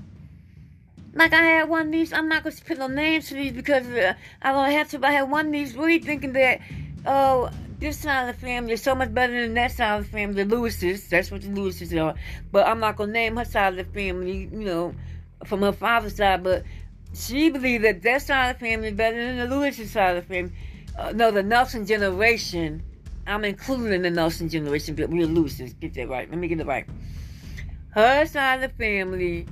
Like 1.15 1.33
I 1.33 1.43
had 1.43 1.69
one 1.69 1.91
niece, 1.91 2.13
I'm 2.13 2.29
not 2.29 2.43
gonna 2.43 2.57
put 2.67 2.79
no 2.79 2.89
names 2.89 3.29
to 3.29 3.35
these 3.35 3.53
because 3.53 3.87
uh, 3.87 4.15
I 4.43 4.53
don't 4.53 4.71
have 4.73 4.91
to. 4.91 4.99
But 4.99 5.11
I 5.11 5.13
had 5.13 5.31
one 5.31 5.53
niece 5.53 5.75
really 5.75 6.01
thinking 6.01 6.33
that, 6.33 6.61
oh, 7.07 7.51
this 7.79 8.01
side 8.01 8.29
of 8.29 8.35
the 8.35 8.41
family 8.41 8.73
is 8.73 8.83
so 8.83 8.97
much 8.97 9.15
better 9.15 9.41
than 9.41 9.55
that 9.55 9.71
side 9.71 10.01
of 10.01 10.07
the 10.07 10.11
family, 10.11 10.43
the 10.43 10.57
Lewises. 10.57 11.09
That's 11.09 11.31
what 11.31 11.43
the 11.43 11.49
Lewises 11.49 11.97
are. 12.03 12.15
But 12.51 12.67
I'm 12.67 12.81
not 12.81 12.97
gonna 12.97 13.13
name 13.13 13.37
her 13.37 13.45
side 13.45 13.79
of 13.79 13.87
the 13.87 13.93
family, 13.93 14.49
you 14.53 14.65
know, 14.65 14.95
from 15.45 15.63
her 15.63 15.73
father's 15.73 16.17
side. 16.17 16.43
But 16.43 16.65
she 17.15 17.51
believed 17.51 17.85
that 17.85 18.03
that 18.03 18.23
side 18.23 18.51
of 18.51 18.59
the 18.59 18.67
family 18.67 18.89
is 18.89 18.95
better 18.95 19.25
than 19.25 19.37
the 19.39 19.55
Lewises 19.55 19.91
side 19.91 20.17
of 20.17 20.27
the 20.27 20.35
family. 20.35 20.53
Uh, 20.99 21.13
no, 21.13 21.31
the 21.31 21.45
Nelson 21.45 21.87
generation. 21.87 22.83
I'm 23.27 23.45
including 23.45 24.03
the 24.03 24.11
Nelson 24.11 24.49
generation, 24.49 24.97
but 24.97 25.11
we're 25.11 25.29
Lewises. 25.29 25.79
Get 25.79 25.95
that 25.95 26.09
right. 26.09 26.29
Let 26.29 26.39
me 26.39 26.49
get 26.49 26.59
it 26.59 26.67
right 26.67 26.87
her 27.95 28.27
side 28.27 28.63
of 28.63 28.71
the 28.73 28.77
family 28.77 29.47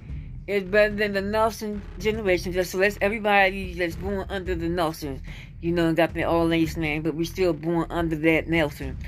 is 0.48 0.64
better 0.64 0.94
than 0.94 1.12
the 1.12 1.20
Nelson 1.20 1.80
generation. 1.98 2.52
Just 2.52 2.74
lets 2.74 2.98
everybody 3.00 3.74
that's 3.74 3.94
born 3.94 4.26
under 4.28 4.54
the 4.54 4.68
Nelsons, 4.68 5.20
you 5.60 5.70
know, 5.72 5.92
got 5.94 6.12
their 6.12 6.28
all 6.28 6.48
last 6.48 6.76
name, 6.76 7.02
but 7.02 7.14
we 7.14 7.24
still 7.24 7.52
born 7.52 7.86
under 7.88 8.16
that 8.16 8.48
Nelson. 8.48 8.98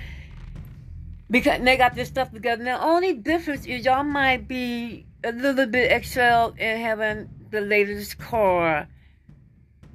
Because 1.31 1.61
they 1.63 1.77
got 1.77 1.97
this 1.97 2.09
stuff 2.09 2.31
together. 2.31 2.63
Now, 2.63 2.79
the 2.79 2.85
only 2.85 3.13
difference 3.15 3.67
is 3.67 3.85
y'all 3.85 4.05
might 4.05 4.47
be 4.47 5.05
a 5.25 5.33
little 5.33 5.67
bit 5.67 5.91
excelled 5.91 6.59
in 6.59 6.81
having 6.81 7.29
the 7.51 7.61
latest 7.61 8.19
car. 8.19 8.87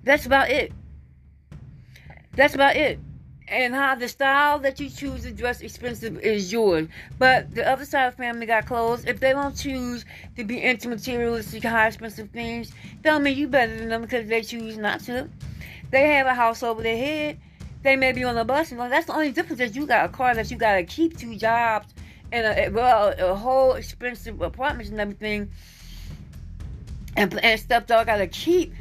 That's 0.03 0.25
about 0.25 0.49
it. 0.49 0.73
That's 2.35 2.55
about 2.55 2.75
it 2.75 2.99
and 3.49 3.73
how 3.73 3.95
the 3.95 4.07
style 4.07 4.59
that 4.59 4.79
you 4.79 4.89
choose 4.89 5.23
to 5.23 5.31
dress 5.31 5.61
expensive 5.61 6.19
is 6.19 6.51
yours. 6.51 6.87
But 7.17 7.53
the 7.53 7.67
other 7.67 7.85
side 7.85 8.07
of 8.07 8.15
family 8.15 8.45
got 8.45 8.67
clothes. 8.67 9.05
If 9.05 9.19
they 9.19 9.31
don't 9.31 9.55
choose 9.55 10.05
to 10.37 10.43
be 10.43 10.61
into 10.61 10.87
materialistic, 10.87 11.63
high 11.63 11.87
expensive 11.87 12.29
things, 12.29 12.71
tell 13.03 13.19
me 13.19 13.31
you 13.31 13.47
better 13.47 13.75
than 13.75 13.89
them 13.89 14.01
because 14.01 14.27
they 14.27 14.41
choose 14.41 14.77
not 14.77 14.99
to. 15.01 15.27
They 15.89 16.07
have 16.13 16.27
a 16.27 16.35
house 16.35 16.61
over 16.61 16.83
their 16.83 16.97
head. 16.97 17.39
They 17.81 17.95
may 17.95 18.11
be 18.11 18.23
on 18.23 18.37
a 18.37 18.45
bus. 18.45 18.71
Know, 18.71 18.87
that's 18.89 19.07
the 19.07 19.13
only 19.13 19.31
difference 19.31 19.61
is 19.61 19.75
you 19.75 19.87
got 19.87 20.05
a 20.05 20.09
car 20.09 20.35
that 20.35 20.51
you 20.51 20.57
got 20.57 20.75
to 20.75 20.83
keep 20.83 21.17
two 21.17 21.35
jobs 21.35 21.93
and 22.31 22.45
a, 22.45 22.69
well, 22.69 23.13
a 23.17 23.35
whole 23.35 23.73
expensive 23.73 24.41
apartments 24.41 24.91
and 24.91 24.99
everything. 24.99 25.49
And, 27.15 27.37
and 27.43 27.59
stuff 27.59 27.87
that 27.87 27.97
I 27.97 28.03
got 28.03 28.17
to 28.17 28.27
keep, 28.27 28.73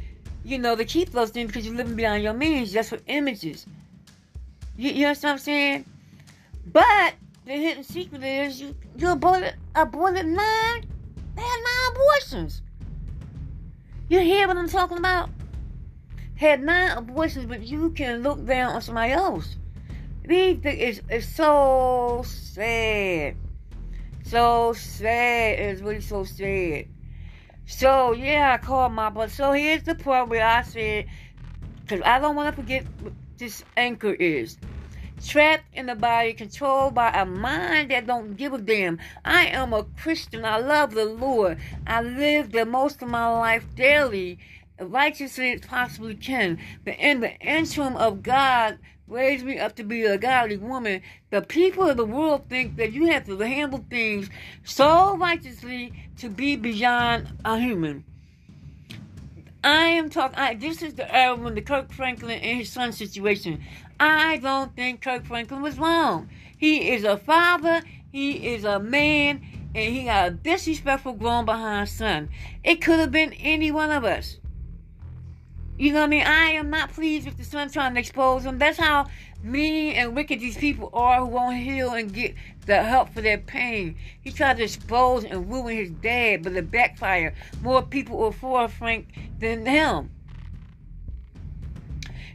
you 0.45 0.59
know, 0.59 0.75
to 0.75 0.85
keep 0.85 1.11
those 1.11 1.31
things 1.31 1.47
because 1.47 1.65
you're 1.65 1.75
living 1.75 1.95
beyond 1.95 2.21
your 2.21 2.33
means 2.33 2.71
just 2.71 2.89
for 2.89 2.99
images. 3.07 3.65
You, 4.79 4.91
you 4.91 5.01
know 5.01 5.09
what 5.09 5.25
I'm 5.25 5.37
saying? 5.37 5.83
But 6.65 7.15
the 7.45 7.51
hidden 7.51 7.83
secret 7.83 8.23
is 8.23 8.61
you 8.61 8.73
you 8.95 9.09
aborted 9.09 9.55
aborted 9.75 10.25
nine. 10.25 10.85
They 11.35 11.41
had 11.41 11.59
nine 11.65 11.91
abortions. 11.91 12.61
You 14.07 14.21
hear 14.21 14.47
what 14.47 14.55
I'm 14.55 14.69
talking 14.69 14.97
about? 14.97 15.31
Had 16.35 16.63
nine 16.63 16.97
abortions, 16.97 17.45
but 17.45 17.63
you 17.63 17.89
can 17.89 18.23
look 18.23 18.45
down 18.45 18.73
on 18.73 18.81
somebody 18.81 19.11
else. 19.11 19.57
It's, 20.23 21.01
it's 21.09 21.27
so 21.27 22.23
sad. 22.25 23.35
So 24.23 24.71
sad. 24.71 25.59
It's 25.59 25.81
really 25.81 25.99
so 25.99 26.23
sad. 26.23 26.87
So, 27.65 28.13
yeah, 28.13 28.57
I 28.57 28.65
called 28.65 28.93
my 28.93 29.09
but 29.09 29.29
so 29.29 29.51
here's 29.51 29.83
the 29.83 29.95
part 29.95 30.29
where 30.29 30.45
I 30.45 30.61
said, 30.61 31.07
because 31.81 32.01
I 32.05 32.19
don't 32.19 32.37
want 32.37 32.55
to 32.55 32.61
forget 32.61 32.85
what 33.01 33.11
this 33.37 33.63
anchor 33.75 34.13
is. 34.13 34.57
Trapped 35.25 35.65
in 35.73 35.87
the 35.87 35.95
body, 35.95 36.33
controlled 36.33 36.95
by 36.95 37.09
a 37.09 37.25
mind 37.25 37.91
that 37.91 38.07
don't 38.07 38.35
give 38.35 38.53
a 38.53 38.57
damn. 38.57 38.99
I 39.25 39.47
am 39.47 39.73
a 39.73 39.83
Christian. 39.83 40.45
I 40.45 40.57
love 40.57 40.93
the 40.93 41.05
Lord. 41.05 41.59
I 41.85 42.01
live 42.01 42.51
the 42.51 42.65
most 42.65 43.01
of 43.01 43.09
my 43.09 43.27
life 43.27 43.65
daily, 43.75 44.39
righteously 44.79 45.51
as 45.51 45.61
possibly 45.61 46.15
can. 46.15 46.57
But 46.85 46.95
in 46.99 47.19
the 47.19 47.35
interim 47.39 47.97
of 47.97 48.23
God 48.23 48.79
raised 49.07 49.45
me 49.45 49.59
up 49.59 49.75
to 49.75 49.83
be 49.83 50.03
a 50.03 50.17
godly 50.17 50.57
woman, 50.57 51.01
the 51.31 51.41
people 51.41 51.89
of 51.89 51.97
the 51.97 52.05
world 52.05 52.47
think 52.47 52.77
that 52.77 52.93
you 52.93 53.07
have 53.07 53.25
to 53.25 53.37
handle 53.39 53.83
things 53.89 54.29
so 54.63 55.17
righteously 55.17 55.93
to 56.17 56.29
be 56.29 56.55
beyond 56.55 57.27
a 57.43 57.59
human. 57.59 58.05
I 59.63 59.87
am 59.87 60.09
talking. 60.09 60.37
I 60.37 60.53
this 60.53 60.81
is 60.81 60.93
the 60.93 61.13
era 61.13 61.37
the 61.51 61.61
Kirk 61.61 61.91
Franklin 61.91 62.39
and 62.39 62.59
his 62.59 62.71
son 62.71 62.93
situation. 62.93 63.61
I 63.99 64.37
don't 64.37 64.75
think 64.75 65.01
Kirk 65.01 65.25
Franklin 65.25 65.61
was 65.61 65.77
wrong. 65.77 66.29
He 66.57 66.91
is 66.91 67.03
a 67.03 67.17
father. 67.17 67.81
He 68.11 68.53
is 68.53 68.63
a 68.63 68.79
man, 68.79 69.41
and 69.75 69.93
he 69.93 70.05
got 70.05 70.27
a 70.27 70.31
disrespectful 70.31 71.13
grown 71.13 71.45
behind 71.45 71.89
son. 71.89 72.29
It 72.63 72.81
could 72.81 72.99
have 72.99 73.11
been 73.11 73.33
any 73.33 73.71
one 73.71 73.91
of 73.91 74.03
us. 74.03 74.37
You 75.77 75.93
know 75.93 75.99
what 75.99 76.07
I 76.07 76.09
mean? 76.09 76.25
I 76.25 76.49
am 76.51 76.69
not 76.69 76.91
pleased 76.91 77.25
with 77.25 77.37
the 77.37 77.43
son 77.45 77.69
trying 77.69 77.93
to 77.93 77.99
expose 77.99 78.43
him. 78.43 78.57
That's 78.57 78.77
how 78.77 79.07
mean 79.41 79.93
and 79.93 80.13
wicked 80.13 80.39
these 80.41 80.57
people 80.57 80.89
are 80.91 81.19
who 81.19 81.27
won't 81.27 81.55
heal 81.55 81.91
and 81.91 82.13
get 82.13 82.35
the 82.65 82.83
help 82.83 83.13
for 83.13 83.21
their 83.21 83.37
pain. 83.37 83.95
He 84.21 84.31
tried 84.31 84.57
to 84.57 84.63
expose 84.63 85.23
and 85.23 85.49
ruin 85.49 85.77
his 85.77 85.91
dad, 85.91 86.43
but 86.43 86.53
it 86.53 86.69
backfired. 86.69 87.33
More 87.61 87.81
people 87.81 88.17
were 88.17 88.33
for 88.33 88.67
Frank 88.67 89.07
than 89.39 89.65
him. 89.65 90.11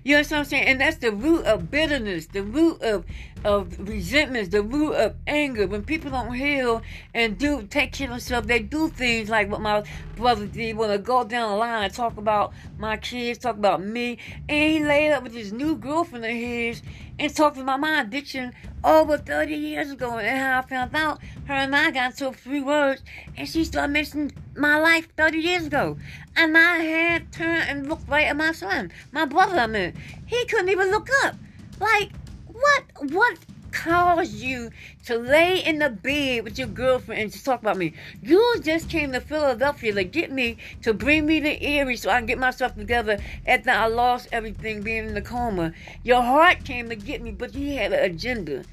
You 0.04 0.16
know 0.16 0.20
what 0.20 0.32
I'm 0.32 0.44
saying? 0.44 0.66
And 0.66 0.80
that's 0.82 0.98
the 0.98 1.12
root 1.12 1.46
of 1.46 1.70
bitterness, 1.70 2.26
the 2.26 2.42
root 2.42 2.82
of 2.82 3.06
of 3.42 3.88
resentments, 3.88 4.50
the 4.50 4.62
root 4.62 4.92
of 4.92 5.14
anger. 5.26 5.66
When 5.66 5.82
people 5.82 6.10
don't 6.10 6.34
heal 6.34 6.82
and 7.14 7.38
do 7.38 7.62
take 7.62 7.92
care 7.92 8.08
of 8.08 8.12
themselves, 8.12 8.46
they 8.46 8.58
do 8.58 8.88
things 8.90 9.30
like 9.30 9.50
what 9.50 9.62
my 9.62 9.82
brother 10.16 10.46
did. 10.46 10.76
Want 10.76 10.92
to 10.92 10.98
go 10.98 11.24
down 11.24 11.52
the 11.52 11.56
line 11.56 11.84
and 11.84 11.92
talk 11.92 12.18
about 12.18 12.52
my 12.78 12.98
kids, 12.98 13.38
talk 13.38 13.56
about 13.56 13.82
me, 13.82 14.18
and 14.46 14.72
he 14.72 14.84
laid 14.84 15.12
up 15.12 15.22
with 15.22 15.34
his 15.34 15.52
new 15.52 15.74
girlfriend 15.74 16.26
of 16.26 16.30
his 16.30 16.82
and 17.18 17.34
talked 17.34 17.56
about 17.56 17.80
my 17.80 18.02
addiction 18.02 18.52
over 18.84 19.16
30 19.16 19.54
years 19.54 19.90
ago 19.90 20.18
and 20.18 20.38
how 20.38 20.58
I 20.58 20.62
found 20.62 20.94
out 20.94 21.20
her 21.46 21.54
and 21.54 21.74
I 21.74 21.90
got 21.90 22.10
into 22.12 22.32
three 22.32 22.60
words 22.60 23.02
and 23.36 23.48
she 23.48 23.64
started 23.64 23.92
mentioning 23.92 24.32
my 24.56 24.78
life 24.78 25.08
30 25.16 25.38
years 25.38 25.66
ago. 25.66 25.96
And 26.36 26.52
my 26.52 26.60
head 26.60 27.32
turned 27.32 27.68
and 27.68 27.88
looked 27.88 28.08
right 28.08 28.26
at 28.26 28.36
my 28.36 28.52
son, 28.52 28.92
my 29.12 29.24
brother, 29.24 29.58
I 29.58 29.66
mean. 29.66 29.94
He 30.26 30.44
couldn't 30.46 30.68
even 30.68 30.90
look 30.90 31.08
up. 31.24 31.36
Like, 31.80 32.12
what, 32.46 32.84
what 33.10 33.38
caused 33.74 34.32
you 34.32 34.70
to 35.04 35.18
lay 35.18 35.58
in 35.58 35.80
the 35.80 35.90
bed 35.90 36.44
with 36.44 36.58
your 36.58 36.68
girlfriend 36.68 37.20
and 37.20 37.32
to 37.32 37.44
talk 37.44 37.60
about 37.60 37.76
me? 37.76 37.92
You 38.22 38.60
just 38.62 38.88
came 38.88 39.12
to 39.12 39.20
Philadelphia 39.20 39.92
to 39.92 40.04
get 40.04 40.30
me, 40.30 40.56
to 40.82 40.94
bring 40.94 41.26
me 41.26 41.40
to 41.40 41.62
Erie 41.62 41.96
so 41.96 42.10
I 42.10 42.18
can 42.18 42.26
get 42.26 42.38
myself 42.38 42.74
together 42.76 43.18
after 43.46 43.70
I 43.70 43.86
lost 43.88 44.28
everything 44.32 44.82
being 44.82 45.08
in 45.08 45.14
the 45.14 45.22
coma. 45.22 45.72
Your 46.04 46.22
heart 46.22 46.64
came 46.64 46.88
to 46.88 46.96
get 46.96 47.20
me, 47.20 47.32
but 47.32 47.54
you 47.54 47.76
had 47.76 47.92
an 47.92 48.10
agenda. 48.10 48.64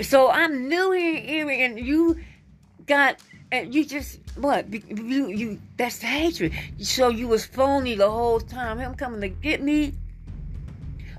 So 0.00 0.30
I'm 0.30 0.68
new 0.68 0.90
here 0.92 1.16
in 1.16 1.28
Erie 1.28 1.62
and 1.62 1.78
you 1.78 2.18
got 2.86 3.20
and 3.52 3.74
you 3.74 3.84
just 3.84 4.18
what 4.36 4.72
you 4.72 5.28
you 5.28 5.60
that's 5.76 5.98
the 5.98 6.06
hatred. 6.06 6.52
So 6.80 7.08
you 7.08 7.28
was 7.28 7.44
phony 7.44 7.94
the 7.94 8.10
whole 8.10 8.40
time. 8.40 8.78
Him 8.78 8.94
coming 8.94 9.20
to 9.20 9.28
get 9.28 9.62
me 9.62 9.92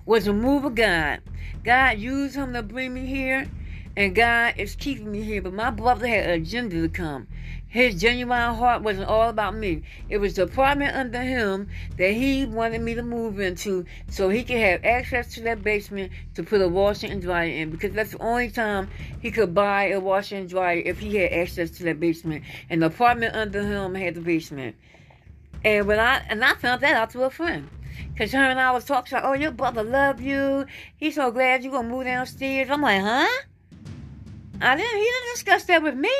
was 0.06 0.28
a 0.28 0.34
move 0.34 0.66
of 0.66 0.76
God. 0.76 1.22
God 1.64 1.98
used 1.98 2.36
him 2.36 2.54
to 2.54 2.62
bring 2.62 2.94
me 2.94 3.06
here, 3.06 3.48
and 3.96 4.14
God 4.14 4.56
is 4.58 4.76
keeping 4.76 5.12
me 5.12 5.22
here. 5.22 5.42
But 5.42 5.54
my 5.54 5.70
brother 5.70 6.08
had 6.08 6.30
an 6.30 6.42
agenda 6.42 6.82
to 6.82 6.90
come. 6.90 7.28
His 7.74 8.00
genuine 8.00 8.54
heart 8.54 8.84
wasn't 8.84 9.08
all 9.08 9.30
about 9.30 9.56
me. 9.56 9.82
It 10.08 10.20
was 10.20 10.36
the 10.36 10.44
apartment 10.44 10.96
under 10.96 11.22
him 11.22 11.70
that 11.98 12.12
he 12.12 12.46
wanted 12.46 12.82
me 12.82 12.94
to 12.94 13.02
move 13.02 13.40
into 13.40 13.86
so 14.10 14.30
he 14.30 14.44
could 14.44 14.60
have 14.60 14.86
access 14.86 15.34
to 15.34 15.42
that 15.42 15.64
basement 15.64 16.12
to 16.36 16.44
put 16.44 16.62
a 16.62 16.68
washer 16.68 17.08
and 17.08 17.20
dryer 17.20 17.50
in 17.50 17.72
because 17.72 17.94
that's 17.94 18.12
the 18.12 18.22
only 18.22 18.52
time 18.52 18.90
he 19.22 19.32
could 19.32 19.56
buy 19.56 19.86
a 19.86 20.00
washer 20.00 20.36
and 20.36 20.50
dryer 20.50 20.84
if 20.86 21.00
he 21.00 21.16
had 21.16 21.32
access 21.32 21.72
to 21.72 21.84
that 21.86 22.00
basement. 22.00 22.44
And 22.70 22.84
the 22.84 22.88
apartment 22.88 23.34
under 23.34 23.64
him 23.64 23.96
had 23.96 24.14
the 24.14 24.22
basement. 24.22 24.76
And 25.66 25.88
when 25.88 26.00
I 26.00 26.24
and 26.30 26.46
I 26.46 26.54
found 26.54 26.82
that 26.82 26.94
out 26.94 27.12
through 27.12 27.24
a 27.24 27.32
friend. 27.32 27.70
Cause 28.18 28.32
her 28.32 28.40
and 28.40 28.60
I 28.60 28.72
was 28.72 28.86
talking, 28.86 29.20
oh, 29.22 29.34
your 29.34 29.52
brother 29.52 29.84
love 29.84 30.22
you. 30.22 30.66
He's 30.98 31.16
so 31.16 31.32
glad 31.32 31.64
you 31.64 31.72
gonna 31.72 31.88
move 31.88 32.06
downstairs. 32.06 32.70
I'm 32.70 32.82
like, 32.82 33.02
huh? 33.02 33.28
I 34.62 34.76
didn't. 34.76 34.98
He 34.98 35.04
didn't 35.04 35.34
discuss 35.34 35.64
that 35.66 35.82
with 35.84 35.96
me. 35.96 36.14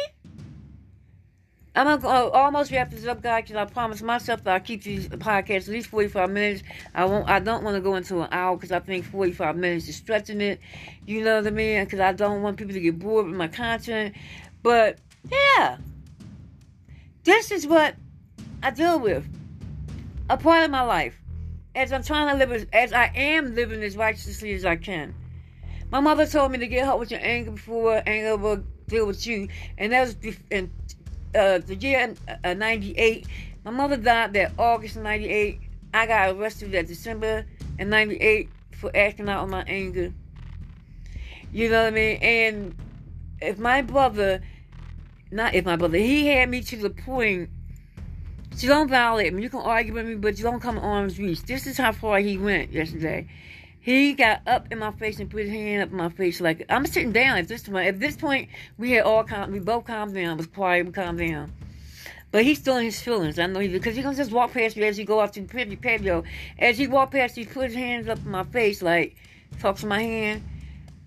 I'm 1.76 2.00
gonna 2.00 2.08
uh, 2.08 2.30
almost 2.30 2.72
wrap 2.72 2.92
this 2.92 3.06
up, 3.08 3.24
guys, 3.24 3.44
because 3.44 3.56
I 3.56 3.66
promised 3.66 4.04
myself 4.04 4.44
that 4.44 4.54
I'll 4.54 4.60
keep 4.60 4.84
these 4.84 5.08
podcasts 5.08 5.68
at 5.68 5.70
least 5.70 5.88
45 5.88 6.30
minutes. 6.30 6.64
I 6.94 7.06
won't. 7.06 7.28
I 7.28 7.40
don't 7.40 7.64
want 7.64 7.76
to 7.76 7.82
go 7.82 7.96
into 7.96 8.22
an 8.22 8.28
hour 8.32 8.56
because 8.56 8.72
I 8.72 8.80
think 8.80 9.06
45 9.06 9.56
minutes 9.56 9.88
is 9.88 9.96
stretching 9.96 10.40
it. 10.40 10.60
You 11.08 11.24
know 11.24 11.38
what 11.38 11.48
I 11.48 11.50
mean? 11.50 11.84
Because 11.84 12.00
I 12.00 12.12
don't 12.12 12.44
want 12.44 12.58
people 12.58 12.74
to 12.74 12.80
get 12.80 13.00
bored 13.00 13.26
with 13.26 13.36
my 13.36 13.48
content. 13.48 14.14
But 14.62 15.00
yeah, 15.32 15.78
this 17.24 17.50
is 17.50 17.66
what 17.66 17.96
I 18.62 18.70
deal 18.70 19.00
with. 19.00 19.28
A 20.30 20.38
part 20.38 20.64
of 20.64 20.72
my 20.72 20.82
life 20.82 21.20
as 21.76 21.92
I'm 21.92 22.04
trying 22.04 22.38
to 22.38 22.46
live 22.46 22.68
as, 22.72 22.94
I 22.94 23.12
am 23.16 23.56
living 23.56 23.82
as 23.84 23.98
righteously 23.98 24.54
as 24.54 24.66
I 24.66 24.76
can. 24.76 25.16
My 25.92 26.00
mother 26.00 26.26
told 26.26 26.52
me 26.52 26.58
to 26.60 26.68
get 26.68 26.86
help 26.86 27.00
with 27.00 27.12
your 27.12 27.20
anger 27.22 27.52
before 27.52 28.02
anger 28.06 28.36
will 28.36 28.64
deal 28.88 29.06
with 29.06 29.26
you, 29.26 29.48
and 29.78 29.92
that 29.92 30.02
was 30.02 30.16
in 30.50 30.72
uh, 31.36 31.60
the 31.60 31.76
year 31.76 32.16
uh, 32.44 32.54
'98. 32.54 33.28
My 33.64 33.72
mother 33.72 33.98
died 33.98 34.34
that 34.34 34.54
August 34.58 34.98
'98. 34.98 35.60
I 35.94 36.08
got 36.08 36.36
arrested 36.36 36.72
that 36.72 36.88
December 36.88 37.46
in 37.78 37.90
'98 37.90 38.50
for 38.72 38.92
acting 38.96 39.30
out 39.30 39.44
on 39.44 39.52
my 39.52 39.64
anger. 39.64 40.14
You 41.52 41.70
know 41.70 41.84
what 41.84 41.94
I 41.94 41.96
mean? 41.96 42.18
And 42.22 42.76
if 43.40 43.60
my 43.60 43.84
brother, 43.84 44.42
not 45.32 45.54
if 45.54 45.66
my 45.66 45.76
brother, 45.76 46.00
he 46.00 46.28
had 46.28 46.50
me 46.50 46.62
to 46.62 46.78
the 46.78 46.90
point 46.90 47.50
you 48.62 48.70
don't 48.70 48.90
violate 48.90 49.34
me. 49.34 49.42
You 49.42 49.50
can 49.50 49.62
argue 49.62 49.94
with 49.94 50.06
me, 50.06 50.16
but 50.16 50.38
you 50.38 50.44
don't 50.44 50.60
come 50.60 50.78
arms 50.78 51.18
reach. 51.18 51.44
This 51.44 51.66
is 51.66 51.78
how 51.78 51.92
far 51.92 52.20
he 52.20 52.38
went 52.38 52.72
yesterday. 52.72 53.28
He 53.80 54.14
got 54.14 54.42
up 54.48 54.72
in 54.72 54.80
my 54.80 54.92
face 54.92 55.20
and 55.20 55.30
put 55.30 55.42
his 55.42 55.50
hand 55.50 55.82
up 55.82 55.92
in 55.92 55.98
my 55.98 56.10
face 56.10 56.40
like 56.40 56.66
I'm 56.70 56.86
sitting 56.86 57.12
down 57.12 57.38
at 57.38 57.48
this 57.48 57.64
point. 57.64 57.88
At 57.88 58.00
this 58.00 58.16
point, 58.16 58.50
we 58.78 58.92
had 58.92 59.04
all 59.04 59.24
calm. 59.24 59.52
We 59.52 59.60
both 59.60 59.86
calmed 59.86 60.14
down. 60.14 60.38
Was 60.38 60.48
quiet. 60.48 60.86
We 60.86 60.92
calmed 60.92 61.20
down. 61.20 61.52
But 62.32 62.44
he's 62.44 62.60
still 62.60 62.78
in 62.78 62.86
his 62.86 63.02
feelings. 63.02 63.38
I 63.38 63.46
know 63.48 63.60
he 63.60 63.68
because 63.68 63.96
he 63.96 64.02
gonna 64.02 64.16
just 64.16 64.32
walk 64.32 64.54
past 64.54 64.78
me 64.78 64.84
as 64.84 64.98
he 64.98 65.04
go 65.04 65.20
out 65.20 65.34
to 65.34 65.42
the 65.42 65.76
patio. 65.76 66.24
As 66.58 66.78
he 66.78 66.88
walk 66.88 67.12
past, 67.12 67.36
he 67.36 67.46
put 67.46 67.66
his 67.66 67.76
hands 67.76 68.08
up 68.08 68.20
in 68.20 68.32
my 68.32 68.44
face 68.44 68.82
like 68.82 69.16
talks 69.60 69.82
to 69.82 69.88
my 69.88 70.02
hand, 70.02 70.44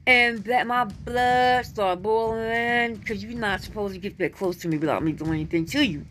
and 0.06 0.44
that 0.44 0.66
my 0.66 0.84
blood 0.84 1.66
started 1.66 2.02
boiling 2.02 2.96
because 2.96 3.24
you're 3.24 3.38
not 3.38 3.62
supposed 3.62 3.94
to 3.94 4.00
get 4.00 4.18
that 4.18 4.34
close 4.34 4.58
to 4.58 4.68
me 4.68 4.78
without 4.78 5.02
me 5.02 5.12
doing 5.12 5.32
anything 5.32 5.64
to 5.66 5.84
you. 5.84 6.04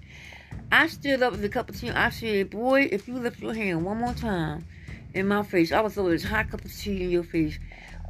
I 0.71 0.87
stood 0.87 1.21
up 1.23 1.33
with 1.33 1.43
a 1.43 1.49
cup 1.49 1.69
of 1.69 1.79
tea. 1.79 1.89
I 1.89 2.09
said, 2.09 2.49
boy, 2.49 2.89
if 2.91 3.07
you 3.07 3.15
lift 3.15 3.39
your 3.39 3.53
hand 3.53 3.85
one 3.85 3.97
more 3.97 4.13
time 4.13 4.65
in 5.13 5.27
my 5.27 5.43
face, 5.43 5.71
I 5.71 5.81
will 5.81 5.89
throw 5.89 6.09
this 6.09 6.23
hot 6.23 6.49
cup 6.49 6.65
of 6.65 6.75
tea 6.75 7.03
in 7.03 7.09
your 7.09 7.23
face. 7.23 7.57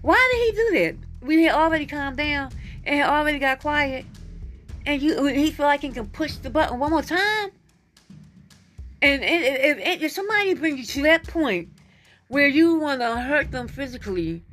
Why 0.01 0.29
did 0.31 0.45
he 0.45 0.61
do 0.63 0.79
that? 0.79 1.25
We 1.25 1.43
had 1.43 1.55
already 1.55 1.85
calmed 1.85 2.17
down 2.17 2.51
and 2.85 2.99
had 2.99 3.09
already 3.09 3.39
got 3.39 3.59
quiet. 3.59 4.05
And 4.85 5.01
you, 5.01 5.25
he 5.25 5.51
feel 5.51 5.65
like 5.65 5.81
he 5.81 5.89
can 5.89 6.07
push 6.07 6.35
the 6.35 6.49
button 6.49 6.79
one 6.79 6.91
more 6.91 7.01
time. 7.01 7.49
And 9.01 9.23
if, 9.23 9.79
if, 9.79 10.01
if 10.03 10.11
somebody 10.11 10.53
brings 10.53 10.79
you 10.79 10.85
to 10.85 11.03
that 11.03 11.27
point 11.27 11.69
where 12.27 12.47
you 12.47 12.75
want 12.75 13.01
to 13.01 13.17
hurt 13.17 13.51
them 13.51 13.67
physically, 13.67 14.43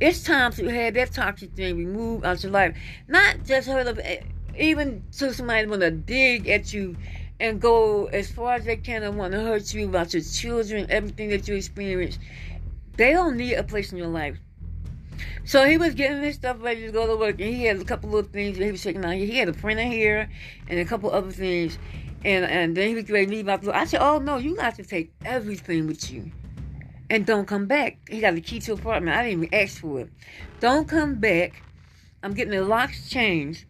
it's 0.00 0.22
time 0.22 0.52
to 0.52 0.68
have 0.68 0.94
that 0.94 1.12
toxic 1.12 1.52
thing 1.52 1.76
removed 1.76 2.24
out 2.24 2.42
your 2.42 2.52
life. 2.52 2.76
Not 3.08 3.44
just 3.44 3.68
hurt 3.68 3.84
them, 3.84 4.00
even 4.58 5.02
to 5.18 5.32
somebody 5.32 5.66
want 5.66 5.82
to 5.82 5.90
dig 5.90 6.48
at 6.48 6.72
you 6.72 6.96
and 7.40 7.60
go 7.60 8.06
as 8.06 8.30
far 8.30 8.54
as 8.54 8.64
they 8.64 8.76
can 8.76 9.02
and 9.02 9.18
want 9.18 9.32
to 9.32 9.40
hurt 9.40 9.72
you 9.74 9.88
about 9.88 10.12
your 10.12 10.22
children, 10.22 10.86
everything 10.90 11.30
that 11.30 11.48
you 11.48 11.54
experience. 11.54 12.18
They 12.96 13.12
don't 13.12 13.36
need 13.36 13.54
a 13.54 13.64
place 13.64 13.92
in 13.92 13.98
your 13.98 14.08
life. 14.08 14.38
So 15.44 15.66
he 15.66 15.76
was 15.76 15.94
getting 15.94 16.22
his 16.22 16.36
stuff 16.36 16.56
ready 16.60 16.86
to 16.86 16.92
go 16.92 17.06
to 17.06 17.16
work, 17.16 17.40
and 17.40 17.54
he 17.54 17.64
had 17.64 17.80
a 17.80 17.84
couple 17.84 18.10
little 18.10 18.30
things 18.30 18.56
that 18.58 18.64
he 18.64 18.70
was 18.70 18.82
taking 18.82 19.04
out. 19.04 19.14
He 19.14 19.36
had 19.36 19.48
a 19.48 19.52
printer 19.52 19.82
here 19.82 20.30
and 20.68 20.78
a 20.78 20.84
couple 20.84 21.10
other 21.10 21.30
things, 21.30 21.78
and 22.24 22.44
and 22.44 22.76
then 22.76 22.88
he 22.88 22.94
was 22.94 23.08
ready 23.10 23.26
to 23.26 23.32
leave 23.32 23.48
out. 23.48 23.66
I 23.68 23.84
said, 23.84 24.00
"Oh 24.00 24.18
no, 24.18 24.38
you 24.38 24.56
got 24.56 24.76
to 24.76 24.84
take 24.84 25.12
everything 25.24 25.86
with 25.86 26.10
you, 26.10 26.32
and 27.10 27.26
don't 27.26 27.46
come 27.46 27.66
back." 27.66 27.98
He 28.08 28.20
got 28.20 28.34
the 28.34 28.40
key 28.40 28.58
to 28.60 28.74
the 28.74 28.80
apartment. 28.80 29.16
I 29.16 29.22
didn't 29.22 29.44
even 29.44 29.54
ask 29.54 29.80
for 29.80 30.00
it. 30.00 30.08
Don't 30.60 30.88
come 30.88 31.16
back. 31.16 31.62
I'm 32.22 32.32
getting 32.32 32.54
the 32.54 32.64
locks 32.64 33.10
changed 33.10 33.66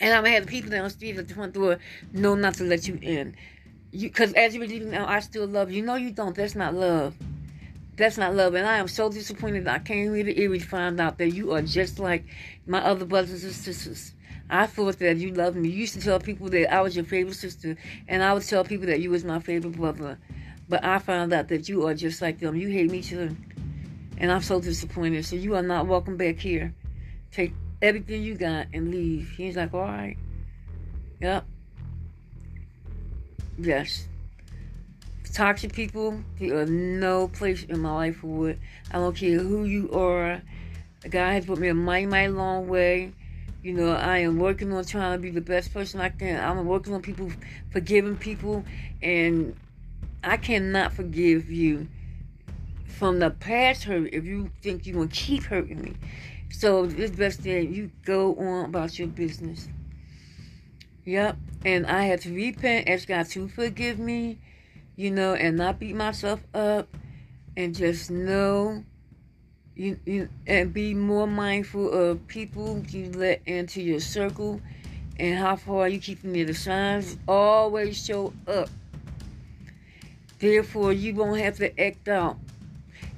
and 0.00 0.14
I'm 0.14 0.24
gonna 0.24 0.34
have 0.34 0.46
the 0.46 0.50
people 0.50 0.70
downstairs 0.70 1.18
at 1.18 1.28
the 1.28 1.34
front 1.34 1.52
door 1.52 1.78
know 2.12 2.34
not 2.34 2.54
to 2.54 2.64
let 2.64 2.88
you 2.88 2.98
in. 3.00 3.36
You, 3.92 4.08
Because 4.08 4.32
as 4.32 4.54
you 4.54 4.60
were 4.60 4.66
leaving 4.66 4.90
now, 4.90 5.06
I 5.06 5.20
still 5.20 5.46
love 5.46 5.70
you. 5.70 5.82
No, 5.82 5.96
you 5.96 6.10
don't. 6.10 6.34
That's 6.34 6.54
not 6.54 6.74
love. 6.74 7.14
That's 7.96 8.16
not 8.16 8.34
love. 8.34 8.54
And 8.54 8.66
I 8.66 8.78
am 8.78 8.88
so 8.88 9.10
disappointed 9.10 9.66
that 9.66 9.74
I 9.74 9.78
came 9.84 10.14
here 10.14 10.24
to 10.24 10.40
Erie 10.40 10.58
to 10.58 10.64
find 10.64 10.98
out 11.00 11.18
that 11.18 11.30
you 11.30 11.52
are 11.52 11.60
just 11.60 11.98
like 11.98 12.24
my 12.66 12.80
other 12.82 13.04
brothers 13.04 13.44
and 13.44 13.52
sisters. 13.52 14.14
I 14.48 14.66
thought 14.66 14.98
that 14.98 15.18
you 15.18 15.32
loved 15.32 15.56
me. 15.56 15.68
You 15.68 15.80
used 15.80 15.94
to 15.94 16.00
tell 16.00 16.18
people 16.18 16.48
that 16.48 16.72
I 16.72 16.80
was 16.80 16.96
your 16.96 17.04
favorite 17.04 17.34
sister, 17.34 17.76
and 18.08 18.22
I 18.22 18.32
would 18.32 18.42
tell 18.42 18.64
people 18.64 18.86
that 18.86 19.00
you 19.00 19.10
was 19.10 19.22
my 19.24 19.38
favorite 19.38 19.76
brother. 19.76 20.18
But 20.68 20.84
I 20.84 20.98
found 20.98 21.32
out 21.32 21.48
that 21.48 21.68
you 21.68 21.86
are 21.86 21.94
just 21.94 22.22
like 22.22 22.38
them. 22.38 22.56
You 22.56 22.68
hate 22.68 22.90
me 22.90 23.02
too. 23.02 23.36
And 24.18 24.32
I'm 24.32 24.42
so 24.42 24.60
disappointed. 24.60 25.24
So 25.24 25.36
you 25.36 25.54
are 25.56 25.62
not 25.62 25.86
welcome 25.86 26.16
back 26.16 26.38
here. 26.38 26.74
Take 27.32 27.52
everything 27.82 28.22
you 28.22 28.34
got 28.34 28.66
and 28.72 28.90
leave. 28.90 29.30
He's 29.30 29.56
like, 29.56 29.72
all 29.74 29.82
right. 29.82 30.16
Yep. 31.20 31.44
Yes. 33.58 34.06
Toxic 35.32 35.72
people, 35.72 36.22
there 36.38 36.58
are 36.58 36.66
no 36.66 37.28
place 37.28 37.62
in 37.64 37.80
my 37.80 37.94
life 37.94 38.16
for 38.16 38.50
it. 38.50 38.58
I 38.90 38.98
don't 38.98 39.14
care 39.14 39.38
who 39.38 39.64
you 39.64 39.90
are. 39.92 40.42
God 41.08 41.32
has 41.32 41.46
put 41.46 41.58
me 41.58 41.68
a 41.68 41.74
mighty, 41.74 42.06
mighty 42.06 42.32
long 42.32 42.66
way. 42.66 43.12
You 43.62 43.74
know, 43.74 43.92
I 43.92 44.18
am 44.18 44.38
working 44.38 44.72
on 44.72 44.84
trying 44.84 45.12
to 45.12 45.22
be 45.22 45.30
the 45.30 45.40
best 45.40 45.72
person 45.72 46.00
I 46.00 46.08
can. 46.08 46.42
I'm 46.42 46.66
working 46.66 46.94
on 46.94 47.02
people, 47.02 47.30
forgiving 47.70 48.16
people, 48.16 48.64
and 49.02 49.54
I 50.24 50.36
cannot 50.36 50.94
forgive 50.94 51.50
you 51.50 51.86
from 52.86 53.18
the 53.18 53.30
past 53.30 53.84
hurt 53.84 54.08
if 54.12 54.24
you 54.24 54.50
think 54.62 54.86
you're 54.86 54.96
going 54.96 55.08
to 55.08 55.14
keep 55.14 55.44
hurting 55.44 55.80
me. 55.80 55.94
So 56.50 56.84
it's 56.84 57.16
best 57.16 57.42
that 57.44 57.68
you 57.68 57.90
go 58.04 58.34
on 58.36 58.66
about 58.66 58.98
your 58.98 59.08
business. 59.08 59.68
Yep. 61.04 61.36
And 61.64 61.86
I 61.86 62.04
had 62.04 62.20
to 62.22 62.34
repent, 62.34 62.88
ask 62.88 63.08
God 63.08 63.26
to 63.30 63.48
forgive 63.48 63.98
me, 63.98 64.38
you 64.96 65.10
know, 65.10 65.34
and 65.34 65.56
not 65.56 65.78
beat 65.78 65.94
myself 65.94 66.40
up 66.54 66.88
and 67.56 67.74
just 67.74 68.10
know, 68.10 68.84
you, 69.80 69.98
you 70.04 70.28
and 70.46 70.74
be 70.74 70.92
more 70.92 71.26
mindful 71.26 71.90
of 71.90 72.26
people 72.26 72.84
you 72.88 73.10
let 73.12 73.40
into 73.46 73.80
your 73.80 74.00
circle 74.00 74.60
and 75.18 75.38
how 75.38 75.56
far 75.56 75.88
you 75.88 75.98
keep 75.98 76.22
near 76.22 76.44
the 76.44 76.52
signs 76.52 77.16
always 77.26 78.04
show 78.04 78.32
up 78.46 78.68
therefore 80.38 80.92
you 80.92 81.14
won't 81.14 81.40
have 81.40 81.56
to 81.56 81.80
act 81.80 82.08
out 82.08 82.36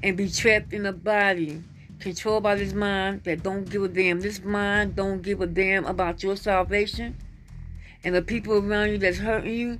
and 0.05 0.17
be 0.17 0.31
trapped 0.31 0.73
in 0.73 0.87
a 0.87 0.93
body 0.93 1.61
controlled 2.03 2.43
by 2.43 2.55
this 2.55 2.73
mind 2.73 3.23
that 3.25 3.43
don't 3.43 3.69
give 3.71 3.83
a 3.83 3.89
damn 3.89 4.21
this 4.21 4.43
mind 4.43 4.95
don't 4.97 5.23
give 5.23 5.41
a 5.41 5.47
damn 5.47 5.85
about 5.87 6.23
your 6.23 6.37
salvation 6.37 7.17
and 8.05 8.15
the 8.15 8.23
people 8.23 8.55
around 8.55 8.91
you 8.91 8.99
that's 8.99 9.19
hurting 9.19 9.55
you 9.55 9.79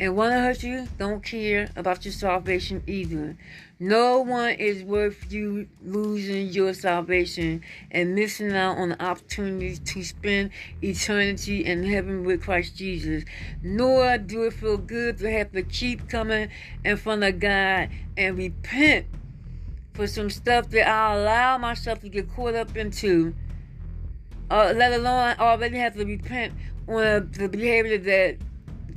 and 0.00 0.16
want 0.16 0.32
to 0.32 0.38
hurt 0.38 0.62
you 0.62 0.86
don't 0.96 1.24
care 1.24 1.70
about 1.74 2.04
your 2.04 2.12
salvation 2.12 2.82
either. 2.86 3.36
No 3.80 4.20
one 4.20 4.50
is 4.50 4.82
worth 4.82 5.32
you 5.32 5.68
losing 5.84 6.48
your 6.48 6.72
salvation 6.72 7.62
and 7.90 8.14
missing 8.14 8.52
out 8.52 8.78
on 8.78 8.90
the 8.90 9.02
opportunity 9.02 9.76
to 9.76 10.04
spend 10.04 10.50
eternity 10.82 11.64
in 11.64 11.84
heaven 11.84 12.24
with 12.24 12.42
Christ 12.42 12.76
Jesus. 12.76 13.24
Nor 13.62 14.18
do 14.18 14.44
it 14.44 14.52
feel 14.52 14.78
good 14.78 15.18
to 15.18 15.30
have 15.30 15.52
to 15.52 15.62
keep 15.62 16.08
coming 16.08 16.48
in 16.84 16.96
front 16.96 17.24
of 17.24 17.40
God 17.40 17.88
and 18.16 18.38
repent 18.38 19.06
for 19.98 20.06
some 20.06 20.30
stuff 20.30 20.70
that 20.70 20.88
I 20.88 21.16
allow 21.16 21.58
myself 21.58 22.00
to 22.02 22.08
get 22.08 22.32
caught 22.32 22.54
up 22.54 22.76
into. 22.76 23.34
Uh, 24.48 24.72
let 24.76 24.92
alone 24.92 25.06
I 25.06 25.34
already 25.34 25.76
have 25.78 25.96
to 25.96 26.04
repent 26.04 26.54
on 26.86 27.28
the 27.32 27.48
behavior 27.48 27.98
that 27.98 28.36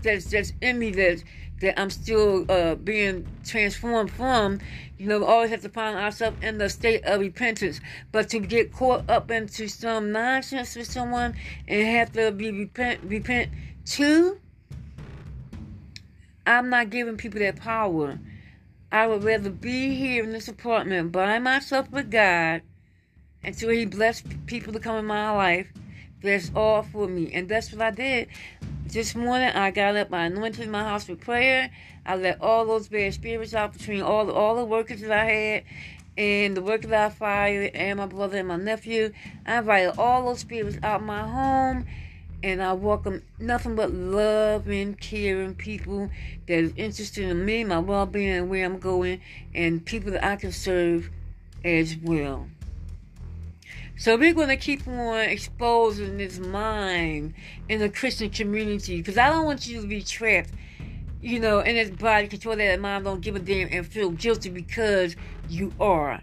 that's 0.03 0.25
that's 0.25 0.53
in 0.61 0.77
me 0.77 0.91
that 0.91 1.23
that 1.61 1.81
I'm 1.81 1.89
still 1.89 2.45
uh, 2.51 2.75
being 2.75 3.27
transformed 3.43 4.11
from. 4.11 4.59
You 4.99 5.07
know, 5.07 5.19
we 5.19 5.25
always 5.25 5.49
have 5.49 5.61
to 5.61 5.69
find 5.69 5.97
ourselves 5.97 6.37
in 6.43 6.59
the 6.59 6.69
state 6.69 7.03
of 7.05 7.19
repentance. 7.19 7.81
But 8.11 8.29
to 8.29 8.39
get 8.39 8.71
caught 8.71 9.09
up 9.09 9.31
into 9.31 9.67
some 9.69 10.11
nonsense 10.11 10.75
with 10.75 10.85
someone 10.85 11.33
and 11.67 11.87
have 11.97 12.11
to 12.13 12.31
be 12.31 12.51
repent 12.51 12.99
repent 13.05 13.49
to, 13.97 14.39
I'm 16.45 16.69
not 16.69 16.91
giving 16.91 17.17
people 17.17 17.39
that 17.39 17.55
power. 17.55 18.19
I 18.93 19.07
would 19.07 19.23
rather 19.23 19.49
be 19.49 19.95
here 19.95 20.21
in 20.21 20.33
this 20.33 20.49
apartment 20.49 21.13
by 21.13 21.39
myself 21.39 21.89
with 21.91 22.11
God 22.11 22.61
until 23.41 23.69
He 23.69 23.85
bless 23.85 24.21
people 24.47 24.73
to 24.73 24.79
come 24.79 24.97
in 24.97 25.05
my 25.05 25.31
life. 25.31 25.67
That's 26.21 26.51
all 26.53 26.83
for 26.83 27.07
me. 27.07 27.31
And 27.33 27.47
that's 27.47 27.71
what 27.71 27.81
I 27.81 27.91
did. 27.91 28.27
This 28.87 29.15
morning 29.15 29.47
I 29.47 29.71
got 29.71 29.95
up, 29.95 30.13
I 30.13 30.25
anointed 30.25 30.67
my 30.67 30.83
house 30.83 31.07
with 31.07 31.21
prayer. 31.21 31.71
I 32.05 32.17
let 32.17 32.41
all 32.41 32.65
those 32.65 32.89
bad 32.89 33.13
spirits 33.13 33.53
out 33.53 33.71
between 33.71 34.01
all 34.01 34.25
the, 34.25 34.33
all 34.33 34.57
the 34.57 34.65
workers 34.65 34.99
that 34.99 35.11
I 35.11 35.25
had 35.25 35.63
and 36.17 36.57
the 36.57 36.61
workers 36.61 36.89
that 36.89 37.05
I 37.05 37.09
fired 37.13 37.73
and 37.73 37.97
my 37.97 38.07
brother 38.07 38.39
and 38.39 38.49
my 38.49 38.57
nephew. 38.57 39.13
I 39.45 39.59
invited 39.59 39.97
all 39.97 40.25
those 40.25 40.39
spirits 40.39 40.77
out 40.83 41.01
my 41.01 41.25
home 41.25 41.85
and 42.43 42.61
I 42.61 42.73
welcome 42.73 43.21
nothing 43.39 43.75
but 43.75 43.93
loving, 43.93 44.95
caring 44.95 45.55
people 45.55 46.09
that 46.47 46.57
is 46.57 46.73
interested 46.75 47.29
in 47.29 47.45
me, 47.45 47.63
my 47.63 47.79
well-being, 47.79 48.31
and 48.31 48.49
where 48.49 48.65
I'm 48.65 48.79
going, 48.79 49.21
and 49.53 49.85
people 49.85 50.11
that 50.11 50.25
I 50.25 50.35
can 50.35 50.51
serve 50.51 51.09
as 51.63 51.95
well. 51.97 52.47
So 53.97 54.17
we're 54.17 54.33
going 54.33 54.47
to 54.47 54.57
keep 54.57 54.87
on 54.87 55.19
exposing 55.19 56.17
this 56.17 56.39
mind 56.39 57.35
in 57.69 57.79
the 57.79 57.89
Christian 57.89 58.31
community 58.31 58.97
because 58.97 59.17
I 59.17 59.29
don't 59.29 59.45
want 59.45 59.67
you 59.67 59.79
to 59.79 59.87
be 59.87 60.01
trapped, 60.01 60.49
you 61.21 61.39
know, 61.39 61.59
in 61.59 61.75
this 61.75 61.91
body 61.91 62.27
control 62.27 62.55
that 62.55 62.79
mind 62.79 63.05
don't 63.05 63.21
give 63.21 63.35
a 63.35 63.39
damn 63.39 63.67
and 63.71 63.85
feel 63.85 64.09
guilty 64.09 64.49
because 64.49 65.15
you 65.47 65.71
are. 65.79 66.19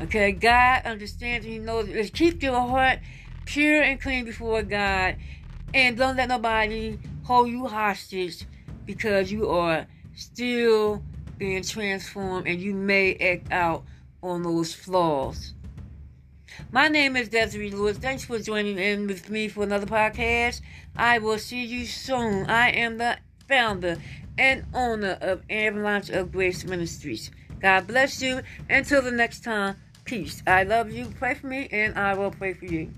Okay, 0.00 0.30
God 0.32 0.82
understands 0.84 1.44
He 1.44 1.58
knows. 1.58 1.88
Let's 1.88 2.10
keep 2.10 2.42
your 2.42 2.60
heart 2.60 3.00
pure 3.44 3.82
and 3.82 4.00
clean 4.00 4.24
before 4.24 4.62
God 4.62 5.16
and 5.74 5.96
don't 5.96 6.16
let 6.16 6.28
nobody 6.28 6.98
hold 7.24 7.48
you 7.48 7.66
hostage 7.66 8.44
because 8.84 9.30
you 9.32 9.48
are 9.48 9.86
still 10.14 11.02
being 11.38 11.62
transformed 11.62 12.46
and 12.46 12.60
you 12.60 12.74
may 12.74 13.14
act 13.16 13.50
out 13.50 13.84
on 14.22 14.42
those 14.42 14.74
flaws. 14.74 15.54
My 16.70 16.88
name 16.88 17.16
is 17.16 17.28
Desiree 17.28 17.70
Lewis. 17.70 17.98
Thanks 17.98 18.24
for 18.24 18.38
joining 18.38 18.78
in 18.78 19.06
with 19.06 19.30
me 19.30 19.48
for 19.48 19.64
another 19.64 19.86
podcast. 19.86 20.60
I 20.96 21.18
will 21.18 21.38
see 21.38 21.64
you 21.64 21.86
soon. 21.86 22.46
I 22.46 22.70
am 22.70 22.98
the 22.98 23.18
founder 23.48 23.96
and 24.38 24.64
owner 24.74 25.18
of 25.20 25.42
Avalanche 25.50 26.10
of 26.10 26.32
Grace 26.32 26.64
Ministries. 26.64 27.30
God 27.60 27.86
bless 27.86 28.20
you. 28.20 28.42
Until 28.68 29.02
the 29.02 29.12
next 29.12 29.44
time, 29.44 29.76
peace. 30.04 30.42
I 30.46 30.64
love 30.64 30.90
you. 30.90 31.06
Pray 31.18 31.34
for 31.34 31.46
me, 31.46 31.68
and 31.70 31.98
I 31.98 32.14
will 32.14 32.30
pray 32.30 32.54
for 32.54 32.66
you. 32.66 32.92